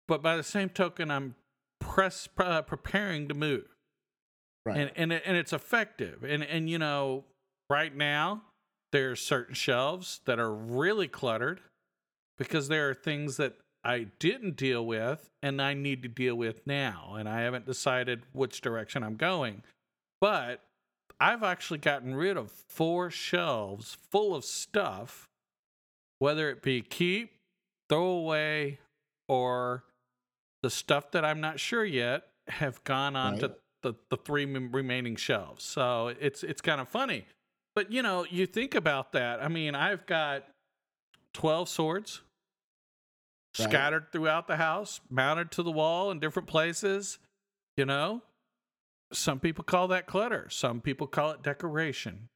but 0.10 0.22
by 0.22 0.36
the 0.36 0.44
same 0.44 0.70
token, 0.70 1.10
I'm 1.10 1.36
press 1.80 2.28
uh, 2.38 2.64
preparing 2.64 3.30
to 3.30 3.34
move, 3.34 3.68
right 4.66 4.78
and 4.78 4.92
and 4.96 5.14
it, 5.14 5.24
and 5.26 5.38
it's 5.38 5.54
effective. 5.54 6.24
And 6.24 6.44
and 6.44 6.70
you 6.70 6.78
know, 6.80 7.24
right 7.70 7.96
now 7.96 8.42
there 8.92 9.12
are 9.12 9.16
certain 9.16 9.54
shelves 9.54 10.20
that 10.26 10.40
are 10.40 10.54
really 10.54 11.08
cluttered 11.08 11.62
because 12.38 12.68
there 12.68 12.90
are 12.90 12.96
things 12.96 13.38
that 13.38 13.54
I 13.84 14.08
didn't 14.20 14.58
deal 14.58 14.86
with 14.86 15.30
and 15.44 15.62
I 15.62 15.76
need 15.76 16.02
to 16.02 16.10
deal 16.10 16.36
with 16.36 16.66
now, 16.66 17.16
and 17.18 17.30
I 17.30 17.42
haven't 17.42 17.66
decided 17.66 18.24
which 18.34 18.60
direction 18.60 19.04
I'm 19.04 19.16
going, 19.16 19.64
but. 20.20 20.62
I've 21.22 21.44
actually 21.44 21.80
gotten 21.80 22.16
rid 22.16 22.38
of 22.38 22.50
four 22.50 23.12
shelves 23.12 23.98
full 24.10 24.34
of 24.34 24.46
stuff 24.46 25.28
whether 26.20 26.50
it 26.50 26.62
be 26.62 26.82
keep, 26.82 27.34
throw 27.90 28.06
away, 28.06 28.80
or 29.28 29.84
the 30.64 30.70
stuff 30.70 31.12
that 31.12 31.24
I'm 31.26 31.42
not 31.42 31.60
sure 31.60 31.86
yet 31.86 32.24
have 32.48 32.84
gone 32.84 33.16
on 33.16 33.38
to 33.40 33.56
the, 33.82 33.94
the 34.10 34.18
three 34.18 34.46
remaining 34.46 35.16
shelves. 35.16 35.64
So 35.64 36.14
it's 36.20 36.44
it's 36.44 36.62
kind 36.62 36.82
of 36.82 36.90
funny. 36.90 37.26
But 37.76 37.92
you 37.92 38.02
know, 38.02 38.26
you 38.30 38.46
think 38.46 38.76
about 38.76 39.14
that. 39.14 39.42
I 39.42 39.48
mean, 39.48 39.76
I've 39.76 40.06
got 40.06 40.46
12 41.34 41.70
swords 41.70 42.22
Right. 43.58 43.68
scattered 43.68 44.12
throughout 44.12 44.48
the 44.48 44.58
house, 44.58 45.02
mounted 45.10 45.50
to 45.52 45.64
the 45.64 45.72
wall 45.72 46.12
in 46.12 46.20
different 46.20 46.48
places, 46.48 47.18
you 47.78 47.86
know? 47.86 48.22
Some 49.12 49.40
people 49.40 49.64
call 49.64 49.88
that 49.88 50.06
clutter. 50.06 50.48
Some 50.52 50.82
people 50.82 51.08
call 51.08 51.32
it 51.32 51.42
decoration 51.42 52.30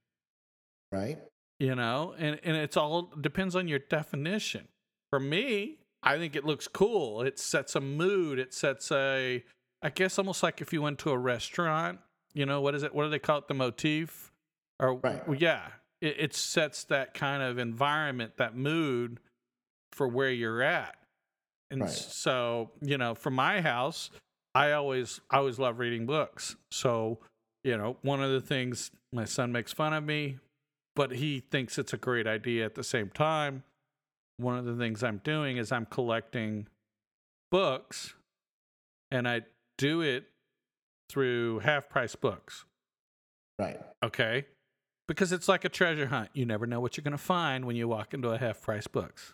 right 0.91 1.17
you 1.59 1.73
know 1.73 2.13
and 2.17 2.39
and 2.43 2.55
it's 2.55 2.77
all 2.77 3.11
depends 3.19 3.55
on 3.55 3.67
your 3.67 3.79
definition 3.79 4.67
for 5.09 5.19
me 5.19 5.79
i 6.03 6.17
think 6.17 6.35
it 6.35 6.45
looks 6.45 6.67
cool 6.67 7.21
it 7.21 7.39
sets 7.39 7.75
a 7.75 7.81
mood 7.81 8.39
it 8.39 8.53
sets 8.53 8.91
a 8.91 9.43
i 9.81 9.89
guess 9.89 10.17
almost 10.17 10.43
like 10.43 10.61
if 10.61 10.71
you 10.73 10.81
went 10.81 10.99
to 10.99 11.09
a 11.11 11.17
restaurant 11.17 11.99
you 12.33 12.45
know 12.45 12.61
what 12.61 12.75
is 12.75 12.83
it 12.83 12.93
what 12.93 13.03
do 13.03 13.09
they 13.09 13.19
call 13.19 13.37
it 13.39 13.47
the 13.47 13.53
motif 13.53 14.31
or 14.79 14.95
Right. 14.95 15.21
yeah 15.39 15.67
it, 16.01 16.15
it 16.19 16.33
sets 16.35 16.83
that 16.85 17.13
kind 17.13 17.41
of 17.41 17.57
environment 17.57 18.37
that 18.37 18.55
mood 18.55 19.19
for 19.91 20.07
where 20.07 20.31
you're 20.31 20.61
at 20.61 20.95
and 21.71 21.81
Right. 21.81 21.89
so 21.89 22.71
you 22.81 22.97
know 22.97 23.15
for 23.15 23.29
my 23.29 23.61
house 23.61 24.09
i 24.55 24.71
always 24.71 25.21
i 25.29 25.37
always 25.37 25.59
love 25.59 25.79
reading 25.79 26.05
books 26.05 26.55
so 26.71 27.19
you 27.65 27.77
know, 27.77 27.95
one 28.01 28.21
of 28.21 28.29
the 28.29 28.41
things 28.41 28.91
my 29.13 29.23
son 29.23 29.53
makes 29.53 29.71
fun 29.71 29.93
of 29.93 30.03
me, 30.03 30.37
but 30.97 31.11
he 31.11 31.39
thinks 31.39 31.77
it's 31.77 31.93
a 31.93 31.97
great 31.97 32.27
idea 32.27 32.65
at 32.65 32.75
the 32.75 32.83
same 32.83 33.09
time. 33.09 33.63
One 34.43 34.57
of 34.57 34.65
the 34.65 34.75
things 34.75 35.03
I'm 35.03 35.21
doing 35.23 35.57
is 35.57 35.71
I'm 35.71 35.85
collecting 35.85 36.67
books 37.51 38.13
and 39.11 39.27
I 39.27 39.41
do 39.77 40.01
it 40.01 40.25
through 41.09 41.59
half 41.59 41.89
price 41.89 42.15
books. 42.15 42.65
Right. 43.59 43.79
Okay. 44.03 44.45
Because 45.07 45.31
it's 45.31 45.47
like 45.47 45.65
a 45.65 45.69
treasure 45.69 46.07
hunt. 46.07 46.29
You 46.33 46.45
never 46.45 46.65
know 46.65 46.79
what 46.79 46.97
you're 46.97 47.03
going 47.03 47.11
to 47.11 47.17
find 47.17 47.65
when 47.65 47.75
you 47.75 47.87
walk 47.87 48.13
into 48.13 48.29
a 48.29 48.37
half 48.37 48.61
price 48.61 48.87
books. 48.87 49.33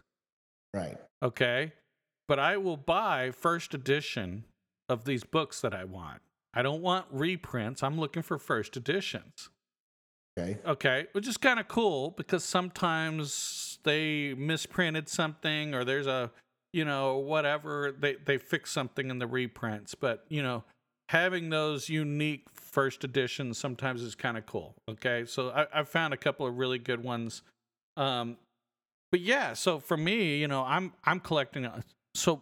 Right. 0.74 0.98
Okay. 1.24 1.74
But 2.28 2.40
I 2.40 2.58
will 2.58 2.78
buy 2.78 3.32
first 3.32 3.74
edition 3.74 4.46
of 4.88 5.06
these 5.06 5.24
books 5.24 5.62
that 5.62 5.74
I 5.74 5.84
want. 5.84 6.22
I 6.54 6.62
don't 6.62 6.82
want 6.82 7.06
reprints. 7.12 7.84
I'm 7.84 8.00
looking 8.00 8.24
for 8.24 8.38
first 8.38 8.76
editions. 8.76 9.50
Okay. 10.38 10.58
Okay. 10.66 11.08
Which 11.14 11.28
is 11.28 11.38
kind 11.38 11.60
of 11.60 11.68
cool 11.68 12.12
because 12.12 12.44
sometimes 12.44 13.69
they 13.84 14.34
misprinted 14.34 15.10
something 15.10 15.74
or 15.74 15.84
there's 15.84 16.08
a, 16.08 16.32
you 16.74 16.86
know, 16.86 17.18
whatever. 17.18 17.94
They, 17.98 18.16
they 18.16 18.38
fix 18.38 18.72
something 18.72 19.10
in 19.10 19.20
the 19.20 19.28
reprints. 19.28 19.96
But, 19.96 20.26
you 20.30 20.44
know, 20.44 20.64
having 21.10 21.50
those 21.50 21.90
unique 21.90 22.46
first 22.54 23.04
editions 23.04 23.58
sometimes 23.58 24.02
is 24.02 24.16
kind 24.16 24.38
of 24.38 24.46
cool. 24.46 24.76
Okay. 24.90 25.26
So 25.26 25.50
I, 25.50 25.68
I 25.80 25.84
found 25.84 26.14
a 26.14 26.18
couple 26.18 26.46
of 26.46 26.58
really 26.58 26.80
good 26.80 27.04
ones. 27.04 27.42
Um, 27.98 28.38
but 29.12 29.22
yeah, 29.22 29.54
so 29.54 29.80
for 29.80 29.98
me, 29.98 30.38
you 30.38 30.48
know, 30.48 30.64
I'm 30.64 30.94
I'm 31.04 31.20
collecting. 31.20 31.68
So 32.14 32.42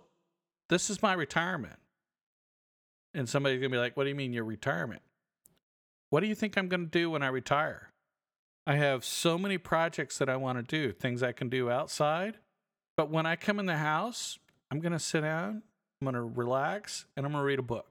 this 0.69 0.89
is 0.89 1.01
my 1.01 1.13
retirement, 1.13 1.77
and 3.13 3.27
somebody's 3.27 3.59
gonna 3.59 3.69
be 3.69 3.77
like, 3.77 3.95
"What 3.95 4.03
do 4.03 4.09
you 4.09 4.15
mean 4.15 4.33
your 4.33 4.43
retirement? 4.43 5.01
What 6.09 6.21
do 6.21 6.27
you 6.27 6.35
think 6.35 6.57
I'm 6.57 6.67
gonna 6.67 6.85
do 6.85 7.09
when 7.09 7.23
I 7.23 7.27
retire? 7.27 7.89
I 8.67 8.75
have 8.75 9.05
so 9.05 9.37
many 9.37 9.57
projects 9.57 10.17
that 10.17 10.27
I 10.27 10.35
want 10.35 10.57
to 10.57 10.63
do, 10.63 10.91
things 10.91 11.23
I 11.23 11.31
can 11.31 11.47
do 11.47 11.71
outside, 11.71 12.37
but 12.97 13.09
when 13.09 13.25
I 13.25 13.35
come 13.37 13.59
in 13.59 13.65
the 13.65 13.77
house, 13.77 14.37
I'm 14.69 14.81
gonna 14.81 14.99
sit 14.99 15.21
down, 15.21 15.63
I'm 16.01 16.05
gonna 16.05 16.23
relax, 16.23 17.05
and 17.15 17.25
I'm 17.25 17.31
gonna 17.31 17.45
read 17.45 17.59
a 17.59 17.63
book. 17.63 17.87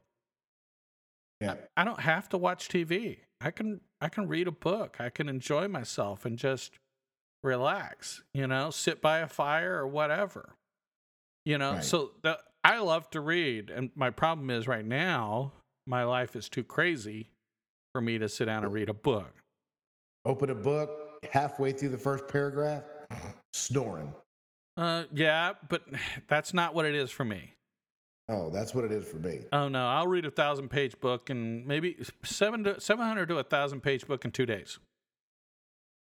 Yeah. 1.41 1.55
I 1.77 1.85
don't 1.85 2.01
have 2.01 2.29
to 2.31 2.39
watch 2.39 2.69
TV. 2.69 3.19
I 3.41 3.51
can 3.51 3.81
I 4.01 4.11
can 4.11 4.29
read 4.29 4.49
a 4.49 4.53
book. 4.53 4.97
I 5.01 5.09
can 5.09 5.29
enjoy 5.29 5.67
myself 5.69 6.25
and 6.27 6.39
just 6.39 6.73
relax, 7.43 8.23
you 8.35 8.47
know, 8.47 8.71
sit 8.71 9.01
by 9.01 9.19
a 9.21 9.29
fire 9.29 9.77
or 9.79 9.87
whatever. 9.87 10.55
You 11.47 11.59
know, 11.59 11.75
Right. 11.75 11.85
so 11.85 12.13
the, 12.23 12.39
I 12.65 12.79
love 12.81 13.09
to 13.11 13.21
read 13.21 13.71
and 13.71 13.91
my 13.95 14.11
problem 14.11 14.51
is 14.51 14.69
right 14.69 14.85
now 14.85 15.53
my 15.87 16.05
life 16.05 16.37
is 16.37 16.49
too 16.49 16.65
crazy 16.65 17.31
for 17.93 18.01
me 18.01 18.19
to 18.19 18.29
sit 18.29 18.47
down 18.47 18.65
and 18.65 18.73
read 18.73 18.89
a 18.91 18.95
book. 18.95 19.33
Open 20.27 20.51
a 20.51 20.55
book 20.57 21.21
halfway 21.31 21.71
through 21.71 21.91
the 21.91 21.99
first 21.99 22.27
paragraph, 22.27 22.83
snoring. 23.53 24.13
Uh 24.77 25.05
yeah, 25.15 25.53
but 25.69 25.83
that's 26.27 26.53
not 26.53 26.75
what 26.75 26.85
it 26.85 26.97
is 26.97 27.11
for 27.13 27.25
me. 27.25 27.55
Oh, 28.29 28.51
that's 28.51 28.75
what 28.75 28.85
it 28.85 28.91
is 28.91 29.07
for 29.07 29.19
me. 29.19 29.43
Oh 29.53 29.69
no, 29.69 29.87
I'll 29.87 30.09
read 30.09 30.25
a 30.25 30.29
1000 30.29 30.69
page 30.69 30.99
book 30.99 31.31
and 31.31 31.65
maybe 31.65 31.97
7 32.25 32.65
to 32.65 32.81
700 32.81 33.29
to 33.29 33.35
a 33.35 33.37
1000 33.37 33.81
page 33.81 34.07
book 34.07 34.25
in 34.25 34.33
2 34.33 34.45
days. 34.45 34.81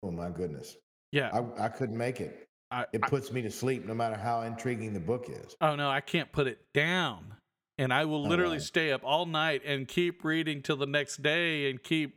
Oh 0.02 0.10
my 0.10 0.30
goodness. 0.30 0.78
Yeah. 1.12 1.30
I, 1.32 1.66
I 1.66 1.70
couldn't 1.70 1.98
make 1.98 2.20
it. 2.20 2.48
I, 2.72 2.86
It 2.92 3.02
puts 3.04 3.32
me 3.32 3.44
to 3.44 3.52
sleep 3.52 3.86
no 3.86 3.94
matter 3.94 4.18
how 4.18 4.42
intriguing 4.42 4.94
the 4.94 5.00
book 5.00 5.28
is. 5.30 5.56
Oh 5.62 5.76
no, 5.76 5.92
I 5.92 6.02
can't 6.02 6.32
put 6.32 6.48
it 6.48 6.60
down. 6.74 7.36
And 7.78 7.94
I 7.94 8.06
will 8.06 8.28
literally 8.28 8.58
wow. 8.58 8.64
stay 8.64 8.92
up 8.92 9.02
all 9.04 9.28
night 9.28 9.62
and 9.64 9.88
keep 9.88 10.24
reading 10.24 10.64
till 10.64 10.78
the 10.78 10.88
next 10.88 11.22
day 11.22 11.70
and 11.70 11.82
keep 11.82 12.16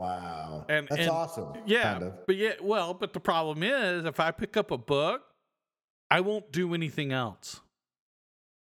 Wow. 0.00 0.66
And- 0.68 0.88
that's 0.88 1.02
and- 1.02 1.10
awesome. 1.10 1.54
yeah. 1.66 1.92
Kind 1.94 2.04
of. 2.04 2.26
But 2.26 2.36
yeah, 2.36 2.52
well, 2.60 2.94
but 2.94 3.12
the 3.12 3.20
problem 3.20 3.62
is 3.62 4.04
if 4.04 4.18
I 4.20 4.30
pick 4.30 4.56
up 4.56 4.70
a 4.70 4.78
book, 4.78 5.22
I 6.10 6.20
won't 6.20 6.52
do 6.52 6.74
anything 6.74 7.12
else. 7.12 7.60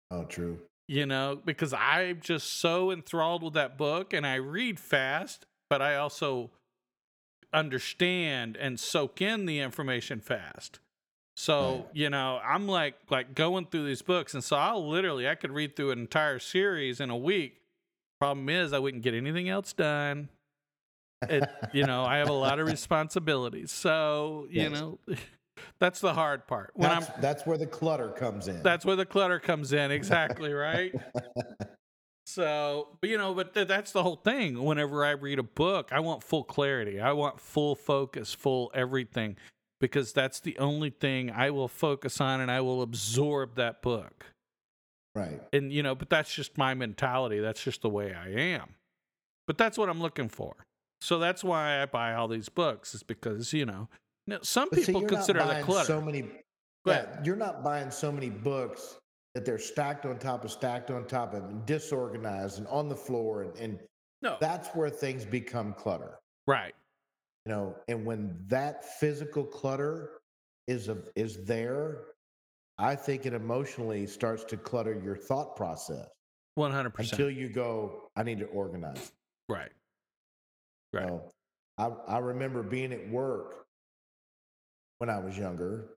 Oh, 0.09 0.23
true. 0.25 0.59
You 0.87 1.05
know, 1.05 1.41
because 1.43 1.73
I'm 1.73 2.21
just 2.21 2.59
so 2.61 2.91
enthralled 2.91 3.43
with 3.43 3.53
that 3.55 3.77
book 3.77 4.13
and 4.13 4.25
I 4.25 4.35
read 4.35 4.79
fast, 4.79 5.45
but 5.69 5.81
I 5.81 5.95
also 5.95 6.51
understand 7.53 8.57
and 8.57 8.79
soak 8.79 9.21
in 9.21 9.45
the 9.45 9.59
information 9.59 10.19
fast. 10.21 10.79
So, 11.35 11.75
Right. 11.85 11.85
you 11.95 12.09
know, 12.09 12.39
I'm 12.43 12.67
like 12.67 12.95
like 13.09 13.35
going 13.35 13.67
through 13.67 13.85
these 13.85 14.01
books 14.01 14.33
and 14.33 14.43
so 14.43 14.55
I'll 14.55 14.87
literally 14.87 15.27
I 15.27 15.35
could 15.35 15.51
read 15.51 15.75
through 15.75 15.91
an 15.91 15.99
entire 15.99 16.39
series 16.39 16.99
in 16.99 17.09
a 17.09 17.17
week. 17.17 17.61
Problem 18.19 18.49
is 18.49 18.73
I 18.73 18.79
wouldn't 18.79 19.03
get 19.03 19.13
anything 19.13 19.47
else 19.49 19.73
done. 19.73 20.29
It, 21.29 21.49
you 21.73 21.83
know, 21.85 22.05
I 22.05 22.17
have 22.17 22.29
a 22.29 22.33
lot 22.33 22.59
of 22.59 22.67
responsibilities. 22.67 23.71
So, 23.71 24.47
you 24.49 24.63
Yes. 24.63 24.71
know, 24.71 24.99
that's 25.79 25.99
the 25.99 26.13
hard 26.13 26.47
part. 26.47 26.71
When 26.75 26.89
That's, 26.89 27.09
I'm 27.09 27.21
that's 27.21 27.45
where 27.45 27.57
the 27.57 27.65
clutter 27.67 28.09
comes 28.09 28.47
in. 28.47 28.61
that's 28.63 28.85
where 28.85 28.95
the 28.95 29.05
clutter 29.05 29.39
comes 29.39 29.73
in, 29.73 29.91
exactly, 29.91 30.53
right? 30.53 30.93
So, 32.25 32.97
but 33.01 33.09
you 33.09 33.17
know, 33.17 33.33
but 33.33 33.53
th- 33.53 33.67
that's 33.67 33.91
the 33.93 34.03
whole 34.03 34.17
thing. 34.17 34.63
Whenever 34.63 35.05
I 35.05 35.11
read 35.11 35.39
a 35.39 35.43
book, 35.43 35.89
I 35.91 35.99
want 36.01 36.23
full 36.23 36.43
clarity. 36.43 36.99
I 36.99 37.13
want 37.13 37.39
full 37.39 37.73
focus, 37.75 38.33
full 38.33 38.69
everything, 38.73 39.37
because 39.79 40.11
that's 40.13 40.39
the 40.41 40.57
only 40.59 40.89
thing 40.89 41.31
I 41.31 41.49
will 41.51 41.69
focus 41.69 42.19
on 42.19 42.41
and 42.41 42.51
I 42.51 42.61
will 42.61 42.81
absorb 42.81 43.55
that 43.55 43.81
book. 43.81 44.25
right. 45.15 45.41
And, 45.53 45.71
you 45.71 45.81
know, 45.81 45.95
but 45.95 46.09
that's 46.09 46.33
just 46.33 46.57
my 46.57 46.73
mentality. 46.73 47.39
That's 47.39 47.63
just 47.63 47.81
the 47.81 47.89
way 47.89 48.13
I 48.13 48.27
am. 48.29 48.75
But 49.47 49.57
that's 49.57 49.77
what 49.77 49.87
I'm 49.89 50.01
looking 50.01 50.27
for. 50.27 50.55
So 51.01 51.19
that's 51.19 51.43
why 51.43 51.81
I 51.81 51.85
buy 51.85 52.13
all 52.13 52.27
these 52.27 52.49
books, 52.49 52.95
is 52.95 53.03
because, 53.03 53.53
you 53.53 53.65
know, 53.65 53.87
now, 54.27 54.39
some 54.41 54.67
But 54.69 54.79
see, 54.79 54.85
people 54.87 55.01
you're 55.01 55.09
not 55.11 55.17
consider 55.17 55.39
that 55.39 55.47
buying 55.47 55.65
clutter. 55.65 55.85
So 55.85 56.01
many. 56.01 56.29
Yeah, 56.85 57.05
you're 57.23 57.35
not 57.35 57.63
buying 57.63 57.91
so 57.91 58.11
many 58.11 58.29
books 58.29 58.97
that 59.33 59.45
they're 59.45 59.59
stacked 59.59 60.05
on 60.05 60.17
top 60.17 60.43
of 60.43 60.51
stacked 60.51 60.89
on 60.89 61.05
top 61.05 61.33
of 61.33 61.43
and 61.43 61.65
disorganized 61.65 62.59
and 62.59 62.67
on 62.67 62.89
the 62.89 62.95
floor 62.95 63.43
and, 63.43 63.55
and 63.57 63.79
no. 64.21 64.37
that's 64.39 64.69
where 64.69 64.89
things 64.89 65.25
become 65.25 65.73
clutter. 65.73 66.19
right. 66.45 66.73
You 67.45 67.53
know, 67.53 67.75
and 67.87 68.05
when 68.05 68.35
that 68.47 68.83
physical 68.99 69.43
clutter 69.43 70.19
is 70.67 70.89
a, 70.89 70.97
is 71.15 71.45
there, 71.45 72.05
I 72.77 72.95
think 72.95 73.25
it 73.25 73.33
emotionally 73.33 74.05
starts 74.05 74.43
to 74.45 74.57
clutter 74.57 74.99
your 75.01 75.15
thought 75.15 75.55
process 75.55 76.07
100%. 76.57 76.99
until 76.99 77.29
you 77.29 77.47
go, 77.47 78.09
I 78.17 78.23
need 78.23 78.39
to 78.39 78.47
organize. 78.47 79.11
right. 79.47 79.71
Right. 80.93 81.05
You 81.05 81.09
know, 81.09 81.31
I, 81.77 82.15
I 82.15 82.17
remember 82.19 82.63
being 82.63 82.93
at 82.93 83.09
work 83.09 83.65
when 84.99 85.09
I 85.09 85.19
was 85.19 85.37
younger, 85.37 85.89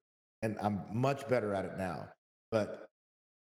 and 0.42 0.56
I'm 0.62 0.82
much 0.92 1.28
better 1.28 1.54
at 1.54 1.64
it 1.64 1.72
now. 1.78 2.08
But 2.50 2.86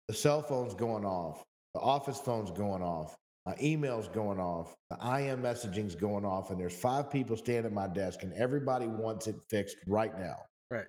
the 0.09 0.14
cell 0.14 0.42
phone's 0.42 0.74
going 0.74 1.05
off, 1.05 1.45
the 1.74 1.80
office 1.80 2.18
phone's 2.18 2.51
going 2.51 2.82
off, 2.82 3.16
my 3.47 3.55
email's 3.62 4.09
going 4.09 4.40
off, 4.40 4.74
the 4.90 4.97
IM 4.97 5.42
messaging's 5.42 5.95
going 5.95 6.24
off, 6.24 6.51
and 6.51 6.59
there's 6.59 6.74
five 6.74 7.11
people 7.11 7.36
standing 7.36 7.66
at 7.66 7.72
my 7.72 7.86
desk, 7.86 8.22
and 8.22 8.32
everybody 8.34 8.86
wants 8.86 9.26
it 9.26 9.36
fixed 9.51 9.76
right 9.86 10.18
now. 10.18 10.36
Right. 10.70 10.86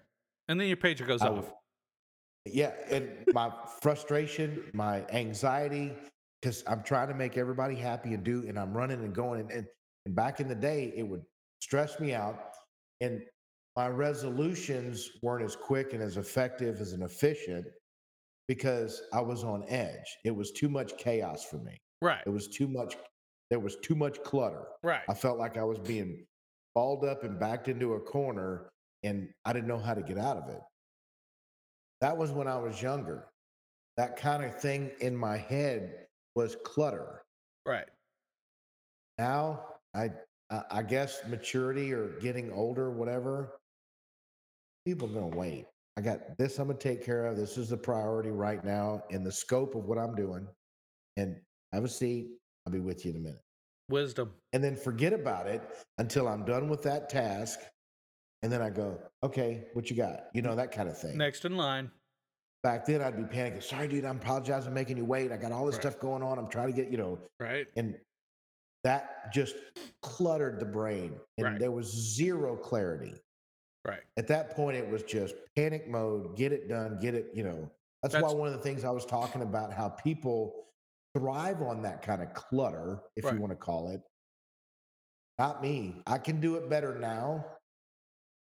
And 0.47 0.59
then 0.59 0.67
your 0.67 0.77
pager 0.77 1.05
goes 1.05 1.21
I 1.21 1.27
off. 1.27 1.51
Yeah, 2.45 2.71
and 2.89 3.09
my 3.33 3.51
frustration, 3.81 4.63
my 4.73 5.03
anxiety, 5.11 5.93
because 6.41 6.63
I'm 6.67 6.83
trying 6.83 7.07
to 7.07 7.15
make 7.15 7.37
everybody 7.37 7.75
happy 7.75 8.13
and 8.13 8.23
do, 8.23 8.45
and 8.47 8.57
I'm 8.57 8.75
running 8.75 9.03
and 9.03 9.13
going. 9.13 9.41
And, 9.41 9.51
and, 9.51 9.67
and 10.05 10.15
back 10.15 10.39
in 10.39 10.47
the 10.47 10.55
day, 10.55 10.93
it 10.95 11.03
would 11.03 11.23
stress 11.61 11.99
me 11.99 12.13
out. 12.13 12.39
And 13.01 13.21
my 13.75 13.87
resolutions 13.89 15.09
weren't 15.21 15.43
as 15.43 15.55
quick 15.55 15.93
and 15.93 16.01
as 16.01 16.17
effective 16.17 16.79
as 16.79 16.93
an 16.93 17.01
efficient 17.01 17.65
because 18.47 19.01
I 19.13 19.21
was 19.21 19.43
on 19.43 19.65
edge. 19.67 20.17
It 20.23 20.35
was 20.35 20.51
too 20.51 20.69
much 20.69 20.97
chaos 20.97 21.43
for 21.43 21.57
me. 21.57 21.77
Right. 22.01 22.21
It 22.25 22.29
was 22.29 22.47
too 22.47 22.67
much, 22.67 22.95
there 23.49 23.59
was 23.59 23.77
too 23.77 23.95
much 23.95 24.21
clutter. 24.23 24.67
Right. 24.83 25.01
I 25.09 25.13
felt 25.13 25.39
like 25.39 25.57
I 25.57 25.63
was 25.63 25.79
being 25.79 26.25
balled 26.75 27.03
up 27.03 27.23
and 27.23 27.39
backed 27.39 27.67
into 27.67 27.93
a 27.93 27.99
corner 27.99 28.69
and 29.03 29.29
I 29.45 29.53
didn't 29.53 29.67
know 29.67 29.79
how 29.79 29.93
to 29.93 30.01
get 30.01 30.17
out 30.17 30.37
of 30.37 30.49
it. 30.49 30.61
That 32.01 32.17
was 32.17 32.31
when 32.31 32.47
I 32.47 32.57
was 32.57 32.81
younger. 32.81 33.27
That 33.97 34.17
kind 34.17 34.43
of 34.43 34.59
thing 34.59 34.91
in 34.99 35.15
my 35.15 35.37
head 35.37 36.05
was 36.35 36.55
clutter. 36.63 37.23
Right. 37.65 37.87
Now, 39.17 39.65
I 39.95 40.09
I 40.71 40.83
guess 40.83 41.21
maturity 41.27 41.91
or 41.91 42.19
getting 42.19 42.51
older, 42.51 42.91
whatever, 42.91 43.57
people 44.85 45.09
are 45.09 45.13
going 45.13 45.31
to 45.31 45.37
wait. 45.37 45.65
I 45.97 46.01
got 46.01 46.37
this 46.37 46.59
I'm 46.59 46.67
going 46.67 46.77
to 46.77 46.83
take 46.83 47.03
care 47.05 47.25
of. 47.25 47.35
This 47.37 47.57
is 47.57 47.69
the 47.69 47.77
priority 47.77 48.29
right 48.29 48.63
now 48.63 49.01
in 49.09 49.23
the 49.23 49.31
scope 49.31 49.75
of 49.75 49.85
what 49.85 49.97
I'm 49.97 50.13
doing. 50.15 50.47
And 51.17 51.37
have 51.73 51.83
a 51.85 51.89
seat. 51.89 52.27
I'll 52.65 52.73
be 52.73 52.79
with 52.79 53.05
you 53.05 53.11
in 53.11 53.17
a 53.17 53.19
minute. 53.21 53.41
Wisdom. 53.89 54.33
and 54.53 54.63
then 54.63 54.75
forget 54.75 55.13
about 55.13 55.45
it 55.47 55.61
until 55.99 56.27
I'm 56.27 56.43
done 56.43 56.69
with 56.69 56.81
that 56.83 57.07
task. 57.09 57.59
And 58.41 58.51
then 58.51 58.61
I 58.61 58.69
go, 58.71 58.99
okay, 59.23 59.65
what 59.73 59.89
you 59.89 59.95
got? 59.95 60.25
You 60.33 60.41
know, 60.41 60.55
that 60.55 60.71
kind 60.71 60.89
of 60.89 60.97
thing. 60.97 61.17
Next 61.17 61.45
in 61.45 61.55
line. 61.55 61.91
Back 62.63 62.85
then, 62.85 63.01
I'd 63.01 63.15
be 63.15 63.23
panicking. 63.23 63.61
Sorry, 63.63 63.87
dude, 63.87 64.05
I'm 64.05 64.17
apologizing, 64.17 64.73
making 64.73 64.97
you 64.97 65.05
wait. 65.05 65.31
I 65.31 65.37
got 65.37 65.51
all 65.51 65.65
this 65.67 65.75
Right. 65.75 65.83
stuff 65.83 65.99
going 65.99 66.23
on. 66.23 66.39
I'm 66.39 66.49
trying 66.49 66.67
to 66.67 66.73
get, 66.73 66.91
you 66.91 66.97
know, 66.97 67.19
Right. 67.39 67.67
and 67.75 67.95
that 68.85 69.33
just 69.33 69.55
cluttered 70.03 70.59
the 70.59 70.65
brain 70.65 71.19
and 71.39 71.45
Right. 71.47 71.59
there 71.59 71.71
was 71.71 71.87
zero 71.91 72.55
clarity. 72.55 73.15
Right. 73.83 74.03
At 74.15 74.27
that 74.27 74.51
point, 74.51 74.77
it 74.77 74.87
was 74.87 75.01
just 75.03 75.35
panic 75.55 75.87
mode, 75.87 76.37
get 76.37 76.53
it 76.53 76.67
done, 76.69 76.99
get 76.99 77.15
it, 77.15 77.31
you 77.33 77.43
know. 77.43 77.69
That's, 78.03 78.13
That's- 78.13 78.31
why 78.31 78.37
one 78.37 78.47
of 78.47 78.53
the 78.53 78.59
things 78.61 78.83
I 78.83 78.91
was 78.91 79.03
talking 79.05 79.41
about 79.41 79.73
how 79.73 79.89
people 79.89 80.67
thrive 81.17 81.63
on 81.63 81.81
that 81.81 82.03
kind 82.03 82.21
of 82.21 82.31
clutter, 82.35 83.01
if 83.15 83.25
Right. 83.25 83.33
you 83.33 83.39
want 83.41 83.51
to 83.51 83.57
call 83.57 83.89
it. 83.89 84.01
Not 85.39 85.63
me. 85.63 86.01
I 86.05 86.19
can 86.19 86.39
do 86.39 86.55
it 86.55 86.69
better 86.69 86.97
now. 86.97 87.43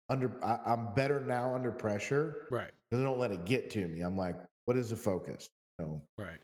Under 0.10 0.44
I, 0.44 0.60
I'm 0.66 0.94
better 0.94 1.22
now 1.22 1.56
under 1.56 1.72
pressure 1.72 2.48
Right. 2.52 2.72
because 2.90 3.02
I 3.02 3.06
don't 3.06 3.18
let 3.20 3.32
it 3.32 3.46
get 3.46 3.70
to 3.72 3.88
me. 3.88 4.02
I'm 4.02 4.18
like, 4.18 4.36
what 4.66 4.76
is 4.76 4.90
the 4.90 4.98
focus? 4.98 5.50
So 5.80 6.02
Right. 6.18 6.42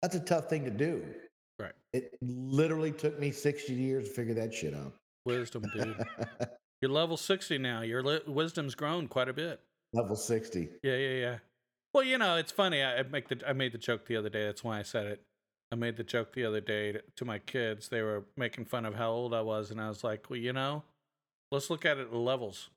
that's 0.00 0.14
a 0.14 0.20
tough 0.20 0.48
thing 0.48 0.64
to 0.64 0.70
do. 0.70 1.14
Right. 1.60 1.72
It 1.92 2.16
literally 2.22 2.92
took 2.92 3.18
me 3.18 3.30
60 3.30 3.74
years 3.74 4.08
to 4.08 4.14
figure 4.14 4.34
that 4.34 4.54
shit 4.54 4.74
out. 4.74 4.94
Wisdom, 5.26 5.64
dude. 5.74 5.96
You're 6.80 6.90
level 6.90 7.16
60 7.16 7.58
now. 7.58 7.82
Your 7.82 8.02
li- 8.02 8.22
wisdom's 8.26 8.74
grown 8.74 9.08
quite 9.08 9.28
a 9.28 9.34
bit. 9.34 9.60
Level 9.92 10.16
60. 10.16 10.68
Yeah, 10.82 10.96
yeah, 10.96 11.14
yeah. 11.14 11.38
Well, 11.92 12.04
you 12.04 12.18
know, 12.18 12.36
it's 12.36 12.52
funny. 12.52 12.82
I, 12.82 13.00
I 13.00 13.02
make 13.02 13.28
the 13.28 13.40
I 13.46 13.52
made 13.52 13.72
the 13.72 13.78
joke 13.78 14.06
the 14.06 14.16
other 14.16 14.30
day. 14.30 14.46
That's 14.46 14.62
why 14.62 14.78
I 14.78 14.82
said 14.82 15.06
it. 15.06 15.22
I 15.72 15.76
made 15.76 15.96
the 15.96 16.04
joke 16.04 16.32
the 16.32 16.44
other 16.44 16.60
day 16.60 16.92
to, 16.92 17.02
to 17.16 17.24
my 17.24 17.38
kids. 17.38 17.88
They 17.88 18.02
were 18.02 18.24
making 18.36 18.66
fun 18.66 18.86
of 18.86 18.94
how 18.94 19.10
old 19.10 19.34
I 19.34 19.42
was, 19.42 19.70
and 19.70 19.80
I 19.80 19.88
was 19.88 20.04
like, 20.04 20.30
"Well, 20.30 20.38
you 20.38 20.52
know, 20.52 20.84
let's 21.50 21.68
look 21.68 21.84
at 21.84 21.98
it 21.98 22.08
at 22.08 22.14
levels." 22.14 22.70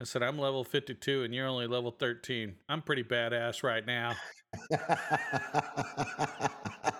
I 0.00 0.04
said, 0.04 0.22
"I'm 0.22 0.38
level 0.38 0.64
52, 0.64 1.24
and 1.24 1.34
you're 1.34 1.46
only 1.46 1.66
level 1.66 1.90
13. 1.90 2.54
I'm 2.68 2.80
pretty 2.80 3.04
badass 3.04 3.62
right 3.62 3.86
now." 3.86 4.16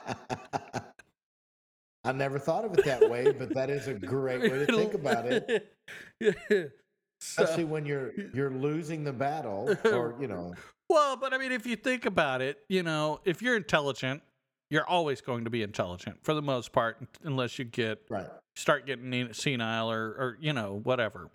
I 2.08 2.12
never 2.12 2.38
thought 2.38 2.64
of 2.64 2.72
it 2.78 2.84
that 2.86 3.08
way, 3.10 3.30
but 3.32 3.52
that 3.54 3.68
is 3.68 3.86
a 3.86 3.94
great 3.94 4.40
way 4.40 4.64
to 4.64 4.66
think 4.76 4.94
about 4.94 5.26
it. 5.26 5.72
yeah. 6.20 6.32
Especially 7.20 7.64
when 7.64 7.84
you're 7.84 8.12
you're 8.32 8.50
losing 8.50 9.04
the 9.04 9.12
battle, 9.12 9.76
or 9.84 10.14
you 10.20 10.26
know, 10.28 10.54
well, 10.88 11.16
but 11.16 11.34
I 11.34 11.38
mean, 11.38 11.52
if 11.52 11.66
you 11.66 11.76
think 11.76 12.06
about 12.06 12.40
it, 12.40 12.58
you 12.68 12.82
know, 12.82 13.20
if 13.24 13.42
you're 13.42 13.56
intelligent, 13.56 14.22
you're 14.70 14.86
always 14.86 15.20
going 15.20 15.44
to 15.44 15.50
be 15.50 15.62
intelligent 15.62 16.18
for 16.22 16.32
the 16.32 16.40
most 16.42 16.72
part, 16.72 16.96
unless 17.24 17.58
you 17.58 17.64
get 17.64 18.00
right? 18.08 18.28
start 18.56 18.86
getting 18.86 19.32
senile 19.32 19.90
or 19.90 20.06
or 20.10 20.38
you 20.40 20.52
know 20.52 20.80
whatever. 20.84 21.18
Your 21.20 21.30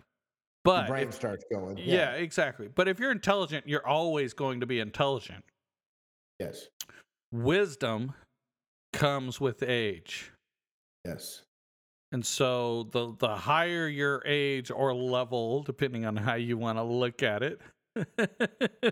But 0.64 0.86
brain 0.88 1.08
if- 1.08 1.14
starts 1.14 1.44
going. 1.52 1.76
yeah, 1.78 2.12
exactly. 2.12 2.68
But 2.74 2.88
if 2.88 2.98
you're 2.98 3.12
intelligent, 3.12 3.68
you're 3.68 3.86
always 3.86 4.32
going 4.32 4.60
to 4.60 4.66
be 4.66 4.80
intelligent. 4.80 5.44
Yes. 6.40 6.68
Wisdom 7.30 8.14
comes 8.94 9.38
with 9.40 9.62
age. 9.62 10.30
Yes. 11.04 11.42
And 12.12 12.24
so 12.24 12.84
the 12.92 13.14
the 13.18 13.34
higher 13.36 13.88
your 13.88 14.22
age 14.24 14.70
or 14.70 14.94
level, 14.94 15.62
depending 15.64 16.04
on 16.06 16.16
how 16.16 16.34
you 16.34 16.56
want 16.56 16.78
to 16.78 16.82
look 16.84 17.22
at 17.22 17.42
it. 17.42 17.60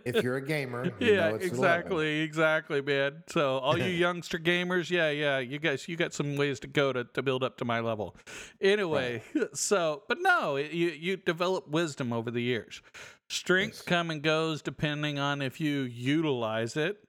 If 0.05 0.23
you're 0.23 0.37
a 0.37 0.45
gamer, 0.47 0.93
you 1.01 1.15
yeah, 1.15 1.31
know 1.31 1.35
it's 1.35 1.47
11. 1.47 1.57
exactly, 1.57 2.21
exactly, 2.21 2.81
man. 2.83 3.25
So 3.29 3.59
all 3.59 3.77
you 3.79 3.85
youngster 3.91 4.39
gamers, 4.39 4.91
yeah, 4.91 5.11
yeah, 5.11 5.39
you 5.39 5.59
guys, 5.59 5.89
you 5.89 5.97
got 5.97 6.13
some 6.15 6.37
ways 6.37 6.61
to 6.61 6.69
go 6.69 6.93
to, 6.93 7.05
to 7.05 7.23
build 7.23 7.43
up 7.43 7.57
to 7.59 7.65
my 7.65 7.81
level. 7.81 8.17
Anyway, 8.61 9.23
so 9.55 10.03
but 10.09 10.19
no, 10.21 10.57
it, 10.57 10.73
you 10.73 10.89
you 10.91 11.17
develop 11.17 11.69
wisdom 11.69 12.13
over 12.13 12.31
the 12.31 12.43
years. 12.43 12.81
Strength 13.29 13.77
Yes. 13.79 13.83
come 13.83 14.11
and 14.11 14.23
goes 14.23 14.63
depending 14.63 15.19
on 15.19 15.43
if 15.43 15.61
you 15.61 15.81
utilize 15.83 16.77
it. 16.77 17.03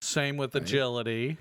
Same 0.00 0.36
with 0.36 0.54
Right. 0.54 0.62
agility. 0.62 1.38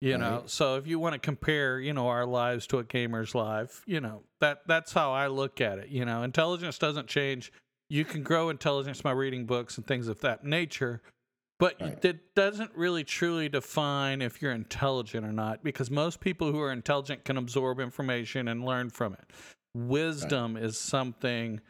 You 0.00 0.18
know, 0.18 0.42
so 0.46 0.76
if 0.76 0.86
you 0.86 0.98
want 0.98 1.14
to 1.14 1.18
compare, 1.18 1.80
you 1.80 1.94
know, 1.94 2.08
our 2.08 2.26
lives 2.26 2.66
to 2.68 2.78
a 2.78 2.84
gamer's 2.84 3.34
life, 3.34 3.82
you 3.86 4.00
know, 4.00 4.24
that 4.40 4.60
that's 4.66 4.92
how 4.92 5.12
I 5.12 5.28
look 5.28 5.60
at 5.60 5.78
it. 5.78 5.88
You 5.88 6.04
know, 6.04 6.22
intelligence 6.22 6.78
doesn't 6.78 7.08
change. 7.08 7.50
You 7.88 8.04
can 8.04 8.22
grow 8.22 8.50
intelligence 8.50 9.00
by 9.00 9.12
reading 9.12 9.46
books 9.46 9.78
and 9.78 9.86
things 9.86 10.08
of 10.08 10.20
that 10.20 10.44
nature, 10.44 11.00
but 11.58 11.80
Right. 11.80 12.04
it 12.04 12.34
doesn't 12.34 12.72
really 12.74 13.04
truly 13.04 13.48
define 13.48 14.20
if 14.20 14.42
you're 14.42 14.52
intelligent 14.52 15.24
or 15.24 15.32
not 15.32 15.64
because 15.64 15.90
most 15.90 16.20
people 16.20 16.52
who 16.52 16.60
are 16.60 16.72
intelligent 16.72 17.24
can 17.24 17.38
absorb 17.38 17.80
information 17.80 18.48
and 18.48 18.66
learn 18.66 18.90
from 18.90 19.14
it. 19.14 19.30
Wisdom 19.74 20.58
is 20.58 20.76
something 20.78 21.60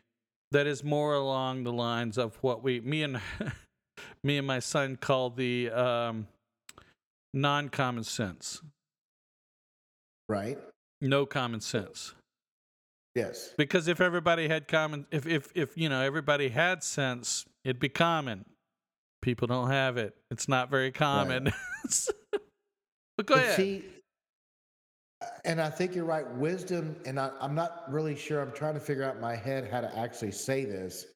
that 0.50 0.66
is 0.66 0.82
more 0.82 1.14
along 1.14 1.62
the 1.62 1.72
lines 1.72 2.18
of 2.18 2.36
what 2.42 2.62
we 2.62 2.80
me 2.80 3.02
and 3.04 3.20
me 4.24 4.38
and 4.38 4.46
my 4.46 4.58
son 4.58 4.96
call 4.96 5.30
the 5.30 5.70
um 5.70 6.26
non-common 7.36 8.02
sense. 8.02 8.62
Right. 10.28 10.58
No 11.00 11.26
common 11.26 11.60
sense. 11.60 12.14
Yes. 13.14 13.54
Because 13.56 13.88
if 13.88 14.00
everybody 14.00 14.48
had 14.48 14.68
common 14.68 15.06
if 15.10 15.26
if 15.26 15.50
if 15.54 15.76
you 15.76 15.88
know 15.88 16.00
everybody 16.00 16.48
had 16.48 16.82
sense, 16.82 17.44
it'd 17.64 17.78
be 17.78 17.88
common. 17.88 18.44
People 19.22 19.46
don't 19.46 19.70
have 19.70 19.96
it. 19.96 20.14
It's 20.30 20.48
not 20.48 20.70
very 20.70 20.90
common. 20.92 21.44
but 23.16 23.26
go 23.26 23.34
But 23.34 23.38
ahead. 23.38 23.56
See, 23.56 23.84
uh, 25.22 25.26
and 25.44 25.60
I 25.60 25.70
think 25.70 25.94
you're 25.94 26.04
right. 26.04 26.28
Wisdom, 26.36 26.96
and 27.06 27.18
I, 27.18 27.30
I'm 27.40 27.54
not 27.54 27.84
really 27.88 28.16
sure. 28.16 28.40
I'm 28.40 28.52
trying 28.52 28.74
to 28.74 28.80
figure 28.80 29.02
out 29.02 29.16
in 29.16 29.20
my 29.20 29.36
head 29.36 29.68
how 29.70 29.80
to 29.80 29.98
actually 29.98 30.32
say 30.32 30.64
this. 30.64 31.06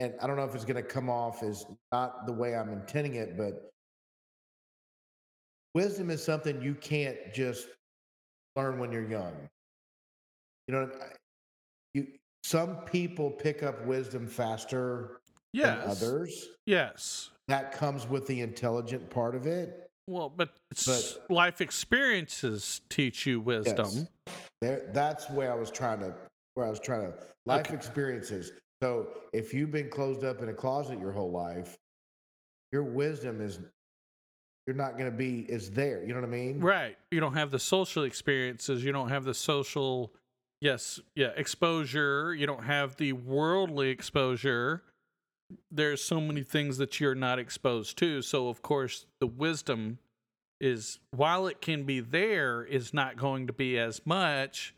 And 0.00 0.14
I 0.20 0.26
don't 0.26 0.36
know 0.36 0.44
if 0.44 0.54
it's 0.54 0.64
going 0.64 0.82
to 0.82 0.88
come 0.88 1.08
off 1.08 1.42
as 1.42 1.66
not 1.92 2.26
the 2.26 2.32
way 2.32 2.56
I'm 2.56 2.70
intending 2.70 3.14
it, 3.14 3.36
but 3.36 3.70
wisdom 5.78 6.10
is 6.10 6.24
something 6.24 6.60
you 6.60 6.74
can't 6.74 7.16
just 7.32 7.68
learn 8.56 8.80
when 8.80 8.90
you're 8.90 9.08
young. 9.08 9.32
You 10.66 10.74
know, 10.74 10.90
you 11.94 12.08
some 12.42 12.78
people 12.78 13.30
pick 13.30 13.62
up 13.62 13.86
wisdom 13.86 14.26
faster 14.26 15.20
than 15.54 15.78
yes. 15.78 16.02
others. 16.02 16.48
Yes. 16.66 17.30
That 17.46 17.70
comes 17.70 18.08
with 18.08 18.26
the 18.26 18.40
intelligent 18.40 19.08
part 19.08 19.36
of 19.36 19.46
it. 19.46 19.88
Well, 20.08 20.28
but, 20.28 20.50
But- 20.84 21.26
life 21.30 21.60
experiences 21.60 22.80
teach 22.88 23.24
you 23.24 23.40
wisdom. 23.40 23.86
Yes. 23.92 24.06
There, 24.60 24.90
that's 24.92 25.30
where 25.30 25.52
I 25.52 25.54
was 25.54 25.70
trying 25.70 26.00
to, 26.00 26.12
where 26.54 26.66
I 26.66 26.70
was 26.70 26.80
trying 26.80 27.12
to, 27.12 27.14
life 27.46 27.66
Okay. 27.66 27.74
experiences. 27.74 28.50
So 28.82 29.08
if 29.32 29.54
you've 29.54 29.70
been 29.70 29.90
closed 29.90 30.24
up 30.24 30.42
in 30.42 30.48
a 30.48 30.54
closet 30.54 30.98
your 30.98 31.12
whole 31.12 31.30
life, 31.30 31.76
your 32.72 32.82
wisdom 32.82 33.40
is, 33.40 33.60
you're 34.68 34.76
not 34.76 34.98
going 34.98 35.10
to 35.10 35.16
be, 35.16 35.46
is 35.48 35.70
there. 35.70 36.02
You 36.02 36.08
know 36.08 36.20
what 36.20 36.28
I 36.28 36.30
mean? 36.30 36.60
Right. 36.60 36.98
You 37.10 37.20
don't 37.20 37.32
have 37.32 37.50
the 37.50 37.58
social 37.58 38.02
experiences. 38.02 38.84
You 38.84 38.92
don't 38.92 39.08
have 39.08 39.24
the 39.24 39.32
social, 39.32 40.12
yes, 40.60 41.00
yeah, 41.16 41.30
exposure. 41.36 42.34
You 42.34 42.46
don't 42.46 42.64
have 42.64 42.96
the 42.96 43.14
worldly 43.14 43.88
exposure. 43.88 44.82
There's 45.70 46.04
so 46.04 46.20
many 46.20 46.42
things 46.42 46.76
that 46.76 47.00
you're 47.00 47.14
not 47.14 47.38
exposed 47.38 47.96
to. 48.00 48.20
So, 48.20 48.50
of 48.50 48.60
course, 48.60 49.06
the 49.20 49.26
wisdom 49.26 50.00
is, 50.60 50.98
while 51.12 51.46
it 51.46 51.62
can 51.62 51.84
be 51.84 52.00
there, 52.00 52.62
is 52.62 52.92
not 52.92 53.16
going 53.16 53.46
to 53.46 53.54
be 53.54 53.78
as 53.78 54.02
much 54.04 54.74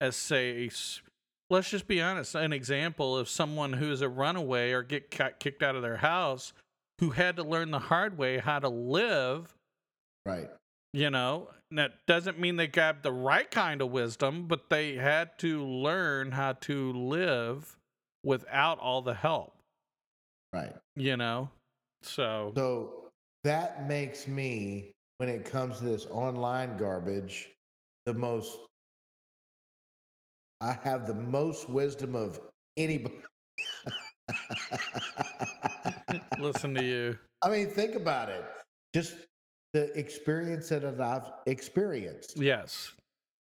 as, 0.00 0.16
say, 0.16 0.70
let's 1.50 1.68
just 1.68 1.86
be 1.86 2.00
honest, 2.00 2.34
an 2.34 2.54
example 2.54 3.14
of 3.14 3.28
someone 3.28 3.74
who's 3.74 4.00
a 4.00 4.08
runaway 4.08 4.72
or 4.72 4.82
get 4.82 5.10
kicked 5.10 5.62
out 5.62 5.76
of 5.76 5.82
their 5.82 5.98
house 5.98 6.54
who 7.00 7.10
had 7.10 7.36
to 7.36 7.42
learn 7.42 7.70
the 7.70 7.78
hard 7.78 8.16
way 8.18 8.38
how 8.38 8.58
to 8.58 8.68
live 8.68 9.54
Right. 10.26 10.48
you 10.92 11.10
know 11.10 11.50
that 11.70 11.92
doesn't 12.06 12.38
mean 12.38 12.56
they 12.56 12.66
got 12.66 13.02
the 13.02 13.12
right 13.12 13.50
kind 13.50 13.82
of 13.82 13.90
wisdom 13.90 14.46
but 14.46 14.70
they 14.70 14.94
had 14.94 15.38
to 15.38 15.62
learn 15.64 16.32
how 16.32 16.52
to 16.52 16.92
live 16.92 17.76
without 18.24 18.78
all 18.78 19.02
the 19.02 19.14
help 19.14 19.54
Right. 20.52 20.74
you 20.96 21.16
know 21.16 21.50
so 22.02 22.52
So 22.56 23.08
that 23.44 23.86
makes 23.88 24.26
me, 24.26 24.92
when 25.18 25.28
it 25.28 25.44
comes 25.44 25.78
to 25.78 25.84
this 25.84 26.06
online 26.06 26.76
garbage, 26.78 27.50
the 28.06 28.14
most, 28.14 28.58
I 30.62 30.72
have 30.82 31.06
the 31.06 31.14
most 31.14 31.68
wisdom 31.68 32.14
of 32.14 32.40
anybody. 32.78 33.16
listen 36.38 36.74
to 36.74 36.84
you 36.84 37.18
I 37.42 37.50
mean, 37.50 37.68
think 37.68 37.94
about 37.94 38.30
it. 38.30 38.42
Just 38.94 39.14
the 39.74 39.92
experience 39.98 40.68
that 40.70 40.84
I've 41.00 41.30
experienced, 41.46 42.36
yes 42.38 42.92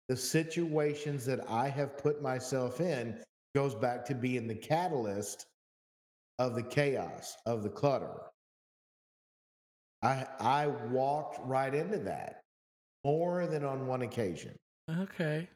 the 0.09 0.15
situations 0.17 1.25
that 1.25 1.39
I 1.49 1.69
have 1.69 1.97
put 1.97 2.21
myself 2.21 2.81
in 2.81 3.21
goes 3.55 3.75
back 3.75 4.03
to 4.05 4.15
being 4.15 4.47
the 4.47 4.55
catalyst 4.55 5.45
of 6.39 6.55
the 6.55 6.63
chaos, 6.63 7.35
of 7.45 7.63
the 7.63 7.69
clutter. 7.69 8.11
I 10.01 10.25
I 10.39 10.67
walked 10.67 11.39
right 11.45 11.73
into 11.73 11.97
that 11.99 12.41
more 13.05 13.45
than 13.47 13.63
on 13.63 13.87
one 13.87 14.01
occasion. 14.01 14.55
okay 14.89 15.47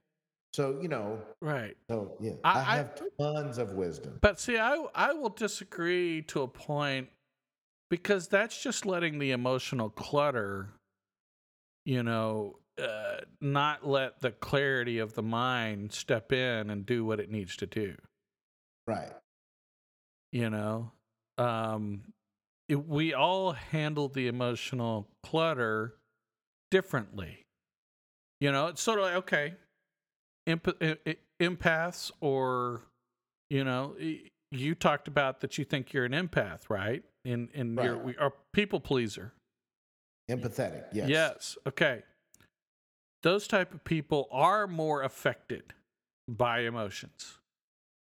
So, 0.54 0.80
you 0.82 0.88
know, 0.88 1.20
right 1.42 1.76
so 1.90 2.16
yeah, 2.22 2.34
I- 2.44 2.52
I, 2.54 2.60
I- 2.62 2.76
have 2.78 3.02
tons 3.20 3.58
of 3.58 3.74
wisdom. 3.74 4.20
but 4.22 4.40
see 4.40 4.58
i 4.58 4.76
i 4.94 5.12
will 5.14 5.30
disagree 5.30 6.22
to 6.24 6.44
a 6.44 6.48
point 6.48 7.10
because 7.90 8.28
that's 8.28 8.62
just 8.62 8.86
letting 8.86 9.20
the 9.20 9.32
emotional 9.32 9.90
clutter 9.90 10.70
you 11.86 12.04
know 12.04 12.58
uh, 12.82 13.22
not 13.40 13.88
let 13.88 14.20
the 14.22 14.32
clarity 14.32 15.00
of 15.00 15.14
the 15.14 15.24
mind 15.24 15.94
step 15.94 16.32
in 16.32 16.70
and 16.70 16.86
do 16.86 17.06
what 17.06 17.20
it 17.20 17.32
needs 17.32 17.56
to 17.58 17.66
do. 17.66 17.96
Right. 18.86 19.14
You 20.32 20.50
know, 20.50 20.92
um, 21.38 22.02
it, 22.68 22.88
we 22.88 23.14
all 23.14 23.54
handle 23.54 24.10
the 24.10 24.28
emotional 24.28 25.08
clutter 25.24 25.96
differently. 26.70 27.46
You 28.42 28.52
know, 28.52 28.68
it's 28.68 28.82
sort 28.82 29.00
of 29.00 29.06
like 29.06 29.16
okay, 29.16 29.54
emp- 30.46 30.80
empaths 31.40 32.12
or 32.20 32.82
you 33.50 33.64
know, 33.64 33.96
you 34.52 34.76
talked 34.76 35.08
about 35.08 35.40
that 35.42 35.58
you 35.58 35.64
think 35.64 35.94
you're 35.94 36.06
an 36.06 36.12
empath, 36.12 36.70
right? 36.70 37.04
And 37.26 37.50
and 37.54 37.78
Right. 37.78 38.04
we 38.04 38.16
are 38.18 38.34
people 38.54 38.80
pleaser. 38.80 39.34
Empathetic. 40.30 40.86
Yes. 40.94 41.10
Yes. 41.10 41.58
Okay. 41.68 42.04
Those 43.24 43.48
type 43.48 43.74
of 43.74 43.84
people 43.84 44.28
are 44.32 44.68
more 44.68 45.02
affected 45.04 45.74
by 46.28 46.60
emotions. 46.62 47.40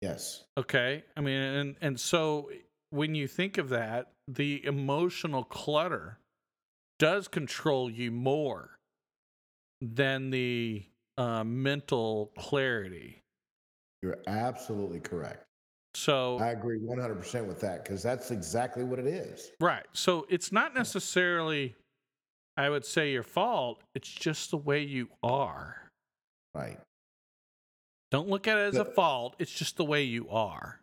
Yes. 0.02 0.46
Okay. 0.58 1.04
I 1.16 1.22
mean, 1.22 1.42
and 1.42 1.76
and 1.82 2.00
so 2.00 2.52
when 2.92 3.16
you 3.16 3.28
think 3.28 3.58
of 3.58 3.70
that, 3.70 4.12
the 4.28 4.64
emotional 4.66 5.44
clutter 5.44 6.20
does 7.00 7.28
control 7.28 7.90
you 7.90 8.12
more 8.12 8.78
than 9.82 10.30
the 10.30 10.86
uh, 11.18 11.44
mental 11.44 12.32
clarity. 12.38 13.24
You're 14.02 14.20
absolutely 14.28 15.00
correct. 15.00 15.44
So 15.98 16.38
I 16.38 16.50
agree 16.52 16.78
100% 16.78 17.48
with 17.48 17.60
that 17.62 17.84
because 17.84 18.04
that's 18.04 18.30
exactly 18.30 18.84
what 18.84 19.00
it 19.00 19.08
is. 19.08 19.50
right. 19.60 19.86
So 19.94 20.28
it's 20.30 20.52
not 20.52 20.76
necessarily, 20.76 21.76
I 22.56 22.70
would 22.70 22.86
say, 22.86 23.12
your 23.12 23.24
fault. 23.24 23.82
It's 23.96 24.08
just 24.08 24.52
the 24.52 24.58
way 24.58 24.84
you 24.84 25.10
are. 25.24 25.90
Right. 26.54 26.78
Don't 28.12 28.30
look 28.30 28.48
at 28.48 28.60
it 28.60 28.68
as 28.68 28.76
a 28.76 28.86
fault. 28.86 29.38
It's 29.40 29.52
just 29.52 29.76
the 29.78 29.86
way 29.86 30.04
you 30.04 30.30
are. 30.30 30.80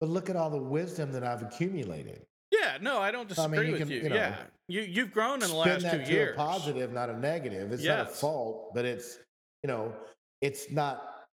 But 0.00 0.10
look 0.10 0.28
at 0.28 0.36
all 0.36 0.50
the 0.50 0.58
wisdom 0.58 1.12
that 1.12 1.24
I've 1.24 1.42
accumulated. 1.42 2.26
Yeah, 2.50 2.76
no, 2.82 2.98
I 2.98 3.10
don't 3.10 3.20
I 3.38 3.46
mean, 3.46 3.60
disagree 3.60 3.66
you 3.66 3.72
with 3.72 3.80
can, 3.80 3.90
you. 3.90 4.00
you 4.02 4.08
know, 4.10 4.16
yeah, 4.16 4.36
you 4.68 4.82
you've 4.82 5.12
grown 5.12 5.42
in 5.42 5.48
the 5.48 5.54
last 5.54 5.82
that 5.82 5.92
two 5.92 6.04
to 6.04 6.12
years. 6.12 6.34
a 6.34 6.36
positive, 6.36 6.92
not 6.92 7.08
a 7.08 7.18
negative. 7.18 7.72
It's 7.72 7.84
not 7.84 8.00
a 8.00 8.04
fault, 8.04 8.74
but 8.74 8.84
it's, 8.84 9.18
you 9.62 9.68
know, 9.68 9.94
it's 10.42 10.70
not 10.70 11.26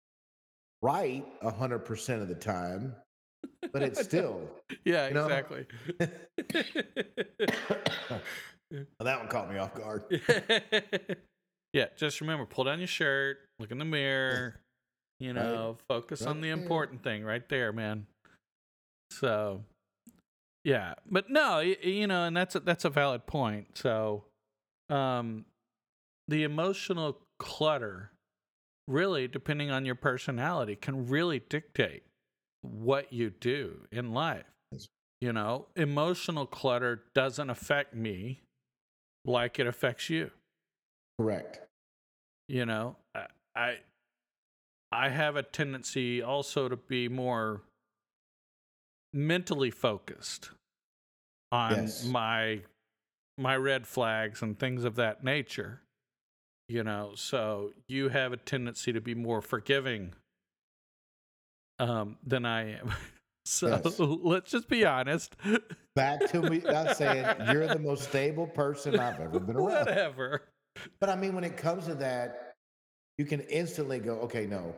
right 0.82 1.24
100% 1.42 2.22
of 2.22 2.28
the 2.28 2.34
time, 2.34 2.94
but 3.72 3.82
it's 3.82 4.02
still. 4.04 4.48
Yeah, 4.84 5.08
you 5.08 5.14
know? 5.14 5.24
exactly. 5.26 5.66
Well, 8.70 9.04
that 9.04 9.18
one 9.18 9.28
caught 9.28 9.50
me 9.52 9.58
off 9.58 9.74
guard. 9.74 10.04
yeah, 11.74 11.86
just 11.94 12.22
remember, 12.22 12.46
pull 12.46 12.64
down 12.64 12.78
your 12.78 12.86
shirt, 12.86 13.36
look 13.58 13.70
in 13.70 13.76
the 13.78 13.84
mirror, 13.84 14.60
you 15.20 15.34
Right. 15.34 15.42
know, 15.42 15.76
focus 15.88 16.26
on 16.26 16.40
the 16.40 16.48
important 16.48 17.02
thing 17.02 17.22
right 17.22 17.46
there, 17.50 17.70
man. 17.70 18.06
So, 19.10 19.64
yeah, 20.64 20.94
but 21.04 21.28
no, 21.28 21.58
you 21.60 22.06
know, 22.06 22.24
and 22.24 22.34
that's 22.34 22.54
a, 22.54 22.60
that's 22.60 22.86
a 22.86 22.90
valid 22.90 23.26
point. 23.26 23.76
So, 23.76 24.24
um, 24.88 25.44
the 26.28 26.44
emotional 26.44 27.18
clutter, 27.38 28.10
really, 28.88 29.28
depending 29.28 29.70
on 29.70 29.84
your 29.84 29.96
personality, 29.96 30.76
can 30.76 31.08
really 31.08 31.40
dictate 31.40 32.04
what 32.62 33.12
you 33.12 33.30
do 33.30 33.86
in 33.92 34.12
life. 34.12 34.44
You 35.20 35.32
know, 35.32 35.66
emotional 35.76 36.46
clutter 36.46 37.04
doesn't 37.14 37.48
affect 37.48 37.94
me 37.94 38.40
like 39.24 39.58
it 39.60 39.66
affects 39.68 40.10
you. 40.10 40.30
Correct. 41.20 41.60
You 42.48 42.66
know, 42.66 42.96
I 43.14 43.26
I, 43.54 43.76
I 44.90 45.08
have 45.10 45.36
a 45.36 45.42
tendency 45.42 46.22
also 46.22 46.68
to 46.68 46.76
be 46.76 47.08
more 47.08 47.62
mentally 49.12 49.70
focused 49.70 50.50
on 51.52 51.70
Yes. 51.70 52.04
my 52.04 52.62
my 53.38 53.56
red 53.56 53.86
flags 53.86 54.42
and 54.42 54.58
things 54.58 54.84
of 54.84 54.96
that 54.96 55.22
nature. 55.22 55.82
You 56.68 56.82
know, 56.82 57.12
so 57.14 57.72
you 57.86 58.08
have 58.08 58.32
a 58.32 58.36
tendency 58.36 58.92
to 58.92 59.00
be 59.00 59.14
more 59.14 59.40
forgiving 59.40 60.14
um, 61.82 62.16
than 62.24 62.44
I 62.46 62.78
am. 62.78 62.92
So 63.44 63.80
Yes. 63.84 63.98
let's 63.98 64.52
just 64.52 64.68
be 64.68 64.84
honest. 64.86 65.34
Back 65.96 66.30
to 66.30 66.42
me, 66.42 66.58
not 66.64 66.96
saying 66.96 67.26
you're 67.50 67.66
the 67.66 67.80
most 67.80 68.04
stable 68.08 68.46
person 68.46 69.00
I've 69.00 69.18
ever 69.18 69.40
been 69.40 69.56
around. 69.56 69.80
Whatever. 69.86 70.42
But 71.00 71.08
I 71.10 71.16
mean, 71.16 71.34
when 71.34 71.42
it 71.42 71.56
comes 71.56 71.86
to 71.86 71.96
that, 71.96 72.52
you 73.18 73.24
can 73.24 73.40
instantly 73.40 73.98
go, 73.98 74.12
okay, 74.20 74.46
no. 74.46 74.76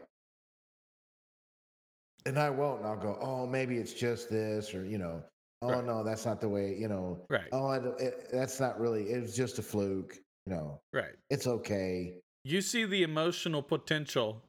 And 2.25 2.39
I 2.39 2.49
won't. 2.49 2.79
And 2.81 2.89
I'll 2.89 2.97
go, 2.97 3.19
oh, 3.21 3.47
maybe 3.47 3.77
it's 3.77 3.93
just 3.93 4.31
this, 4.31 4.75
or, 4.75 4.87
you 4.87 4.97
know, 4.97 5.23
oh, 5.61 5.69
Right. 5.69 5.85
no, 5.85 6.03
that's 6.03 6.25
not 6.25 6.41
the 6.41 6.49
way, 6.49 6.75
you 6.75 6.89
know, 6.89 7.27
Right. 7.29 7.49
oh, 7.53 7.67
I 7.67 7.77
it, 7.99 8.29
that's 8.33 8.61
not 8.61 8.81
really, 8.81 9.11
it 9.11 9.21
was 9.21 9.37
just 9.37 9.59
a 9.59 9.63
fluke, 9.63 10.17
you 10.47 10.55
know, 10.55 10.81
Right. 10.95 11.17
it's 11.29 11.47
okay. 11.47 12.19
You 12.45 12.63
see 12.63 12.87
the 12.87 13.03
emotional 13.03 13.63
potential. 13.63 14.43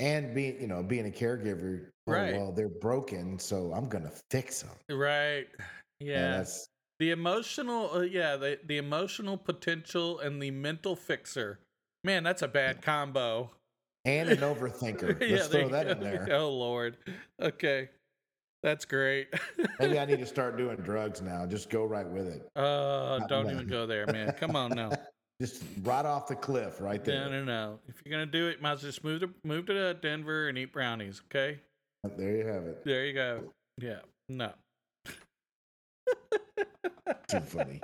And 0.00 0.34
being, 0.34 0.60
you 0.60 0.66
know, 0.68 0.82
being 0.82 1.06
a 1.06 1.10
caregiver, 1.10 1.86
oh, 2.06 2.12
Right. 2.12 2.34
well, 2.34 2.52
they're 2.52 2.68
broken, 2.68 3.38
so 3.38 3.72
I'm 3.74 3.88
going 3.88 4.04
to 4.04 4.12
fix 4.30 4.62
them. 4.62 4.76
Right. 4.96 5.46
Yeah. 6.00 6.44
The 7.00 7.10
emotional, 7.10 7.90
uh, 7.94 8.00
yeah, 8.00 8.36
the 8.36 8.58
the 8.66 8.76
emotional 8.78 9.36
potential 9.36 10.18
and 10.20 10.40
the 10.42 10.50
mental 10.50 10.94
fixer. 10.96 11.58
Man, 12.04 12.22
that's 12.22 12.42
a 12.42 12.48
bad 12.48 12.82
combo. 12.82 13.50
and 14.04 14.28
an 14.28 14.38
overthinker. 14.38 15.20
Let's 15.20 15.48
there 15.48 15.62
throw 15.62 15.68
that 15.70 15.86
go. 15.86 15.92
in 15.92 16.00
there. 16.00 16.28
Oh 16.32 16.50
Lord. 16.50 16.96
Okay, 17.40 17.88
that's 18.64 18.84
great. 18.84 19.28
Maybe 19.78 19.98
I 19.98 20.04
need 20.06 20.18
to 20.20 20.26
start 20.34 20.56
doing 20.56 20.76
drugs 20.78 21.20
now. 21.22 21.46
Just 21.46 21.70
go 21.70 21.84
right 21.84 22.08
with 22.08 22.26
it. 22.28 22.48
uh, 22.56 23.18
Not 23.20 23.28
don't 23.28 23.50
even 23.50 23.66
go 23.68 23.86
there, 23.86 24.06
man. 24.06 24.32
Come 24.38 24.56
on 24.56 24.70
now. 24.70 24.90
Just 25.40 25.62
right 25.84 26.04
off 26.04 26.26
the 26.26 26.34
cliff, 26.34 26.80
right 26.80 27.04
there. 27.04 27.28
No, 27.28 27.30
no, 27.30 27.44
no. 27.44 27.78
If 27.88 28.02
you're 28.04 28.10
gonna 28.10 28.26
do 28.26 28.48
it, 28.48 28.60
might 28.60 28.72
as 28.72 28.82
well 28.82 28.90
just 28.90 29.04
move 29.04 29.20
to 29.20 29.30
move 29.44 29.66
to 29.66 29.94
Denver 29.94 30.48
and 30.48 30.58
eat 30.58 30.72
brownies. 30.72 31.22
Okay. 31.26 31.60
There 32.16 32.36
you 32.36 32.46
have 32.46 32.64
it. 32.64 32.84
There 32.84 33.06
you 33.06 33.12
go. 33.12 33.52
Yeah. 33.80 34.00
No. 34.28 34.52
Too 37.28 37.40
funny. 37.40 37.80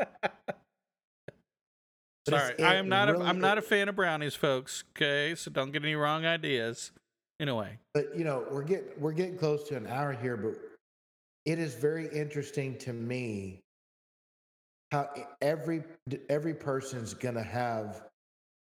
But 2.26 2.40
Sorry, 2.40 2.58
I 2.60 2.74
am 2.76 2.88
not. 2.88 3.08
really- 3.08 3.24
a, 3.24 3.28
I'm 3.28 3.40
not 3.40 3.58
a 3.58 3.62
fan 3.62 3.88
of 3.88 3.94
brownies, 3.96 4.34
folks. 4.34 4.82
Okay, 4.96 5.34
so 5.36 5.50
don't 5.50 5.70
get 5.72 5.82
any 5.84 5.94
wrong 5.94 6.24
ideas. 6.24 6.90
Anyway, 7.40 7.78
But 7.92 8.16
you 8.16 8.24
know, 8.24 8.46
we're 8.50 8.62
getting 8.62 8.88
we're 8.98 9.12
getting 9.12 9.36
close 9.36 9.62
to 9.68 9.76
an 9.76 9.86
hour 9.86 10.12
here, 10.12 10.36
but 10.36 10.54
it 11.44 11.58
is 11.58 11.74
very 11.74 12.08
interesting 12.08 12.78
to 12.78 12.92
me 12.92 13.60
how 14.94 15.10
every 15.42 15.82
every 16.30 16.54
person's 16.54 17.14
gonna 17.14 17.42
have 17.42 18.02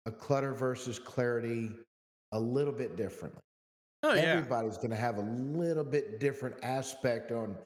a 0.06 0.10
clutter 0.10 0.54
versus 0.54 0.98
clarity 0.98 1.70
a 2.32 2.40
little 2.40 2.72
bit 2.72 2.96
differently. 2.96 3.40
oh 4.02 4.12
yeah, 4.14 4.22
Everybody's 4.22 4.76
gonna 4.76 4.96
have 4.96 5.18
a 5.18 5.22
little 5.22 5.84
bit 5.84 6.18
different 6.18 6.56
aspect 6.64 7.30
on 7.30 7.56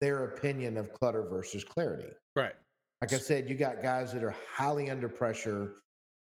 their 0.00 0.24
opinion 0.24 0.76
of 0.76 0.92
clutter 0.92 1.22
versus 1.22 1.62
clarity. 1.62 2.08
right, 2.34 2.54
Like 3.00 3.12
I 3.12 3.18
said, 3.18 3.48
you 3.48 3.54
got 3.54 3.82
guys 3.82 4.12
that 4.12 4.24
are 4.24 4.34
highly 4.52 4.90
under 4.90 5.08
pressure 5.08 5.76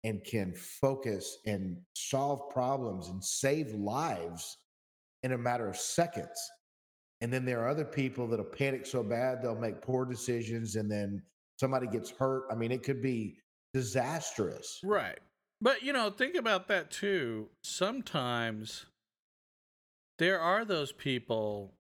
and 0.05 0.23
can 0.23 0.53
focus 0.53 1.39
and 1.47 1.79
solve 1.95 2.51
problems 2.51 3.09
and 3.09 3.25
save 3.25 3.73
lives 3.73 4.59
in 5.23 5.33
a 5.33 5.39
matter 5.39 5.67
of 5.67 5.79
seconds. 5.79 6.39
And 7.23 7.33
then 7.33 7.47
there 7.47 7.63
are 7.63 7.69
other 7.69 7.85
people 7.87 8.27
that'll 8.27 8.45
panic 8.45 8.85
so 8.87 9.03
bad 9.03 9.43
they'll 9.43 9.55
make 9.55 9.81
poor 9.81 10.05
decisions 10.05 10.77
and 10.77 10.91
then 10.91 11.23
somebody 11.61 11.87
gets 11.87 12.11
hurt. 12.11 12.45
I 12.51 12.55
mean, 12.55 12.73
it 12.73 12.83
could 12.83 13.03
be 13.03 13.37
disastrous. 13.75 14.81
right. 14.83 15.19
But 15.63 15.83
you 15.83 15.93
know, 15.93 16.09
think 16.11 16.35
about 16.37 16.69
that 16.69 16.91
too. 16.91 17.51
Sometimes 17.63 18.87
there 20.19 20.41
are 20.41 20.65
those 20.65 20.91
people 20.91 21.75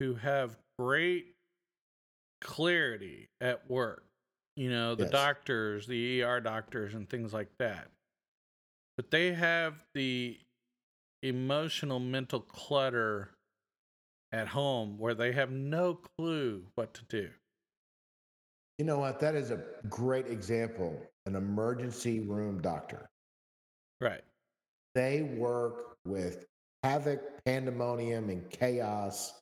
who 0.00 0.14
have 0.14 0.56
great 0.78 1.34
clarity 2.40 3.28
at 3.42 3.70
work. 3.70 4.04
You 4.56 4.70
know, 4.70 4.94
the 4.94 5.04
Yes. 5.04 5.12
doctors, 5.12 5.86
the 5.86 6.22
ER 6.22 6.40
doctors, 6.40 6.94
and 6.94 7.08
things 7.10 7.34
like 7.34 7.50
that. 7.58 7.90
But 8.96 9.10
they 9.10 9.32
have 9.34 9.84
the 9.94 10.40
emotional 11.22 11.98
mental 11.98 12.40
clutter 12.40 13.34
at 14.32 14.48
home 14.48 14.96
where 14.98 15.14
they 15.14 15.32
have 15.32 15.50
no 15.50 15.94
clue 16.18 16.66
what 16.76 16.94
to 16.94 17.04
do. 17.04 17.30
You 18.78 18.84
know 18.84 18.98
what? 18.98 19.20
That 19.20 19.34
is 19.34 19.50
a 19.50 19.60
great 19.88 20.26
example. 20.26 21.00
An 21.26 21.36
emergency 21.36 22.20
room 22.20 22.60
doctor. 22.60 23.08
Right. 24.00 24.22
They 24.94 25.22
work 25.22 25.96
with 26.04 26.44
havoc, 26.82 27.20
pandemonium, 27.44 28.30
and 28.30 28.48
chaos, 28.50 29.40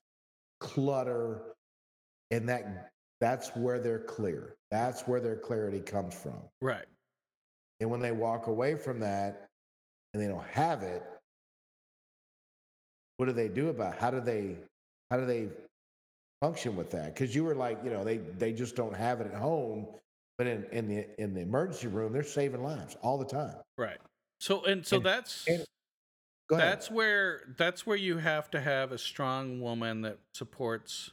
clutter, 0.61 1.55
and 2.31 2.49
that 2.49 2.91
that's 3.21 3.55
where 3.57 3.79
they're 3.79 4.01
clear. 4.01 4.57
That's 4.71 5.03
where 5.03 5.21
their 5.21 5.37
clarity 5.37 5.81
comes 5.81 6.15
from. 6.15 6.41
Right. 6.61 6.87
And 7.81 7.91
when 7.91 8.01
they 8.01 8.13
walk 8.13 8.47
away 8.47 8.77
from 8.77 9.01
that 9.01 9.49
and 10.13 10.23
they 10.23 10.29
don't 10.29 10.47
have 10.47 10.83
it, 10.83 11.03
what 13.17 13.27
do 13.27 13.33
they 13.33 13.49
do 13.49 13.69
about 13.69 13.95
it? 13.95 14.01
how 14.01 14.11
do 14.11 14.21
they 14.21 14.57
how 15.11 15.17
do 15.19 15.27
they 15.27 15.49
function 16.43 16.75
with 16.77 16.91
that? 16.91 17.15
Because 17.15 17.35
you 17.35 17.45
were 17.45 17.55
like, 17.55 17.79
you 17.85 17.91
know, 17.91 18.03
they 18.05 18.19
they 18.19 18.53
just 18.53 18.75
don't 18.77 18.95
have 18.95 19.21
it 19.21 19.29
at 19.29 19.35
home, 19.35 19.87
but 20.37 20.47
in 20.49 20.65
in 20.73 20.89
the 20.89 21.07
in 21.23 21.33
the 21.35 21.41
emergency 21.41 21.87
room, 21.87 22.13
they're 22.13 22.25
saving 22.25 22.63
lives 22.63 22.97
all 23.01 23.17
the 23.17 23.25
time. 23.25 23.55
Right. 23.79 23.99
So 24.41 24.63
and 24.65 24.85
so 24.85 24.97
And- 24.97 25.07
that's 25.07 25.47
and- 25.49 25.65
that's 26.51 26.91
where 26.91 27.41
that's 27.57 27.87
where 27.87 27.97
you 27.97 28.19
have 28.19 28.51
to 28.51 28.61
have 28.61 28.93
a 28.93 28.99
strong 28.99 29.61
woman 29.63 30.03
that 30.03 30.19
supports 30.35 31.11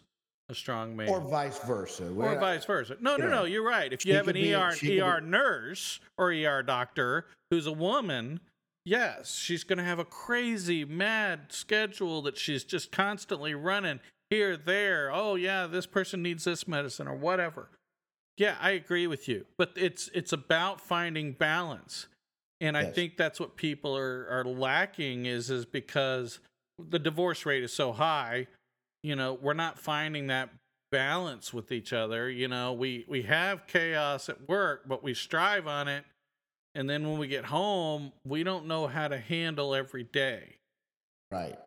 a 0.50 0.56
strong 0.56 0.98
man. 0.98 1.08
or 1.08 1.22
vice 1.22 1.60
versa. 1.60 2.08
or 2.08 2.14
We're- 2.14 2.40
vice 2.40 2.66
versa. 2.66 2.98
No, 3.00 3.16
no, 3.16 3.24
you 3.26 3.30
no. 3.32 3.44
You're 3.46 3.64
right. 3.66 3.94
If 3.94 4.06
you 4.06 4.16
have 4.16 4.28
an 4.28 4.36
ER 4.36 4.72
she 4.76 5.00
ER 5.00 5.22
nurse 5.22 6.00
or 6.18 6.32
ER 6.34 6.62
doctor 6.64 7.28
who's 7.52 7.68
a 7.68 7.72
woman, 7.72 8.42
yes, 8.84 9.36
she's 9.36 9.64
going 9.64 9.78
to 9.78 9.84
have 9.86 10.00
a 10.00 10.04
crazy 10.06 10.84
mad 10.84 11.54
schedule 11.54 12.22
that 12.24 12.36
she's 12.38 12.64
just 12.66 12.92
constantly 12.92 13.54
running 13.54 14.00
here, 14.30 14.58
there. 14.58 15.12
Oh 15.12 15.36
yeah, 15.36 15.68
this 15.68 15.86
person 15.86 16.22
needs 16.22 16.44
this 16.44 16.68
medicine 16.68 17.08
or 17.08 17.16
whatever. 17.16 17.70
Yeah, 18.38 18.56
I 18.62 18.72
agree 18.72 19.08
with 19.08 19.28
you. 19.28 19.46
But 19.58 19.72
it's 19.76 20.10
it's 20.14 20.34
about 20.34 20.80
finding 20.82 21.34
balance. 21.34 22.08
And 22.62 22.78
I 22.78 22.84
think 22.86 23.16
that's 23.16 23.40
what 23.40 23.56
people 23.56 23.96
are 23.98 24.28
are 24.30 24.44
lacking 24.44 25.26
is 25.26 25.50
is 25.50 25.66
because 25.66 26.40
the 26.78 27.00
divorce 27.00 27.46
rate 27.46 27.64
is 27.64 27.74
so 27.74 27.92
high 27.92 28.48
you 29.04 29.16
know 29.16 29.38
we're 29.42 29.54
not 29.54 29.80
finding 29.80 30.28
that 30.28 30.50
balance 30.92 31.54
with 31.54 31.72
each 31.72 31.94
other 31.94 32.30
you 32.30 32.48
know 32.48 32.74
we 32.74 33.06
we 33.08 33.22
have 33.22 33.68
chaos 33.68 34.30
at 34.30 34.50
work 34.50 34.84
but 34.88 35.04
we 35.04 35.14
strive 35.14 35.68
on 35.68 35.88
it 35.88 36.04
and 36.76 36.90
then 36.90 37.08
when 37.08 37.20
we 37.20 37.28
get 37.28 37.46
home 37.46 38.12
we 38.26 38.44
don't 38.44 38.66
know 38.66 38.88
how 38.88 39.08
to 39.08 39.18
handle 39.18 39.76
every 39.76 40.04
day 40.04 40.56
right. 41.32 41.58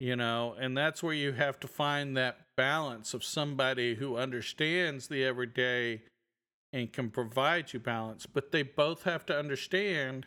You 0.00 0.16
know 0.16 0.56
and 0.58 0.76
that's 0.76 1.02
where 1.02 1.14
you 1.14 1.32
have 1.32 1.60
to 1.60 1.68
find 1.68 2.16
that 2.16 2.38
balance 2.56 3.14
of 3.14 3.22
somebody 3.22 3.94
who 3.94 4.16
understands 4.16 5.08
the 5.08 5.24
everyday 5.24 6.02
and 6.72 6.92
can 6.92 7.10
provide 7.10 7.72
you 7.72 7.78
balance 7.78 8.26
but 8.26 8.50
they 8.50 8.62
both 8.62 9.04
have 9.04 9.24
to 9.24 9.38
understand 9.38 10.26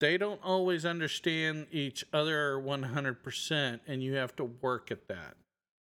they 0.00 0.16
don't 0.16 0.40
always 0.42 0.84
understand 0.84 1.66
each 1.70 2.04
other 2.12 2.56
100% 2.56 3.80
and 3.86 4.02
you 4.02 4.14
have 4.14 4.34
to 4.34 4.44
work 4.44 4.90
at 4.90 5.06
that 5.08 5.36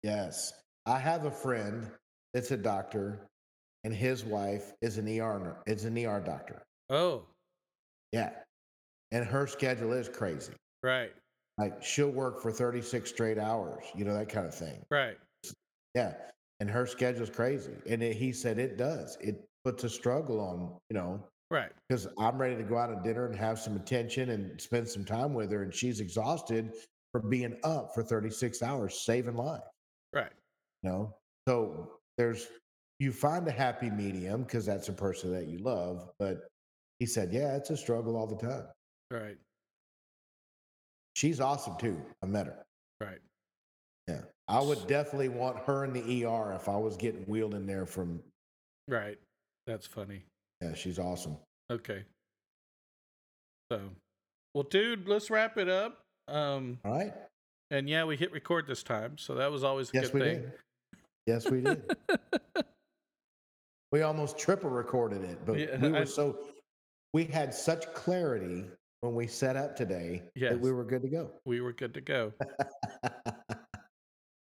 Yes. 0.03 0.53
I 0.85 0.99
have 0.99 1.25
a 1.25 1.31
friend 1.31 1.89
that's 2.33 2.51
a 2.51 2.57
doctor, 2.57 3.19
and 3.83 3.93
his 3.93 4.23
wife 4.23 4.73
is 4.81 4.97
an 4.97 5.07
ER 5.19 5.57
is 5.65 5.85
an 5.85 5.97
ER 5.97 6.21
doctor. 6.21 6.63
oh 6.89 7.23
Yeah. 8.11 8.31
And 9.11 9.25
her 9.25 9.47
schedule 9.47 9.93
is 9.93 10.09
crazy. 10.09 10.53
right 10.83 11.13
Like 11.57 11.83
she'll 11.83 12.09
work 12.11 12.41
for 12.41 12.51
36 12.51 13.09
straight 13.09 13.37
hours, 13.37 13.83
you 13.95 14.05
know, 14.05 14.13
that 14.13 14.29
kind 14.29 14.45
of 14.45 14.53
thing. 14.53 14.83
right 14.91 15.17
Yeah. 15.95 16.13
And 16.59 16.69
her 16.69 16.85
schedule's 16.87 17.29
crazy. 17.29 17.73
And 17.89 18.01
it, 18.01 18.15
he 18.15 18.31
said 18.31 18.57
it 18.59 18.77
does. 18.77 19.17
It 19.21 19.47
puts 19.63 19.83
a 19.83 19.89
struggle 19.89 20.39
on, 20.39 20.77
you 20.89 20.95
know, 20.97 21.23
right 21.49 21.71
because 21.87 22.07
I'm 22.19 22.37
ready 22.37 22.55
to 22.55 22.63
go 22.63 22.77
out 22.77 22.87
to 22.87 23.07
dinner 23.07 23.25
and 23.27 23.35
have 23.35 23.59
some 23.59 23.75
attention 23.75 24.29
and 24.31 24.59
spend 24.59 24.87
some 24.87 25.05
time 25.05 25.33
with 25.33 25.51
her. 25.51 25.63
And 25.63 25.73
she's 25.73 25.99
exhausted 25.99 26.73
from 27.11 27.29
being 27.29 27.57
up 27.63 27.91
for 27.93 28.03
36 28.03 28.61
hours, 28.61 29.03
saving 29.05 29.35
lives. 29.35 29.63
right 30.13 30.31
you 30.83 30.89
know 30.89 31.13
so 31.47 31.91
there's 32.17 32.47
you 32.99 33.11
find 33.11 33.47
a 33.47 33.51
happy 33.51 33.89
medium 33.89 34.43
because 34.43 34.65
that's 34.65 34.89
a 34.89 34.93
person 34.93 35.31
that 35.31 35.47
you 35.47 35.59
love 35.59 36.09
but 36.19 36.47
he 36.99 37.05
said 37.05 37.31
yeah 37.31 37.55
it's 37.55 37.69
a 37.69 37.77
struggle 37.77 38.15
all 38.15 38.27
the 38.27 38.35
time 38.35 38.65
right 39.11 39.37
she's 41.17 41.41
awesome 41.41 41.75
too. 41.77 41.99
I 42.23 42.27
met 42.27 42.45
her. 42.45 42.63
Right. 43.01 43.17
Yeah. 44.07 44.21
I 44.47 44.61
would 44.61 44.85
definitely 44.87 45.29
want 45.29 45.57
her 45.65 45.83
in 45.83 45.91
the 45.91 46.25
er 46.25 46.53
if 46.53 46.69
i 46.69 46.77
was 46.77 46.95
getting 46.95 47.23
wheeled 47.23 47.53
in 47.55 47.65
there 47.65 47.85
from 47.85 48.21
right. 48.87 49.17
That's 49.65 49.85
funny. 49.85 50.23
Yeah 50.61 50.73
she's 50.75 50.99
awesome. 50.99 51.35
Okay. 51.71 52.03
So 53.71 53.81
well 54.53 54.63
dude 54.63 55.07
let's 55.07 55.29
wrap 55.29 55.57
it 55.57 55.67
up 55.67 55.99
um 56.29 56.79
all 56.85 56.93
right. 56.93 57.13
and 57.71 57.89
yeah 57.89 58.05
we 58.05 58.15
hit 58.15 58.31
record 58.31 58.67
this 58.67 58.83
time 58.83 59.17
so 59.17 59.35
that 59.35 59.51
was 59.51 59.63
always 59.63 59.89
a 59.89 59.91
yes 59.95 60.09
good 60.09 60.13
we 60.13 60.19
thing. 60.21 60.41
did. 60.41 60.51
Yes 61.25 61.49
we 61.51 61.61
did. 61.61 61.83
We 63.93 64.01
almost 64.01 64.37
triple 64.37 64.69
recorded 64.69 65.23
it 65.23 65.39
but 65.45 65.57
Yeah, 65.59 65.77
we 65.81 65.89
were 65.89 65.97
I- 65.99 66.03
so 66.05 66.37
we 67.13 67.23
had 67.25 67.53
such 67.53 67.91
clarity 67.93 68.65
when 69.07 69.15
we 69.15 69.27
set 69.27 69.55
up 69.55 69.75
today 69.75 70.23
Yes. 70.35 70.51
that 70.51 70.59
we 70.59 70.71
were 70.71 70.83
good 70.83 71.01
to 71.01 71.09
go 71.09 71.31
we 71.45 71.61
were 71.61 71.73
good 71.73 71.93
to 71.93 72.01
go 72.01 72.33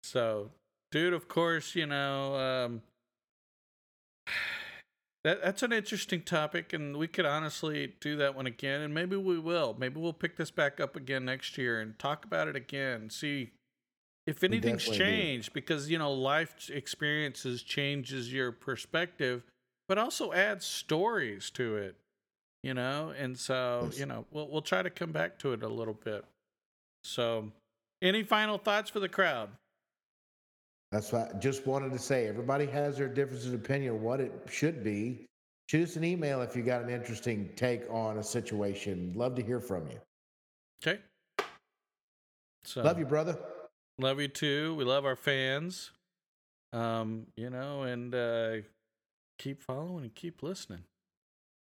So, 0.03 0.51
dude, 0.91 1.13
of 1.13 1.27
course, 1.27 1.75
you 1.75 1.85
know, 1.85 2.35
um, 2.35 2.81
that 5.23 5.41
that's 5.41 5.63
an 5.63 5.71
interesting 5.71 6.21
topic, 6.21 6.73
and 6.73 6.97
we 6.97 7.07
could 7.07 7.25
honestly 7.25 7.95
do 8.01 8.17
that 8.17 8.35
one 8.35 8.47
again, 8.47 8.81
and 8.81 8.93
maybe 8.93 9.15
we 9.15 9.39
will. 9.39 9.75
Maybe 9.77 9.99
we'll 9.99 10.13
pick 10.13 10.35
this 10.37 10.51
back 10.51 10.79
up 10.79 10.95
again 10.95 11.25
next 11.25 11.57
year 11.57 11.79
and 11.79 11.97
talk 11.97 12.25
about 12.25 12.47
it 12.47 12.55
again. 12.55 13.09
See 13.09 13.51
if 14.27 14.43
anything's 14.43 14.83
definitely 14.83 14.97
do. 14.97 15.05
changed, 15.05 15.53
because 15.53 15.89
you 15.89 15.97
know, 15.97 16.11
life 16.11 16.69
experiences 16.69 17.63
changes 17.63 18.33
your 18.33 18.51
perspective, 18.51 19.43
but 19.87 19.97
also 19.97 20.33
adds 20.33 20.65
stories 20.65 21.49
to 21.51 21.77
it. 21.77 21.95
You 22.63 22.75
know, 22.75 23.13
and 23.17 23.37
so 23.37 23.89
you 23.95 24.05
know, 24.05 24.25
we'll 24.31 24.47
we'll 24.47 24.61
try 24.61 24.83
to 24.83 24.89
come 24.89 25.11
back 25.11 25.39
to 25.39 25.53
it 25.53 25.63
a 25.63 25.67
little 25.67 25.95
bit. 25.95 26.23
So, 27.03 27.51
any 28.01 28.21
final 28.21 28.59
thoughts 28.59 28.89
for 28.89 28.99
the 28.99 29.09
crowd? 29.09 29.49
That's 30.91 31.11
what 31.11 31.35
I 31.35 31.39
just 31.39 31.65
wanted 31.65 31.91
to 31.93 31.99
say. 31.99 32.27
Everybody 32.27 32.65
has 32.67 32.97
their 32.97 33.07
differences 33.07 33.53
of 33.53 33.61
opinion 33.61 33.95
on 33.95 34.01
what 34.01 34.19
it 34.19 34.31
should 34.49 34.83
be. 34.83 35.25
Shoot 35.69 35.83
us 35.83 35.95
an 35.95 36.03
email 36.03 36.41
if 36.41 36.55
you 36.55 36.63
got 36.63 36.83
an 36.83 36.89
interesting 36.89 37.49
take 37.55 37.83
on 37.89 38.17
a 38.17 38.23
situation. 38.23 39.13
Love 39.15 39.35
to 39.35 39.41
hear 39.41 39.61
from 39.61 39.87
you. 39.89 39.99
Okay. 40.83 40.99
So 42.65 42.83
Love 42.83 42.99
you, 42.99 43.05
brother. 43.05 43.37
Love 43.97 44.19
you 44.19 44.27
too. 44.27 44.75
We 44.75 44.83
love 44.83 45.05
our 45.05 45.15
fans. 45.15 45.91
Um, 46.73 47.27
you 47.35 47.49
know, 47.49 47.83
and 47.83 48.13
uh 48.13 48.57
keep 49.37 49.63
following 49.63 50.03
and 50.03 50.13
keep 50.13 50.43
listening. 50.43 50.83